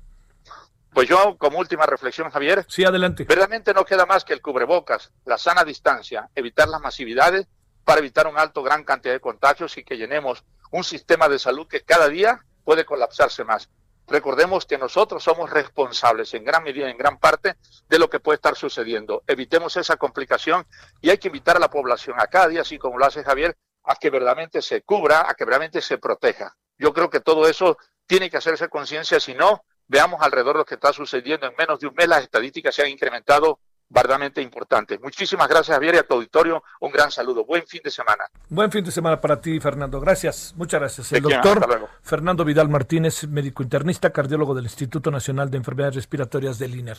[0.92, 2.64] Pues yo, como última reflexión, Javier.
[2.68, 3.24] Sí, adelante.
[3.24, 7.46] Verdaderamente no queda más que el cubrebocas, la sana distancia, evitar las masividades
[7.84, 11.68] para evitar un alto, gran cantidad de contagios y que llenemos un sistema de salud
[11.68, 13.68] que cada día puede colapsarse más.
[14.08, 17.56] Recordemos que nosotros somos responsables en gran medida, en gran parte,
[17.88, 19.24] de lo que puede estar sucediendo.
[19.26, 20.66] Evitemos esa complicación
[21.00, 23.56] y hay que invitar a la población a cada día, así como lo hace Javier,
[23.82, 26.56] a que verdaderamente se cubra, a que verdaderamente se proteja.
[26.78, 30.74] Yo creo que todo eso tiene que hacerse conciencia, si no, veamos alrededor lo que
[30.74, 31.46] está sucediendo.
[31.46, 34.98] En menos de un mes las estadísticas se han incrementado verdaderamente importante.
[34.98, 36.64] Muchísimas gracias, Javier, y a tu auditorio.
[36.80, 37.44] Un gran saludo.
[37.44, 38.24] Buen fin de semana.
[38.48, 40.00] Buen fin de semana para ti, Fernando.
[40.00, 40.54] Gracias.
[40.56, 41.12] Muchas gracias.
[41.12, 46.74] El doctor Fernando Vidal Martínez, médico internista, cardiólogo del Instituto Nacional de Enfermedades Respiratorias del
[46.74, 46.96] INER.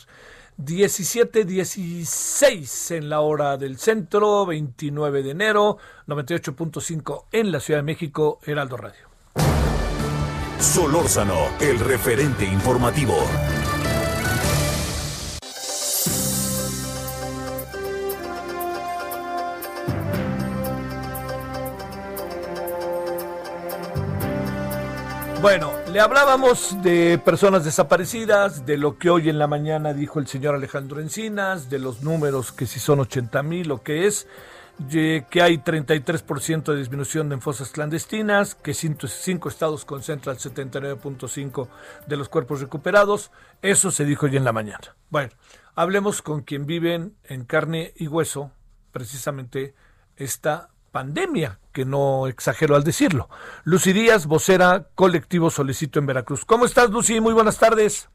[0.58, 8.40] 17.16 en la hora del centro, 29 de enero, 98.5 en la Ciudad de México,
[8.44, 9.08] Heraldo Radio.
[10.58, 13.14] Solórzano, el referente informativo.
[25.40, 30.26] Bueno, le hablábamos de personas desaparecidas, de lo que hoy en la mañana dijo el
[30.26, 34.26] señor Alejandro Encinas, de los números que si son 80 mil o qué es,
[34.90, 41.68] que hay 33% de disminución en fosas clandestinas, que cinco estados concentran el 79.5%
[42.08, 43.30] de los cuerpos recuperados.
[43.62, 44.96] Eso se dijo hoy en la mañana.
[45.08, 45.30] Bueno,
[45.76, 48.50] hablemos con quien viven en carne y hueso
[48.90, 49.76] precisamente
[50.16, 53.28] esta pandemia, que no exagero al decirlo.
[53.62, 56.44] Lucy Díaz, vocera colectivo Solicito en Veracruz.
[56.44, 57.20] ¿Cómo estás, Lucy?
[57.20, 58.10] Muy buenas tardes.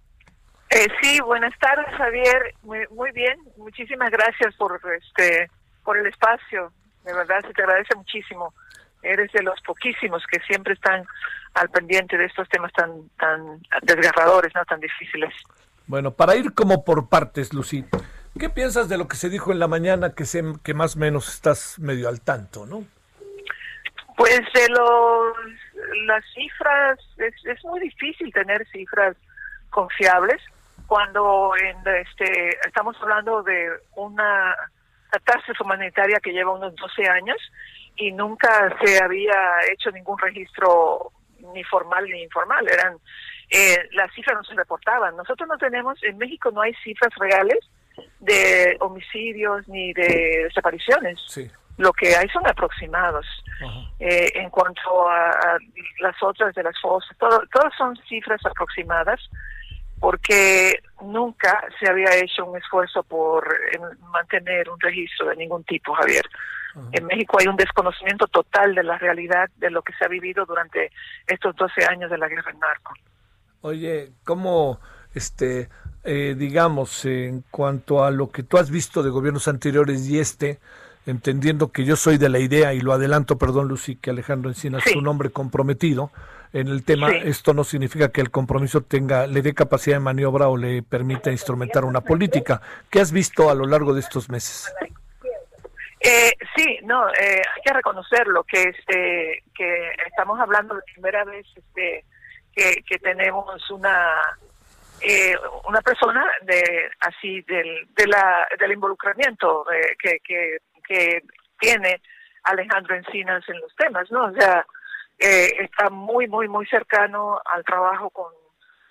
[0.69, 2.53] Eh, sí, buenas tardes, Javier.
[2.61, 3.39] Muy, muy bien.
[3.55, 5.49] Muchísimas gracias por este
[5.85, 6.73] por el espacio.
[7.05, 8.53] De verdad, se te agradece muchísimo.
[9.01, 11.05] Eres de los poquísimos que siempre están
[11.53, 15.33] al pendiente de estos temas tan tan desgarradores, no tan difíciles.
[15.87, 17.85] Bueno, para ir como por partes, Lucy.
[18.39, 20.99] ¿Qué piensas de lo que se dijo en la mañana que, se, que más o
[20.99, 22.83] menos estás medio al tanto, no?
[24.17, 25.37] Pues de los,
[26.07, 29.15] las cifras, es, es muy difícil tener cifras
[29.69, 30.41] confiables
[30.87, 34.55] cuando en este estamos hablando de una
[35.09, 37.37] catástrofe humanitaria que lleva unos 12 años
[37.95, 39.35] y nunca se había
[39.71, 41.11] hecho ningún registro
[41.53, 42.97] ni formal ni informal, eran
[43.49, 45.15] eh, las cifras no se reportaban.
[45.15, 47.59] Nosotros no tenemos, en México no hay cifras reales
[48.19, 51.19] de homicidios ni de desapariciones.
[51.77, 53.25] Lo que hay son aproximados.
[53.99, 55.57] Eh, en cuanto a,
[55.99, 59.19] las otras de las fosas, todo, todas son cifras aproximadas
[59.99, 63.79] porque nunca se había hecho un esfuerzo por eh,
[64.11, 66.25] mantener un registro de ningún tipo, Javier.
[66.91, 70.45] En México hay un desconocimiento total de la realidad de lo que se ha vivido
[70.45, 70.91] durante
[71.27, 72.93] estos 12 años de la guerra en narco.
[73.61, 74.81] Oye, ¿cómo,
[75.13, 75.69] este,
[76.03, 80.59] eh, digamos, en cuanto a lo que tú has visto de gobiernos anteriores y este,
[81.05, 84.79] entendiendo que yo soy de la idea, y lo adelanto, perdón Lucy, que Alejandro Encina
[84.83, 86.11] es un hombre comprometido
[86.53, 90.49] en el tema, esto no significa que el compromiso tenga, le dé capacidad de maniobra
[90.49, 92.61] o le permita instrumentar una política.
[92.91, 94.71] ¿Qué has visto a lo largo de estos meses?
[95.99, 101.47] Eh, sí, no, eh, hay que reconocerlo que este que estamos hablando de primera vez
[101.55, 102.05] este
[102.53, 104.07] que, que tenemos una
[105.03, 105.35] eh,
[105.67, 109.65] una persona de así del de la, del involucramiento
[109.99, 111.23] que, que, que
[111.59, 112.01] tiene
[112.43, 114.25] Alejandro Encinas en los temas, ¿no?
[114.25, 114.65] O sea,
[115.19, 118.31] eh, está muy muy muy cercano al trabajo con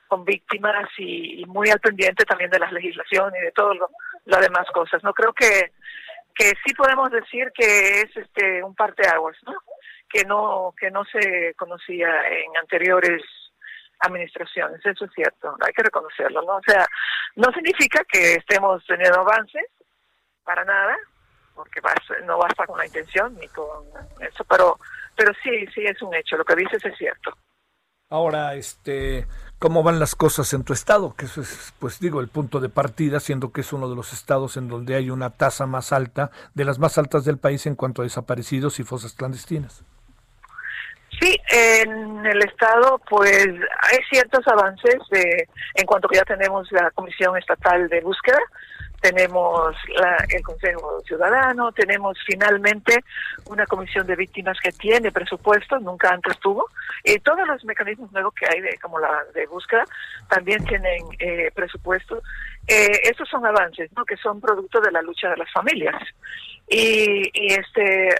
[0.08, 3.88] con víctimas y, muy al pendiente también de las legislaciones y de lo,
[4.26, 5.02] lo demás cosas.
[5.02, 5.72] No creo que
[6.34, 9.54] que sí podemos decir que es este un parteaguas, ¿no?
[10.10, 13.22] Que no que no se conocía en anteriores
[14.02, 16.56] administraciones, eso es cierto, hay que reconocerlo, ¿no?
[16.56, 16.86] O sea,
[17.36, 19.64] no significa que estemos teniendo avances
[20.44, 20.96] para nada,
[21.54, 21.80] porque
[22.24, 23.84] no basta con la intención ni con
[24.20, 24.78] eso, pero
[25.16, 27.32] pero sí, sí es un hecho, lo que dices es cierto.
[28.08, 29.26] Ahora, este,
[29.58, 31.14] ¿cómo van las cosas en tu estado?
[31.14, 34.12] Que eso es, pues digo, el punto de partida, siendo que es uno de los
[34.12, 37.74] estados en donde hay una tasa más alta, de las más altas del país en
[37.74, 39.82] cuanto a desaparecidos y fosas clandestinas.
[41.20, 46.90] Sí, en el Estado pues hay ciertos avances de, en cuanto que ya tenemos la
[46.92, 48.40] Comisión Estatal de Búsqueda,
[49.02, 49.74] tenemos
[50.28, 53.04] el Consejo Ciudadano, tenemos finalmente
[53.46, 56.68] una comisión de víctimas que tiene presupuesto, nunca antes tuvo,
[57.02, 59.84] y todos los mecanismos nuevos que hay, de, como la de búsqueda,
[60.28, 62.22] también tienen eh, presupuesto.
[62.68, 64.04] Eh, estos son avances, ¿no?
[64.04, 66.00] que son producto de la lucha de las familias.
[66.68, 68.14] Y, y este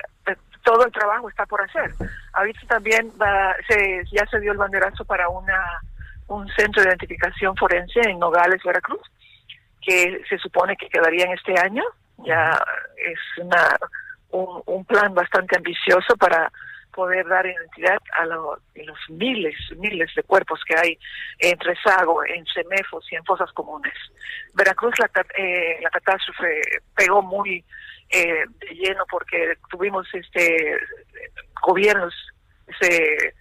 [0.62, 1.93] todo el trabajo está por hacer.
[2.32, 5.80] Ahorita también va, se, ya se dio el banderazo para una
[6.28, 9.02] un centro de identificación forense en Nogales, Veracruz,
[9.80, 11.82] que se supone que quedaría en este año.
[12.18, 12.59] Ya
[12.97, 13.76] es una,
[14.30, 16.51] un, plan bastante ambicioso para
[16.93, 18.60] poder dar identidad a los
[19.09, 20.98] miles, miles de cuerpos que hay
[21.39, 23.94] en Rezago, en Semefos y en fosas comunes.
[24.55, 26.60] Veracruz, la, eh, la catástrofe
[26.94, 27.64] pegó muy
[28.12, 30.78] eh, de lleno porque tuvimos este
[31.62, 32.14] gobiernos
[32.80, 33.34] se,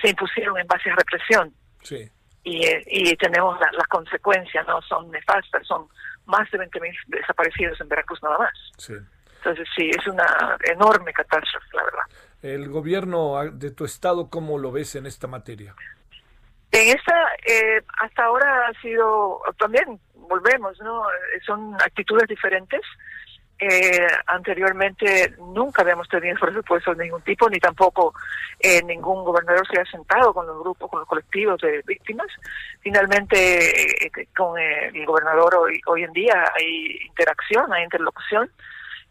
[0.00, 1.52] se, impusieron en base a represión.
[1.82, 2.10] Sí
[2.42, 4.80] y, y tenemos las consecuencias, ¿no?
[4.82, 5.88] Son nefastas, son
[6.26, 8.52] más de 20.000 desaparecidos en Veracruz nada más.
[8.78, 8.94] Sí.
[9.36, 12.02] Entonces sí, es una enorme catástrofe, la verdad.
[12.42, 15.74] ¿El gobierno de tu estado cómo lo ves en esta materia?
[16.72, 21.02] En esta, eh, hasta ahora ha sido, también volvemos, ¿no?
[21.44, 22.80] Son actitudes diferentes.
[23.62, 28.14] Eh, anteriormente nunca habíamos tenido presupuesto de ningún tipo, ni tampoco
[28.58, 32.28] eh, ningún gobernador se ha sentado con los grupos, con los colectivos de víctimas.
[32.80, 38.50] Finalmente, eh, con el gobernador hoy, hoy en día hay interacción, hay interlocución,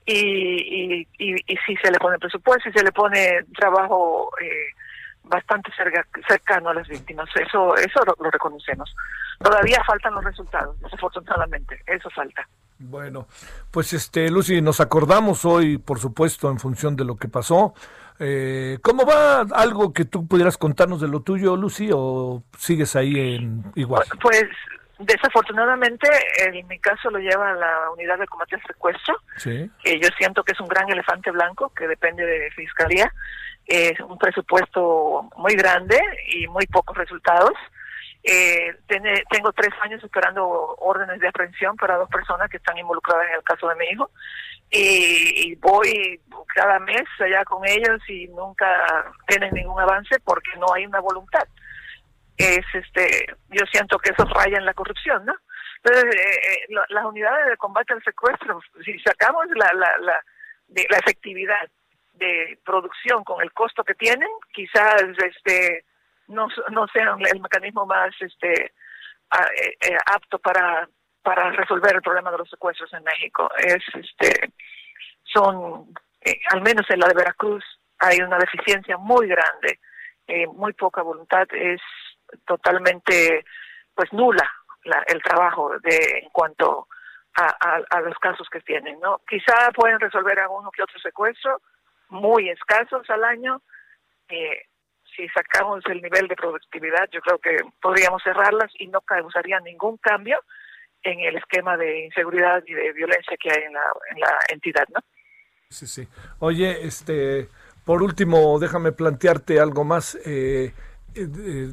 [0.06, 1.36] y, y,
[1.68, 4.32] si se le pone presupuesto, si se le pone trabajo
[5.22, 5.72] bastante
[6.28, 8.96] cercano a las víctimas, eso, eso lo reconocemos.
[9.38, 12.48] Todavía faltan los resultados, desafortunadamente, eso falta.
[12.80, 13.28] Bueno,
[13.72, 17.74] pues este, Lucy, nos acordamos hoy, por supuesto, en función de lo que pasó.
[18.20, 23.36] Eh, ¿Cómo va algo que tú pudieras contarnos de lo tuyo, Lucy, o sigues ahí
[23.36, 24.04] en igual?
[24.22, 24.46] Pues
[24.98, 26.08] desafortunadamente,
[26.46, 30.54] en mi caso lo lleva la unidad de combate al secuestro, que yo siento que
[30.54, 33.12] es un gran elefante blanco que depende de fiscalía.
[33.66, 36.00] Es un presupuesto muy grande
[36.34, 37.54] y muy pocos resultados.
[38.24, 38.76] Eh,
[39.30, 40.46] tengo tres años esperando
[40.80, 44.12] órdenes de aprehensión para dos personas que están involucradas en el caso de mi hijo
[44.72, 46.20] y, voy
[46.54, 48.68] cada mes allá con ellos y nunca
[49.28, 51.48] tienen ningún avance porque no hay una voluntad.
[52.38, 55.36] Es este, yo siento que eso raya en la corrupción, ¿no?
[55.84, 60.24] Entonces, eh, eh, las unidades de combate al secuestro, si sacamos la, la, la,
[60.68, 61.70] de, la efectividad
[62.14, 65.86] de producción con el costo que tienen, quizás este
[66.30, 70.88] no, no sean el mecanismo más este eh, eh, apto para
[71.22, 73.50] para resolver el problema de los secuestros en México.
[73.58, 74.54] Es este
[75.24, 77.64] son eh, al menos en la de Veracruz,
[78.00, 79.80] hay una deficiencia muy grande,
[80.28, 81.82] eh, muy poca voluntad, es
[82.46, 83.46] totalmente
[83.94, 84.50] pues nula
[85.08, 86.88] el trabajo de en cuanto
[87.36, 89.22] a, los casos que tienen, ¿no?
[89.28, 91.62] Quizá pueden resolver alguno que otro secuestro,
[92.10, 93.62] muy escasos al año.
[94.28, 94.64] Eh,
[95.20, 99.98] si sacamos el nivel de productividad, yo creo que podríamos cerrarlas y no causaría ningún
[99.98, 100.40] cambio
[101.04, 104.86] en el esquema de inseguridad y de violencia que hay en la, en la entidad,
[104.94, 105.02] ¿no?
[105.70, 106.08] Sí, sí.
[106.40, 107.50] Oye, este,
[107.86, 110.16] por último, déjame plantearte algo más.
[110.26, 110.74] Eh,
[111.16, 111.70] eh,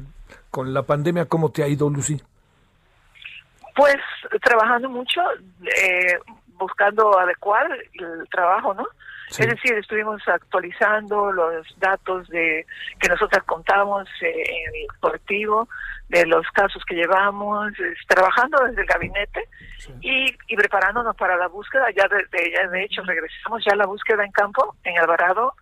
[0.51, 2.21] con la pandemia, ¿cómo te ha ido, Lucy?
[3.75, 3.97] Pues
[4.43, 5.21] trabajando mucho,
[5.81, 6.19] eh,
[6.57, 8.87] buscando adecuar el trabajo, ¿no?
[9.29, 12.65] Es decir, estuvimos actualizando los datos de
[12.99, 15.67] que nosotros contamos eh, en el colectivo,
[16.09, 17.73] de los casos que llevamos,
[18.07, 19.49] trabajando desde el gabinete
[19.99, 21.87] y, y, preparándonos para la búsqueda.
[21.95, 25.53] Ya de, ya de hecho regresamos ya a la búsqueda en campo, en Alvarado,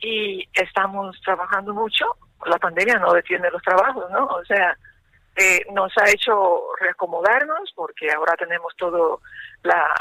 [0.00, 2.04] y estamos trabajando mucho.
[2.44, 4.26] La pandemia no detiene los trabajos, ¿no?
[4.26, 4.76] O sea,
[5.36, 9.20] eh, nos ha hecho reacomodarnos porque ahora tenemos todo
[9.62, 9.94] la,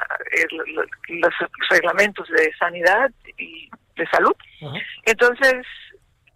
[1.09, 1.33] los
[1.69, 4.35] reglamentos de sanidad y de salud.
[5.03, 5.65] Entonces,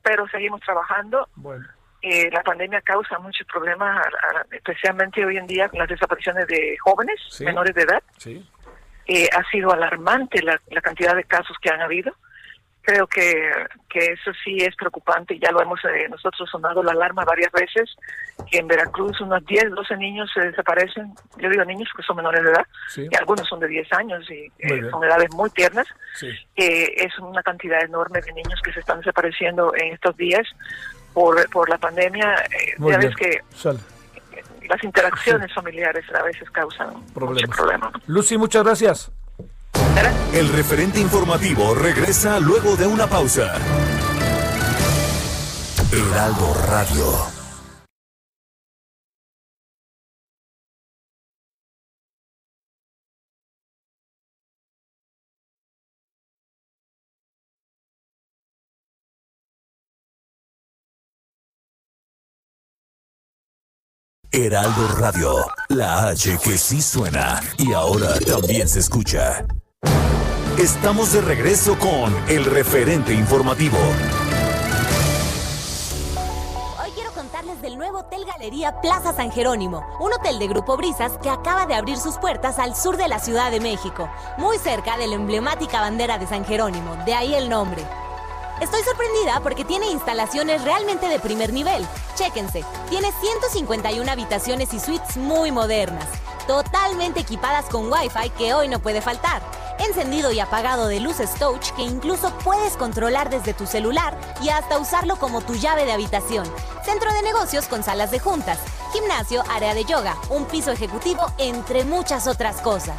[0.01, 1.27] pero seguimos trabajando.
[1.35, 1.65] Bueno.
[2.01, 4.05] Eh, la pandemia causa muchos problemas,
[4.51, 8.03] especialmente hoy en día con las desapariciones de jóvenes menores de edad.
[8.17, 8.49] Sí.
[9.05, 12.13] Eh, ha sido alarmante la, la cantidad de casos que han habido
[12.81, 13.51] creo que,
[13.89, 17.51] que eso sí es preocupante y ya lo hemos eh, nosotros sonado la alarma varias
[17.51, 17.95] veces,
[18.49, 22.43] que en Veracruz unos 10, 12 niños se desaparecen, yo digo niños porque son menores
[22.43, 22.65] de edad,
[22.97, 25.87] y algunos son de 10 años y eh, son edades muy tiernas,
[26.21, 30.47] eh, es una cantidad enorme de niños que se están desapareciendo en estos días
[31.13, 32.35] por, por la pandemia,
[32.79, 33.41] ya ves que...
[34.69, 37.57] Las interacciones familiares a veces causan problemas.
[37.57, 37.91] Problema.
[38.05, 39.11] Lucy, muchas gracias.
[40.33, 43.55] El referente informativo regresa luego de una pausa.
[45.91, 47.39] Heraldo Radio.
[64.31, 65.33] Heraldo Radio,
[65.69, 69.43] la H que sí suena y ahora también se escucha.
[70.59, 73.77] Estamos de regreso con el referente informativo.
[76.83, 81.13] Hoy quiero contarles del nuevo Hotel Galería Plaza San Jerónimo, un hotel de Grupo Brisas
[81.23, 84.97] que acaba de abrir sus puertas al sur de la Ciudad de México, muy cerca
[84.97, 87.81] de la emblemática bandera de San Jerónimo, de ahí el nombre.
[88.59, 91.87] Estoy sorprendida porque tiene instalaciones realmente de primer nivel.
[92.15, 96.09] Chéquense, tiene 151 habitaciones y suites muy modernas,
[96.47, 99.41] totalmente equipadas con Wi-Fi que hoy no puede faltar
[99.79, 104.77] encendido y apagado de luces touch que incluso puedes controlar desde tu celular y hasta
[104.77, 106.45] usarlo como tu llave de habitación.
[106.83, 108.59] Centro de negocios con salas de juntas,
[108.93, 112.97] gimnasio, área de yoga, un piso ejecutivo, entre muchas otras cosas.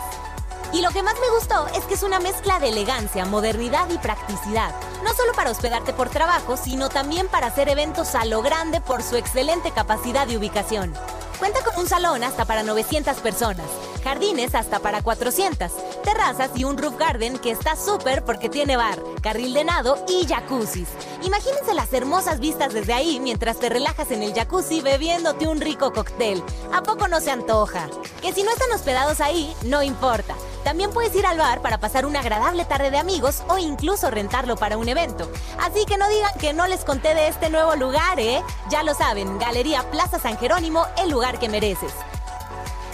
[0.72, 3.98] Y lo que más me gustó es que es una mezcla de elegancia, modernidad y
[3.98, 4.72] practicidad.
[5.02, 9.02] No solo para hospedarte por trabajo, sino también para hacer eventos a lo grande por
[9.02, 10.94] su excelente capacidad de ubicación.
[11.40, 13.64] Cuenta con un salón hasta para 900 personas,
[14.04, 15.72] jardines hasta para 400,
[16.04, 20.26] terrazas y un roof garden que está súper porque tiene bar, carril de nado y
[20.26, 20.88] jacuzzis.
[21.22, 25.94] Imagínense las hermosas vistas desde ahí mientras te relajas en el jacuzzi bebiéndote un rico
[25.94, 26.44] cóctel.
[26.74, 27.88] ¿A poco no se antoja?
[28.20, 30.34] Que si no están hospedados ahí, no importa.
[30.64, 34.56] También puedes ir al bar para pasar una agradable tarde de amigos o incluso rentarlo
[34.56, 35.30] para un evento.
[35.58, 38.42] Así que no digan que no les conté de este nuevo lugar, ¿eh?
[38.70, 41.92] Ya lo saben, Galería Plaza San Jerónimo, el lugar que mereces.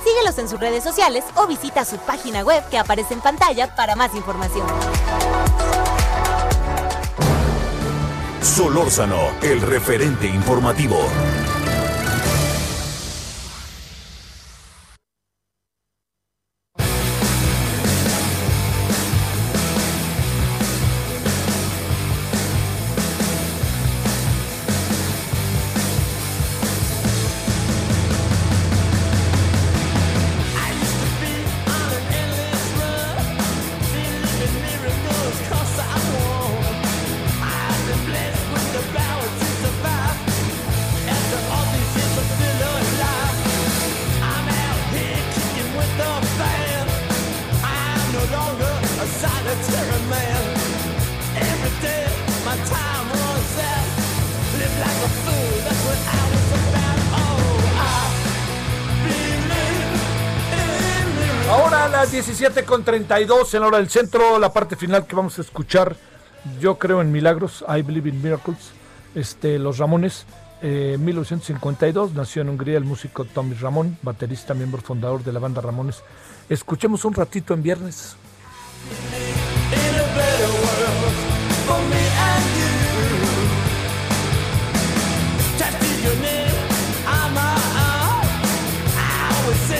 [0.04, 3.96] Síguelos en sus redes sociales o visita su página web que aparece en pantalla para
[3.96, 4.66] más información.
[8.40, 10.98] Solórzano, el referente informativo.
[62.38, 65.96] 17 con 32 en la hora del centro, la parte final que vamos a escuchar,
[66.60, 68.72] yo creo en milagros, I believe in miracles,
[69.14, 70.26] este, los Ramones,
[70.60, 75.62] eh, 1952, nació en Hungría el músico Tommy Ramón, baterista, miembro fundador de la banda
[75.62, 76.02] Ramones.
[76.50, 78.16] Escuchemos un ratito en viernes.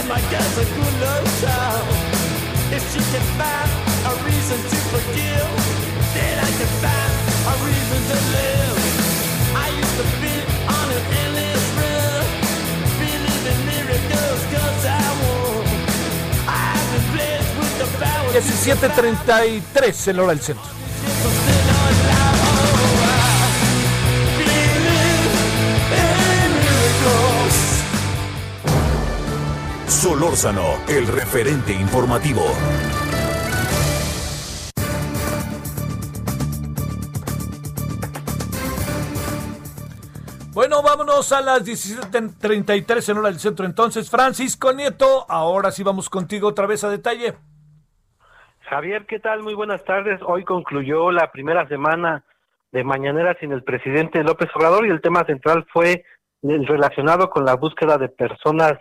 [0.08, 2.05] my good little child.
[2.76, 3.70] If she can find
[4.04, 5.48] a reason to forgive,
[6.12, 7.14] then I can find
[7.48, 8.76] a reason to live.
[9.56, 10.34] I used to be
[10.68, 12.26] on an endless run,
[13.64, 15.64] miracles cause I won.
[16.52, 21.55] I've been blessed with the power 17.33 en hora del centro.
[30.36, 32.42] Solórzano, el referente informativo.
[40.52, 43.64] Bueno, vámonos a las 17.33 en hora del centro.
[43.64, 47.34] Entonces, Francisco Nieto, ahora sí vamos contigo otra vez a detalle.
[48.68, 49.42] Javier, ¿qué tal?
[49.42, 50.20] Muy buenas tardes.
[50.22, 52.24] Hoy concluyó la primera semana
[52.72, 56.04] de Mañanera sin el presidente López Obrador y el tema central fue
[56.42, 58.78] el relacionado con la búsqueda de personas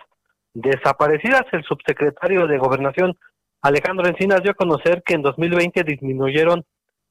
[0.56, 1.44] desaparecidas.
[1.52, 3.16] El subsecretario de Gobernación,
[3.62, 6.66] Alejandro Encinas, dio a conocer que en 2020 disminuyeron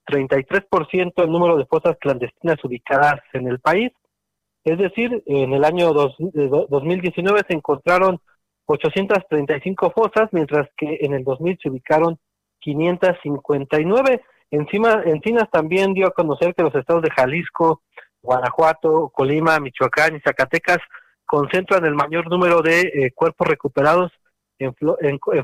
[0.09, 3.93] 33% el número de fosas clandestinas ubicadas en el país.
[4.65, 8.19] Es decir, en el año 2019 se encontraron
[8.67, 12.19] 835 fosas, mientras que en el 2000 se ubicaron
[12.61, 14.23] 559.
[14.51, 17.83] Encima, Encinas también dio a conocer que los estados de Jalisco,
[18.23, 20.79] Guanajuato, Colima, Michoacán y Zacatecas
[21.27, 24.11] concentran el mayor número de eh, cuerpos recuperados
[24.59, 24.75] en,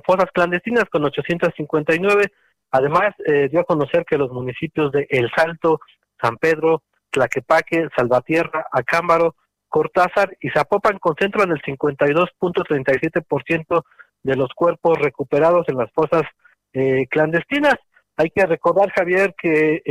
[0.05, 2.33] fosas clandestinas con 859.
[2.71, 5.81] Además, eh, dio a conocer que los municipios de El Salto,
[6.21, 9.35] San Pedro, Tlaquepaque, Salvatierra, Acámbaro,
[9.69, 13.83] Cortázar y Zapopan concentran el 52.37%
[14.23, 16.23] de los cuerpos recuperados en las fosas
[16.73, 17.75] eh, clandestinas.
[18.17, 19.83] Hay que recordar, Javier, que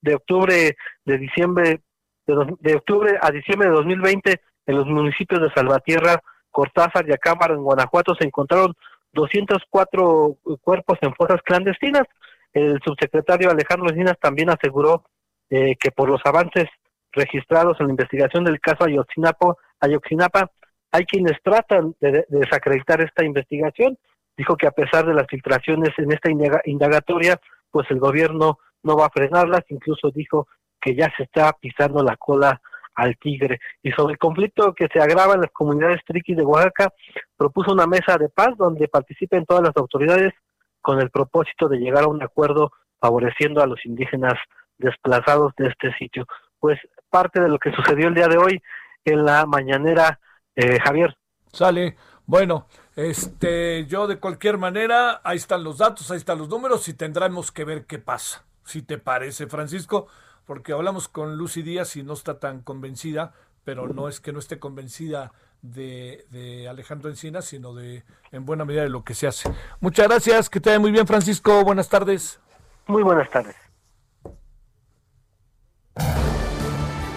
[0.00, 1.82] de octubre de diciembre
[2.26, 6.20] de, octubre a diciembre de 2020 en los municipios de Salvatierra,
[6.50, 8.74] Cortázar y Acámbaro en Guanajuato se encontraron
[9.12, 12.04] 204 cuerpos en fosas clandestinas.
[12.52, 15.04] El subsecretario Alejandro Encinas también aseguró
[15.50, 16.66] eh, que por los avances
[17.12, 20.50] registrados en la investigación del caso Ayotzinapa, Ayotzinapa
[20.92, 23.98] hay quienes tratan de, desacreditar esta investigación.
[24.36, 26.30] Dijo que a pesar de las filtraciones en esta
[26.64, 27.40] indagatoria,
[27.70, 29.64] pues el gobierno no va a frenarlas.
[29.68, 30.48] Incluso dijo
[30.80, 32.60] que ya se está pisando la cola
[32.96, 33.60] al tigre.
[33.82, 36.92] Y sobre el conflicto que se agrava en las comunidades triquis de Oaxaca,
[37.36, 40.32] propuso una mesa de paz donde participen todas las autoridades
[40.80, 44.34] con el propósito de llegar a un acuerdo favoreciendo a los indígenas
[44.78, 46.26] desplazados de este sitio.
[46.58, 46.78] Pues
[47.10, 48.62] parte de lo que sucedió el día de hoy
[49.04, 50.18] en la mañanera,
[50.54, 51.16] eh, Javier.
[51.52, 51.96] Sale.
[52.26, 52.66] Bueno,
[52.96, 57.52] este, yo de cualquier manera, ahí están los datos, ahí están los números y tendremos
[57.52, 58.44] que ver qué pasa.
[58.64, 60.08] Si te parece, Francisco,
[60.46, 64.38] porque hablamos con Lucy Díaz y no está tan convencida, pero no es que no
[64.38, 69.52] esté convencida de, Alejandro Encina, sino de en buena medida de lo que se hace.
[69.80, 71.64] Muchas gracias, que te vaya muy bien, Francisco.
[71.64, 72.40] Buenas tardes.
[72.86, 73.56] Muy buenas tardes.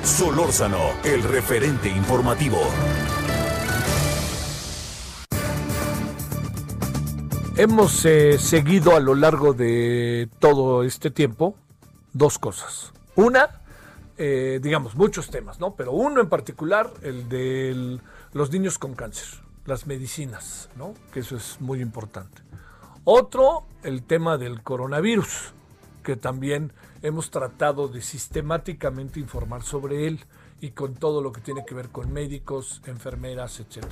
[0.04, 2.58] Solórzano, el referente informativo.
[7.58, 11.56] Hemos eh, seguido a lo largo de todo este tiempo
[12.14, 12.94] dos cosas.
[13.20, 13.50] Una,
[14.18, 15.76] eh, digamos, muchos temas, ¿no?
[15.76, 18.00] Pero uno en particular, el de
[18.32, 19.28] los niños con cáncer,
[19.66, 20.94] las medicinas, ¿no?
[21.12, 22.41] Que eso es muy importante.
[23.04, 25.52] Otro, el tema del coronavirus,
[26.02, 26.72] que también
[27.02, 30.22] hemos tratado de sistemáticamente informar sobre él
[30.62, 33.86] y con todo lo que tiene que ver con médicos, enfermeras, etc.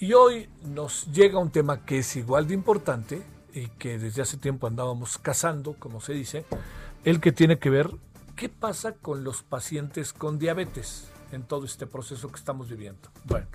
[0.00, 3.22] Y hoy nos llega un tema que es igual de importante
[3.54, 6.44] y que desde hace tiempo andábamos cazando, como se dice,
[7.04, 7.90] el que tiene que ver
[8.40, 13.10] ¿Qué pasa con los pacientes con diabetes en todo este proceso que estamos viviendo?
[13.24, 13.46] Bueno,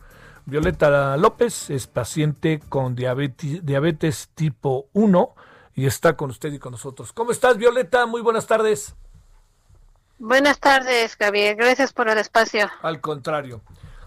[0.46, 5.36] Violeta López es paciente con diabetes, diabetes tipo 1
[5.74, 7.14] y está con usted y con nosotros.
[7.14, 8.06] ¿Cómo estás, Violeta?
[8.06, 8.94] Muy buenas tardes.
[10.20, 11.56] Buenas tardes, Javier.
[11.56, 12.70] Gracias por el espacio.
[12.84, 13.64] Al contrario.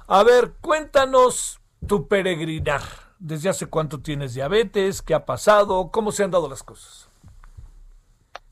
[0.07, 2.83] A ver, cuéntanos tu peregrinar.
[3.19, 5.03] ¿Desde hace cuánto tienes diabetes?
[5.03, 5.91] ¿Qué ha pasado?
[5.91, 7.08] ¿Cómo se han dado las cosas?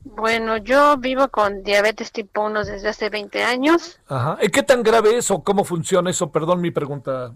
[0.03, 3.99] Bueno, yo vivo con diabetes tipo 1 desde hace 20 años.
[4.07, 4.37] Ajá.
[4.41, 6.31] ¿Y qué tan grave es o cómo funciona eso?
[6.31, 7.33] Perdón mi pregunta.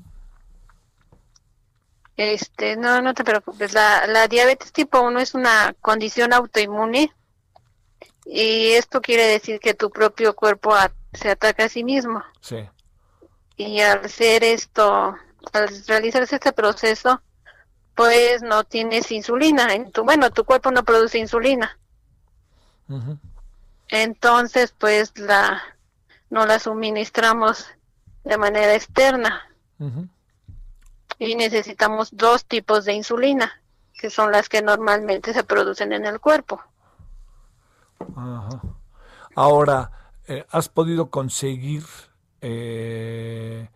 [2.17, 3.73] Este, no, no te preocupes.
[3.73, 7.11] La, la diabetes tipo 1 es una condición autoinmune
[8.25, 10.73] y esto quiere decir que tu propio cuerpo
[11.13, 12.23] se ataca a sí mismo.
[12.41, 12.67] Sí.
[13.57, 15.15] Y al hacer esto,
[15.53, 17.21] al realizarse este proceso,
[17.95, 19.73] pues no tienes insulina.
[19.73, 21.77] En tu, bueno, tu cuerpo no produce insulina.
[23.89, 25.61] Entonces, pues la
[26.31, 27.67] no la suministramos
[28.23, 29.47] de manera externa.
[31.19, 33.61] Y necesitamos dos tipos de insulina,
[33.93, 36.61] que son las que normalmente se producen en el cuerpo.
[39.35, 39.91] Ahora,
[40.27, 41.83] eh, ¿has podido conseguir
[42.41, 43.69] eh,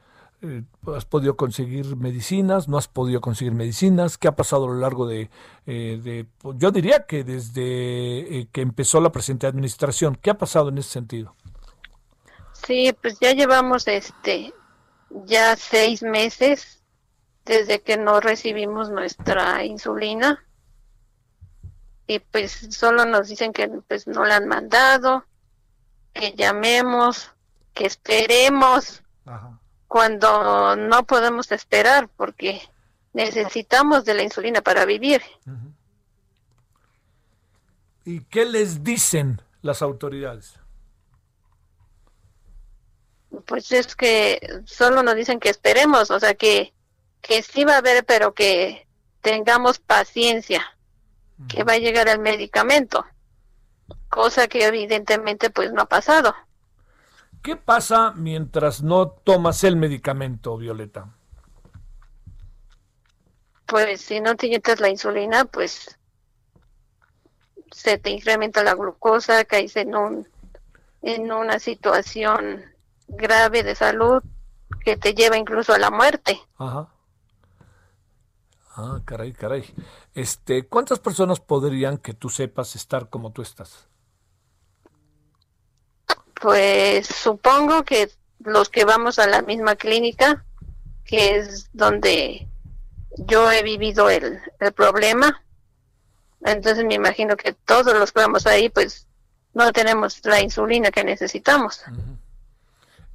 [0.47, 0.63] eh,
[0.95, 5.07] has podido conseguir medicinas, no has podido conseguir medicinas, qué ha pasado a lo largo
[5.07, 5.30] de,
[6.55, 11.35] yo diría que desde que empezó la presente administración, ¿qué ha pasado en ese sentido?
[12.53, 14.53] Sí, pues ya llevamos este,
[15.26, 16.81] ya seis meses
[17.45, 20.43] desde que no recibimos nuestra insulina.
[22.07, 25.26] Y pues solo nos dicen que pues no la han mandado,
[26.13, 27.31] que llamemos,
[27.73, 29.03] que esperemos,
[29.95, 32.61] cuando no podemos esperar porque
[33.13, 35.22] necesitamos de la insulina para vivir.
[38.03, 40.59] ¿Y qué les dicen las autoridades?
[43.45, 46.73] Pues es que solo nos dicen que esperemos, o sea que,
[47.22, 48.85] que sí va a haber, pero que
[49.22, 50.77] tengamos paciencia
[51.47, 53.05] que va a llegar el medicamento,
[54.09, 56.35] cosa que evidentemente pues no ha pasado.
[57.45, 61.13] ¿Qué pasa mientras no tomas el medicamento, Violeta?
[63.67, 65.99] Pues si no te inyectas la insulina, pues
[67.69, 70.27] se te incrementa la glucosa, caes en un
[71.03, 72.65] en una situación
[73.07, 74.23] grave de salud
[74.84, 76.41] que te lleva incluso a la muerte.
[76.57, 76.89] Ajá.
[78.76, 79.72] Ah, caray, caray.
[80.15, 83.88] Este, ¿cuántas personas podrían que tú sepas estar como tú estás?
[86.45, 90.45] Pues supongo que los que vamos a la misma clínica,
[91.03, 92.47] que es donde
[93.17, 94.39] yo he vivido el,
[94.76, 95.43] problema.
[96.41, 99.07] Entonces me imagino que todos los que vamos ahí, pues
[99.55, 101.81] no tenemos la insulina que necesitamos.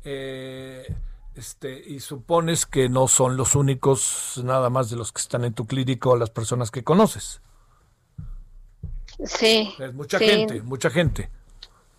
[0.02, 0.92] eh,
[1.36, 5.54] este, y supones que no son los únicos, nada más de los que están en
[5.54, 7.40] tu clínico, las personas que conoces.
[9.24, 9.72] Sí.
[9.78, 11.30] Es mucha gente, mucha gente.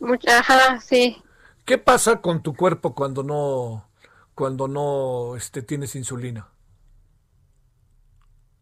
[0.01, 1.21] Mucha, ajá, sí.
[1.63, 3.87] ¿Qué pasa con tu cuerpo cuando no,
[4.33, 6.49] cuando no este, tienes insulina?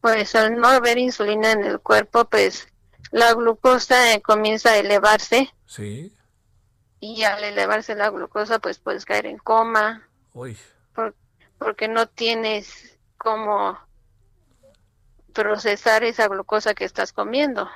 [0.01, 2.67] Pues al no haber insulina en el cuerpo, pues
[3.11, 5.49] la glucosa eh, comienza a elevarse.
[5.65, 6.13] Sí.
[6.99, 10.09] Y al elevarse la glucosa, pues puedes caer en coma,
[11.57, 13.79] porque no tienes cómo
[15.31, 17.69] procesar esa glucosa que estás comiendo.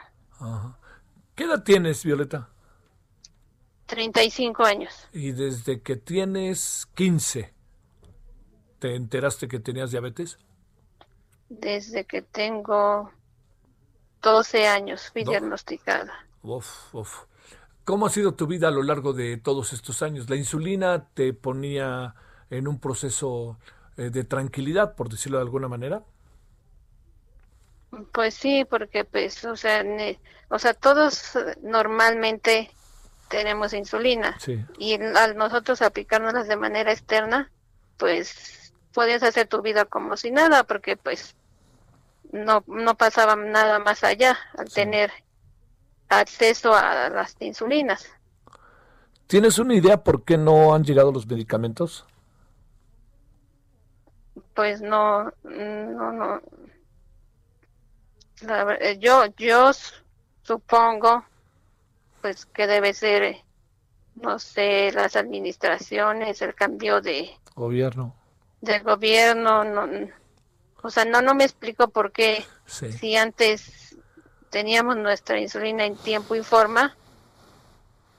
[1.36, 2.50] ¿Qué edad tienes, Violeta?
[3.94, 5.08] 35 años.
[5.12, 7.54] Y desde que tienes 15,
[8.80, 10.40] ¿te enteraste que tenías diabetes?
[11.50, 13.12] Desde que tengo
[14.24, 16.12] 12 años fui diagnosticada.
[17.86, 20.28] ¿Cómo ha sido tu vida a lo largo de todos estos años?
[20.28, 22.16] ¿La insulina te ponía
[22.50, 23.60] en un proceso
[23.98, 26.04] eh, de tranquilidad, por decirlo de alguna manera?
[28.12, 29.86] Pues sí, porque pues, o sea,
[30.50, 32.72] o sea, todos normalmente
[33.34, 34.38] tenemos insulina
[34.78, 37.50] y al nosotros aplicárnoslas de manera externa,
[37.98, 41.36] pues puedes hacer tu vida como si nada, porque pues
[42.32, 45.12] no, no pasaba nada más allá al tener
[46.10, 48.08] acceso a las insulinas.
[49.26, 52.06] ¿Tienes una idea por qué no han llegado los medicamentos?
[54.54, 56.42] pues no, no, no.
[59.00, 59.72] yo, yo
[60.44, 61.26] supongo,
[62.24, 63.36] pues que debe ser,
[64.16, 68.16] no sé, las administraciones, el cambio de gobierno,
[68.62, 70.08] del gobierno, no,
[70.82, 73.98] o sea, no, no me explico por qué si antes
[74.50, 76.96] teníamos nuestra insulina en tiempo y forma,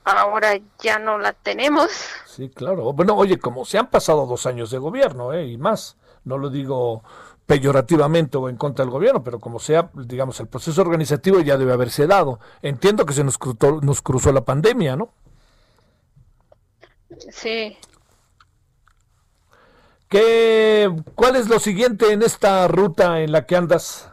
[0.03, 1.89] ahora ya no la tenemos.
[2.27, 2.93] Sí, claro.
[2.93, 5.47] Bueno, oye, como se han pasado dos años de gobierno, ¿eh?
[5.47, 7.03] Y más no lo digo
[7.45, 11.73] peyorativamente o en contra del gobierno, pero como sea, digamos, el proceso organizativo ya debe
[11.73, 12.39] haberse dado.
[12.61, 15.13] Entiendo que se nos cruzó, nos cruzó la pandemia, ¿no?
[17.31, 17.77] Sí.
[20.09, 24.09] ¿Qué, ¿Cuál es lo siguiente en esta ruta en la que andas?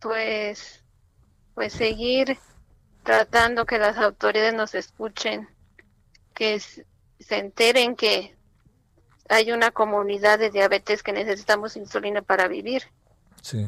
[0.00, 0.82] Pues,
[1.54, 2.38] pues seguir
[3.02, 5.48] tratando que las autoridades nos escuchen,
[6.34, 6.84] que se
[7.28, 8.36] enteren que
[9.30, 12.82] hay una comunidad de diabetes que necesitamos insulina para vivir.
[13.40, 13.66] Sí.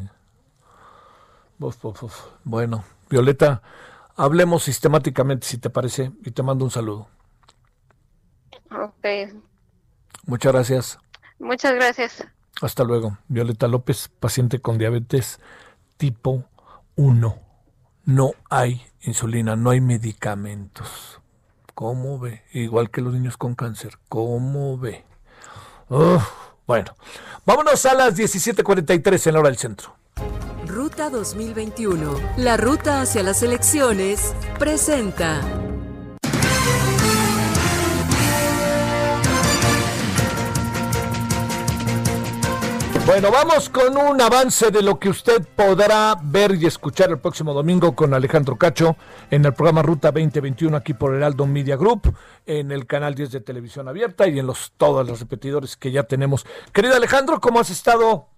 [2.45, 3.63] Bueno, Violeta,
[4.17, 7.09] hablemos sistemáticamente si te parece y te mando un saludo.
[8.71, 9.33] Ok.
[10.27, 10.99] Muchas gracias.
[11.39, 12.27] Muchas gracias.
[12.61, 13.17] Hasta luego.
[13.29, 15.39] Violeta López, paciente con diabetes
[15.97, 16.45] tipo
[16.97, 17.39] 1.
[18.05, 21.21] No hay insulina, no hay medicamentos.
[21.75, 22.43] ¿Cómo ve?
[22.53, 23.99] Igual que los niños con cáncer.
[24.09, 25.05] ¿Cómo ve?
[25.89, 26.97] Bueno,
[27.45, 29.95] vámonos a las 17:43 en la hora del centro.
[30.67, 35.41] Ruta 2021, la ruta hacia las elecciones, presenta.
[43.05, 47.53] Bueno, vamos con un avance de lo que usted podrá ver y escuchar el próximo
[47.53, 48.97] domingo con Alejandro Cacho
[49.29, 52.15] en el programa Ruta 2021 aquí por Heraldo Media Group,
[52.47, 56.05] en el canal 10 de televisión abierta y en los todos los repetidores que ya
[56.05, 56.47] tenemos.
[56.73, 58.29] Querido Alejandro, ¿cómo has estado?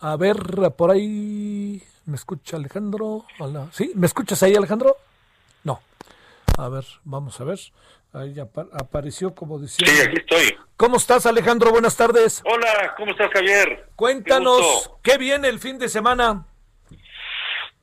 [0.00, 1.80] A ver, por ahí.
[2.04, 3.26] ¿Me escucha Alejandro?
[3.38, 3.68] Hola.
[3.72, 3.92] ¿Sí?
[3.94, 4.96] ¿Me escuchas ahí, Alejandro?
[6.58, 7.58] A ver, vamos a ver.
[8.12, 8.34] Ahí
[8.72, 9.86] apareció como decía.
[9.86, 10.58] Sí, aquí estoy.
[10.76, 11.70] ¿Cómo estás, Alejandro?
[11.70, 12.42] Buenas tardes.
[12.44, 13.86] Hola, ¿cómo estás, Javier?
[13.94, 16.44] Cuéntanos, ¿qué, viene el fin de semana?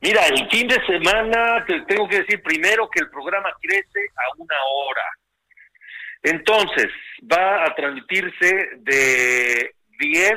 [0.02, 4.36] Mira, el fin de semana te tengo que decir primero que el programa crece a
[4.36, 5.04] una hora.
[6.22, 6.88] Entonces,
[7.32, 10.32] va a transmitirse de 10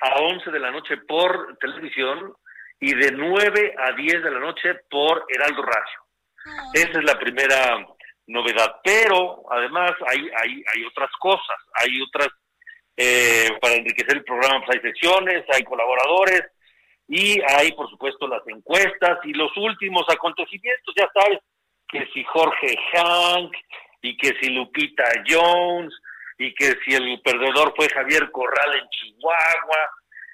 [0.00, 2.34] a 11 de la noche por televisión
[2.80, 6.05] y de 9 a 10 de la noche por Heraldo Radio.
[6.74, 7.86] Esa es la primera
[8.26, 8.76] novedad.
[8.82, 12.28] Pero además hay, hay, hay otras cosas, hay otras,
[12.96, 16.42] eh, para enriquecer el programa, pues hay sesiones, hay colaboradores
[17.08, 21.38] y hay, por supuesto, las encuestas y los últimos acontecimientos, ya sabes,
[21.88, 23.54] que si Jorge Hank
[24.02, 25.94] y que si Lupita Jones
[26.38, 29.90] y que si el perdedor fue Javier Corral en Chihuahua,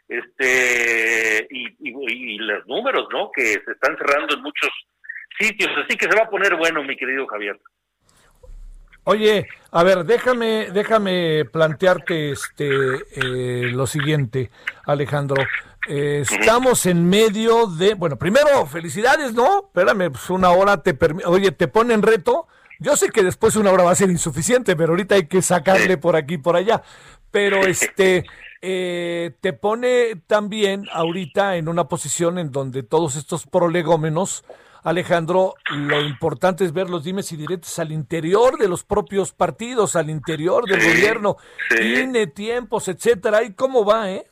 [0.09, 3.31] este y, y, los números, ¿no?
[3.31, 4.71] Que se están cerrando en muchos
[5.39, 7.59] sitios, así que se va a poner bueno, mi querido Javier.
[9.05, 12.69] Oye, a ver, déjame, déjame plantearte este
[13.17, 14.51] eh, lo siguiente,
[14.87, 15.43] Alejandro.
[15.89, 19.65] estamos en medio de, bueno, primero felicidades, ¿no?
[19.67, 22.47] Espérame, pues una hora te permite, oye, te pone en reto.
[22.79, 25.99] Yo sé que después una hora va a ser insuficiente, pero ahorita hay que sacarle
[25.99, 26.83] por aquí por allá.
[27.31, 28.25] Pero este
[28.61, 34.45] eh, te pone también ahorita en una posición en donde todos estos prolegómenos
[34.85, 39.95] Alejandro, lo importante es ver los dimes y diretes al interior de los propios partidos,
[39.95, 41.37] al interior del gobierno,
[41.69, 43.43] tiene tiempos, etcétera.
[43.45, 44.27] ¿Y cómo va, eh?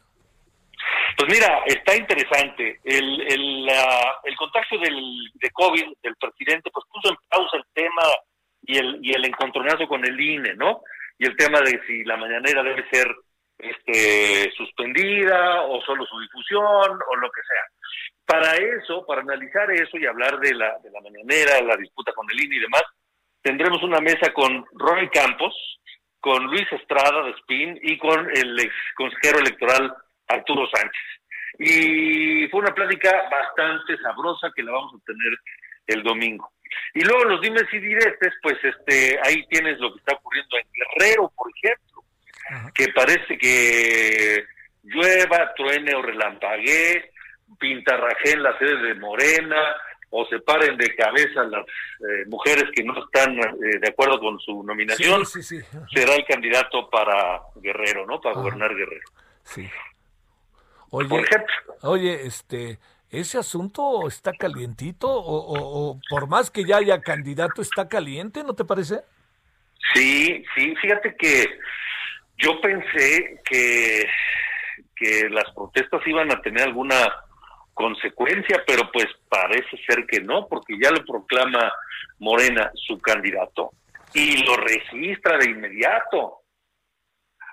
[1.16, 2.80] Pues mira, está interesante.
[2.82, 8.02] El, el, el contagio del, de COVID del presidente pues puso en pausa el tema
[8.62, 10.80] y el, y el encontronazo con el INE, ¿no?
[11.18, 13.06] Y el tema de si la mañanera debe ser
[13.58, 17.79] este, suspendida o solo su difusión o lo que sea.
[18.30, 22.30] Para eso, para analizar eso y hablar de la, de la mañanera, la disputa con
[22.30, 22.84] el INE y demás,
[23.42, 25.52] tendremos una mesa con Roy Campos,
[26.20, 29.92] con Luis Estrada de Spin y con el ex consejero electoral
[30.28, 31.02] Arturo Sánchez.
[31.58, 35.36] Y fue una plática bastante sabrosa que la vamos a tener
[35.88, 36.52] el domingo.
[36.94, 40.68] Y luego los dimes y diretes, pues este, ahí tienes lo que está ocurriendo en
[40.72, 42.04] Guerrero, por ejemplo,
[42.74, 44.44] que parece que
[44.84, 47.10] llueva, truene o relampaguee,
[47.58, 49.76] pintarrajé en la sede de Morena
[50.10, 54.38] o se paren de cabeza las eh, mujeres que no están eh, de acuerdo con
[54.40, 58.20] su nominación, será el candidato para Guerrero, ¿no?
[58.20, 59.08] Para gobernar Guerrero.
[59.44, 59.68] Sí.
[60.90, 61.54] Oye, por ejemplo.
[61.82, 67.88] Oye, este, ¿ese asunto está calientito o, o, por más que ya haya candidato está
[67.88, 69.02] caliente, ¿no te parece?
[69.94, 71.46] Sí, sí, fíjate que
[72.36, 74.08] yo pensé que,
[74.96, 76.96] que las protestas iban a tener alguna
[77.80, 81.72] consecuencia, pero pues parece ser que no, porque ya lo proclama
[82.18, 83.70] Morena su candidato
[84.12, 86.42] y lo registra de inmediato.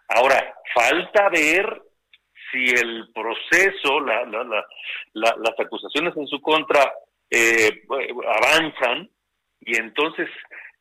[0.09, 1.81] Ahora, falta ver
[2.51, 4.25] si el proceso, la,
[5.13, 6.91] las acusaciones en su contra
[7.29, 7.83] eh,
[8.41, 9.09] avanzan
[9.61, 10.29] y entonces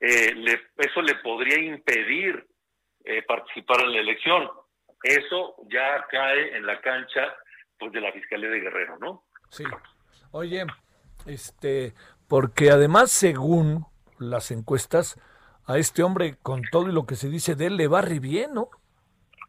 [0.00, 0.34] eh,
[0.76, 2.44] eso le podría impedir
[3.04, 4.50] eh, participar en la elección.
[5.04, 7.32] Eso ya cae en la cancha
[7.78, 9.25] pues de la Fiscalía de Guerrero, ¿no?
[9.50, 9.64] Sí.
[10.30, 10.64] Oye,
[11.26, 11.94] este,
[12.28, 13.86] porque además, según
[14.18, 15.20] las encuestas,
[15.66, 18.20] a este hombre, con todo y lo que se dice de él, le va re
[18.20, 18.68] bien, ¿no?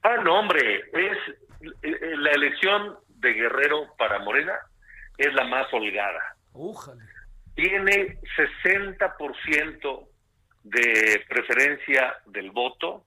[0.03, 1.18] Ah, no, hombre, es
[1.61, 4.53] eh, la elección de Guerrero para Morena
[5.18, 6.36] es la más holgada.
[7.56, 10.07] Tiene 60%
[10.64, 13.03] de preferencia del voto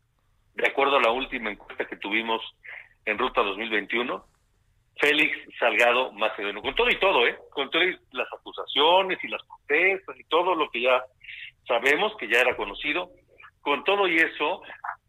[0.55, 2.43] de acuerdo a la última encuesta que tuvimos
[3.05, 4.25] en Ruta 2021,
[4.99, 7.37] Félix Salgado Macedonio, con todo y todo, ¿eh?
[7.51, 11.03] Con todas las acusaciones y las protestas y todo lo que ya
[11.67, 13.11] sabemos, que ya era conocido,
[13.63, 14.63] con todo y eso,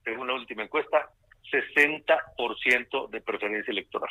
[0.04, 1.10] según la última encuesta,
[1.52, 4.10] 60% de preferencia electoral.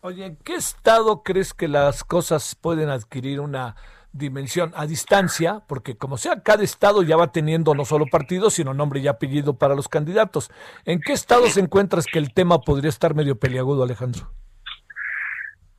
[0.00, 3.76] Oye, ¿en qué estado crees que las cosas pueden adquirir una
[4.12, 5.62] dimensión a distancia?
[5.68, 9.58] Porque como sea, cada estado ya va teniendo no solo partidos, sino nombre y apellido
[9.58, 10.50] para los candidatos.
[10.84, 14.30] ¿En qué estado se encuentras que el tema podría estar medio peliagudo, Alejandro?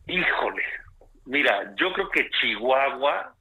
[0.08, 0.64] Híjole,
[1.26, 3.34] mira, yo creo que Chihuahua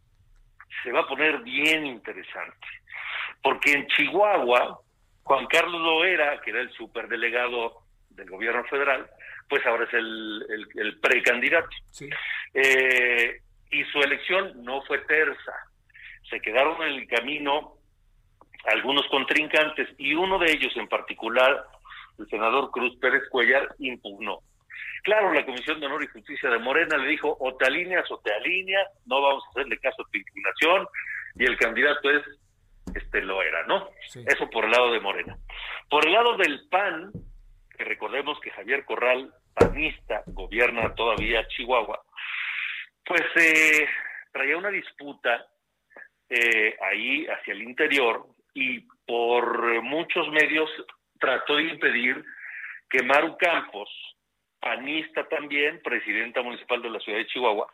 [0.82, 2.66] se va a poner bien interesante,
[3.43, 4.80] porque en Chihuahua,
[5.24, 9.09] Juan Carlos Loera, que era el superdelegado del gobierno federal,
[9.48, 11.68] pues ahora es el, el, precandidato.
[12.55, 13.40] Eh,
[13.70, 15.52] y su elección no fue tersa.
[16.30, 17.74] Se quedaron en el camino
[18.64, 21.66] algunos contrincantes y uno de ellos en particular,
[22.18, 24.40] el senador Cruz Pérez Cuellar, impugnó.
[25.02, 28.18] Claro, la Comisión de Honor y Justicia de Morena le dijo, o te alineas o
[28.18, 30.86] te alineas, no vamos a hacerle caso a tu impugnación,
[31.34, 32.22] y el candidato es,
[32.94, 33.88] este lo era, ¿no?
[34.14, 35.36] Eso por el lado de Morena.
[35.88, 37.10] Por el lado del PAN,
[37.76, 42.00] que recordemos que Javier Corral panista gobierna todavía Chihuahua,
[43.04, 43.88] pues eh,
[44.32, 45.46] traía una disputa
[46.28, 50.70] eh, ahí hacia el interior y por muchos medios
[51.18, 52.24] trató de impedir
[52.88, 53.88] que Maru Campos,
[54.62, 57.66] panista también, presidenta municipal de la ciudad de Chihuahua,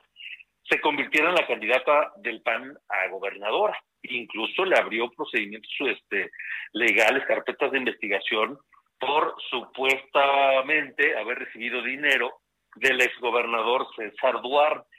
[0.69, 3.78] se convirtiera en la candidata del PAN a gobernadora.
[4.02, 6.31] Incluso le abrió procedimientos este,
[6.73, 8.59] legales, carpetas de investigación
[8.98, 12.40] por supuestamente haber recibido dinero
[12.74, 14.97] del exgobernador César Duarte.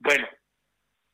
[0.00, 0.26] Bueno,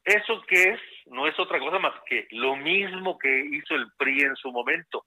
[0.04, 0.80] ¿eso qué es?
[1.06, 5.04] No es otra cosa más que lo mismo que hizo el PRI en su momento,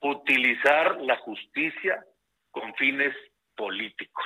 [0.00, 2.02] utilizar la justicia
[2.50, 3.14] con fines
[3.56, 4.24] políticos.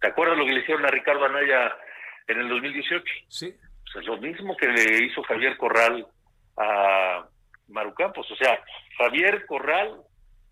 [0.00, 1.76] ¿Te acuerdas lo que le hicieron a Ricardo Anaya
[2.26, 3.04] en el 2018?
[3.28, 3.54] Sí.
[3.82, 6.06] Pues es lo mismo que le hizo Javier Corral
[6.56, 7.26] a
[7.68, 8.30] Maru Campos.
[8.30, 8.62] O sea,
[8.98, 10.02] Javier Corral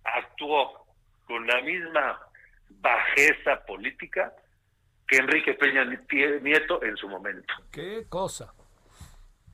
[0.05, 0.87] actuó
[1.27, 2.21] con la misma
[2.69, 4.33] bajeza política
[5.07, 7.55] que Enrique Peña Nieto en su momento.
[7.71, 8.53] Qué cosa.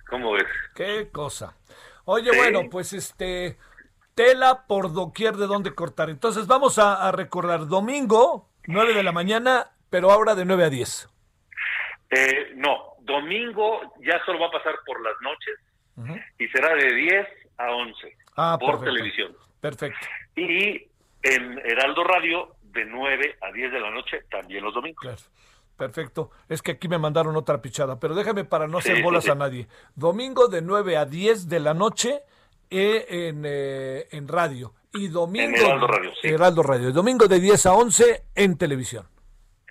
[0.09, 0.47] ¿Cómo ves?
[0.75, 1.57] Qué cosa.
[2.05, 3.57] Oye, bueno, pues este
[4.15, 6.11] tela por doquier de dónde cortar.
[6.11, 11.09] Entonces vamos a, recordar domingo, 9 de la mañana, pero ahora de 9 a 10.
[12.11, 15.59] Eh, no, domingo ya solo va a pasar por las noches
[16.39, 17.29] y será de 10
[17.59, 19.37] a 11 ah, por televisión.
[19.61, 20.07] Perfecto.
[20.37, 20.89] Y
[21.23, 25.01] en Heraldo Radio de 9 a 10 de la noche, también los domingos.
[25.01, 25.23] Claro.
[25.77, 26.31] Perfecto.
[26.49, 29.67] Es que aquí me mandaron otra pichada, pero déjame para no hacer bolas a nadie.
[29.95, 32.23] Domingo de 9 a 10 de la noche
[32.73, 34.75] en, eh, en radio.
[34.95, 35.49] Y domingo.
[35.49, 36.29] En Heraldo Radio, sí.
[36.29, 36.93] Heraldo Radio.
[36.93, 39.07] Domingo de 10 a 11 en televisión.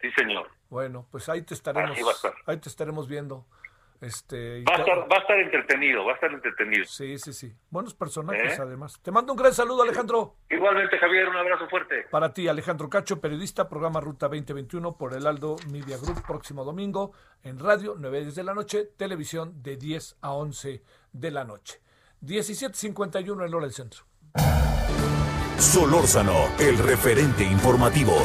[0.02, 0.48] Sí, señor.
[0.70, 1.98] Bueno, pues ahí te estaremos,
[2.46, 3.46] ahí te estaremos viendo.
[4.02, 6.86] Este, va, a estar, va a estar entretenido, va a estar entretenido.
[6.86, 7.54] Sí, sí, sí.
[7.70, 8.62] Buenos personajes ¿Eh?
[8.62, 9.00] además.
[9.00, 10.38] Te mando un gran saludo, Alejandro.
[10.50, 12.08] Igualmente, Javier, un abrazo fuerte.
[12.10, 17.12] Para ti, Alejandro Cacho, periodista, programa Ruta 2021 por el Aldo Media Group, próximo domingo
[17.44, 21.80] en radio, 9 de la noche, televisión de 10 a 11 de la noche.
[22.22, 24.06] 17.51 en hora del centro.
[25.58, 28.16] Solórzano, el referente informativo.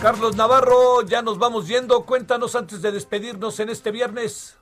[0.00, 2.04] Carlos Navarro, ya nos vamos yendo.
[2.04, 4.58] Cuéntanos antes de despedirnos en este viernes.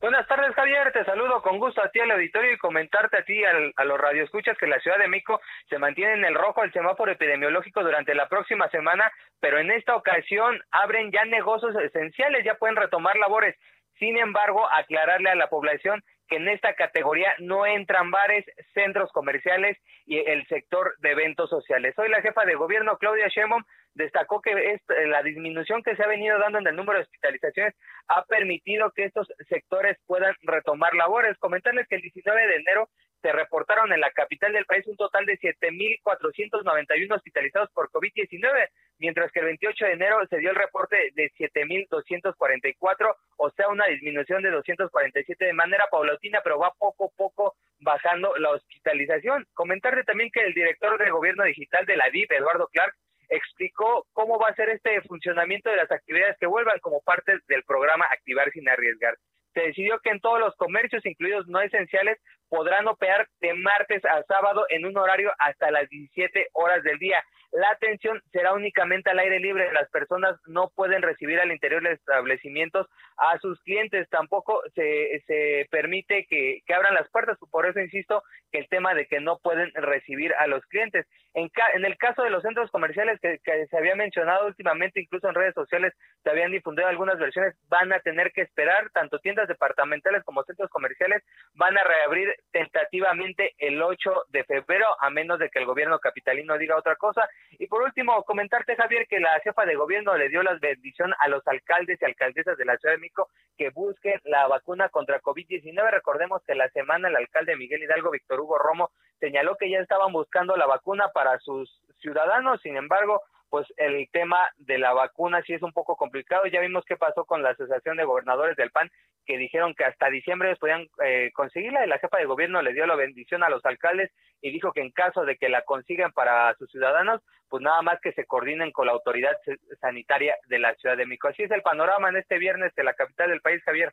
[0.00, 0.92] Buenas tardes, Javier.
[0.92, 4.56] Te saludo con gusto a ti al auditorio y comentarte a ti a los radioescuchas
[4.56, 8.28] que la Ciudad de México se mantiene en el rojo el semáforo epidemiológico durante la
[8.28, 9.10] próxima semana,
[9.40, 13.56] pero en esta ocasión abren ya negocios esenciales, ya pueden retomar labores.
[13.98, 18.44] Sin embargo, aclararle a la población que en esta categoría no entran bares,
[18.74, 21.94] centros comerciales y el sector de eventos sociales.
[21.96, 23.64] Soy la jefa de gobierno, Claudia Sheinbaum,
[23.94, 27.74] destacó que eh, la disminución que se ha venido dando en el número de hospitalizaciones
[28.06, 31.36] ha permitido que estos sectores puedan retomar labores.
[31.38, 32.88] Comentarles que el 19 de enero
[33.22, 38.68] se reportaron en la capital del país un total de 7.491 hospitalizados por COVID-19,
[38.98, 43.86] mientras que el 28 de enero se dio el reporte de 7.244, o sea, una
[43.86, 49.46] disminución de 247 de manera paulatina, pero va poco a poco bajando la hospitalización.
[49.54, 52.94] Comentarle también que el director de gobierno digital de la DIP, Eduardo Clark,
[53.28, 57.62] explicó cómo va a ser este funcionamiento de las actividades que vuelvan como parte del
[57.64, 59.16] programa Activar sin arriesgar.
[59.54, 62.18] Se decidió que en todos los comercios, incluidos no esenciales,
[62.48, 67.22] podrán operar de martes a sábado en un horario hasta las 17 horas del día.
[67.52, 69.72] La atención será únicamente al aire libre.
[69.72, 74.08] Las personas no pueden recibir al interior de establecimientos a sus clientes.
[74.10, 77.38] Tampoco se, se permite que, que, abran las puertas.
[77.50, 78.22] Por eso insisto
[78.52, 81.06] que el tema de que no pueden recibir a los clientes.
[81.32, 85.34] En, en el caso de los centros comerciales que, se había mencionado últimamente, incluso en
[85.34, 88.90] redes sociales se habían difundido algunas versiones, van a tener que esperar.
[88.90, 91.22] Tanto tiendas departamentales como centros comerciales
[91.54, 96.58] van a reabrir tentativamente el 8 de febrero, a menos de que el gobierno capitalino
[96.58, 97.28] diga otra cosa.
[97.52, 101.28] Y por último, comentarte, Javier, que la jefa de gobierno le dio la bendición a
[101.28, 105.90] los alcaldes y alcaldesas de la Ciudad de México que busquen la vacuna contra COVID-19.
[105.90, 108.90] Recordemos que la semana el alcalde Miguel Hidalgo, Víctor Hugo Romo,
[109.20, 112.60] señaló que ya estaban buscando la vacuna para sus ciudadanos.
[112.62, 116.46] Sin embargo, pues el tema de la vacuna sí es un poco complicado.
[116.46, 118.90] Ya vimos qué pasó con la Asociación de Gobernadores del PAN,
[119.26, 122.86] que dijeron que hasta diciembre podían eh, conseguirla y la jefa de gobierno le dio
[122.86, 124.10] la bendición a los alcaldes
[124.40, 128.00] y dijo que en caso de que la consigan para sus ciudadanos, pues nada más
[128.00, 129.36] que se coordinen con la autoridad
[129.80, 131.28] sanitaria de la Ciudad de México.
[131.28, 133.92] Así es el panorama en este viernes de la capital del país, Javier.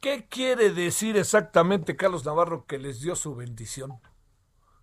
[0.00, 3.92] ¿Qué quiere decir exactamente Carlos Navarro que les dio su bendición?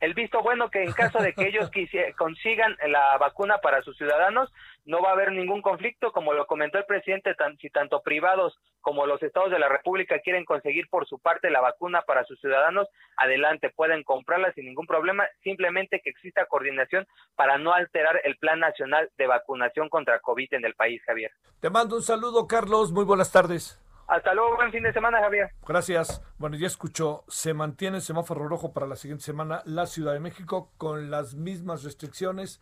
[0.01, 1.71] El visto bueno que en caso de que ellos
[2.17, 4.51] consigan la vacuna para sus ciudadanos,
[4.83, 9.05] no va a haber ningún conflicto, como lo comentó el presidente, si tanto privados como
[9.05, 12.87] los estados de la República quieren conseguir por su parte la vacuna para sus ciudadanos,
[13.15, 17.05] adelante, pueden comprarla sin ningún problema, simplemente que exista coordinación
[17.35, 21.31] para no alterar el Plan Nacional de Vacunación contra COVID en el país, Javier.
[21.59, 23.79] Te mando un saludo, Carlos, muy buenas tardes.
[24.11, 25.53] Hasta luego, buen fin de semana, Javier.
[25.65, 26.21] Gracias.
[26.37, 30.19] Bueno, ya escuchó, se mantiene el semáforo rojo para la siguiente semana la Ciudad de
[30.19, 32.59] México con las mismas restricciones.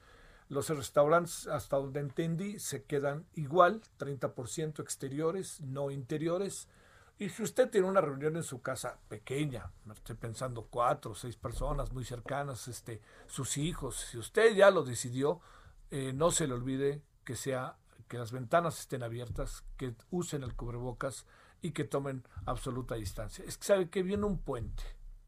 [0.48, 6.70] Los restaurantes, hasta donde entendí, se quedan igual, 30% exteriores, no interiores.
[7.18, 11.36] Y si usted tiene una reunión en su casa pequeña, estoy pensando cuatro o seis
[11.36, 15.42] personas muy cercanas, este, sus hijos, si usted ya lo decidió,
[15.90, 17.76] eh, no se le olvide que sea
[18.10, 21.26] que las ventanas estén abiertas, que usen el cubrebocas
[21.61, 23.44] y que tomen absoluta distancia.
[23.45, 24.84] Es que sabe que viene un puente,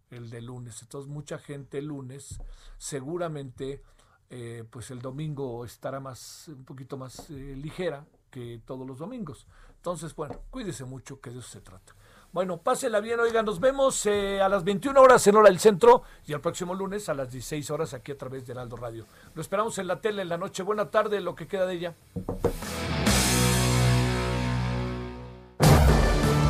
[0.09, 2.39] el de lunes, entonces mucha gente lunes
[2.77, 3.81] seguramente
[4.33, 9.45] eh, pues el domingo estará más un poquito más eh, ligera que todos los domingos.
[9.75, 11.93] Entonces, bueno, cuídese mucho, que de eso se trata.
[12.31, 16.03] Bueno, pásela bien, oigan, nos vemos eh, a las 21 horas en Hora del Centro
[16.25, 19.05] y el próximo lunes a las 16 horas aquí a través de Heraldo Radio.
[19.35, 20.63] Lo esperamos en la tele en la noche.
[20.63, 21.95] Buena tarde, lo que queda de ella.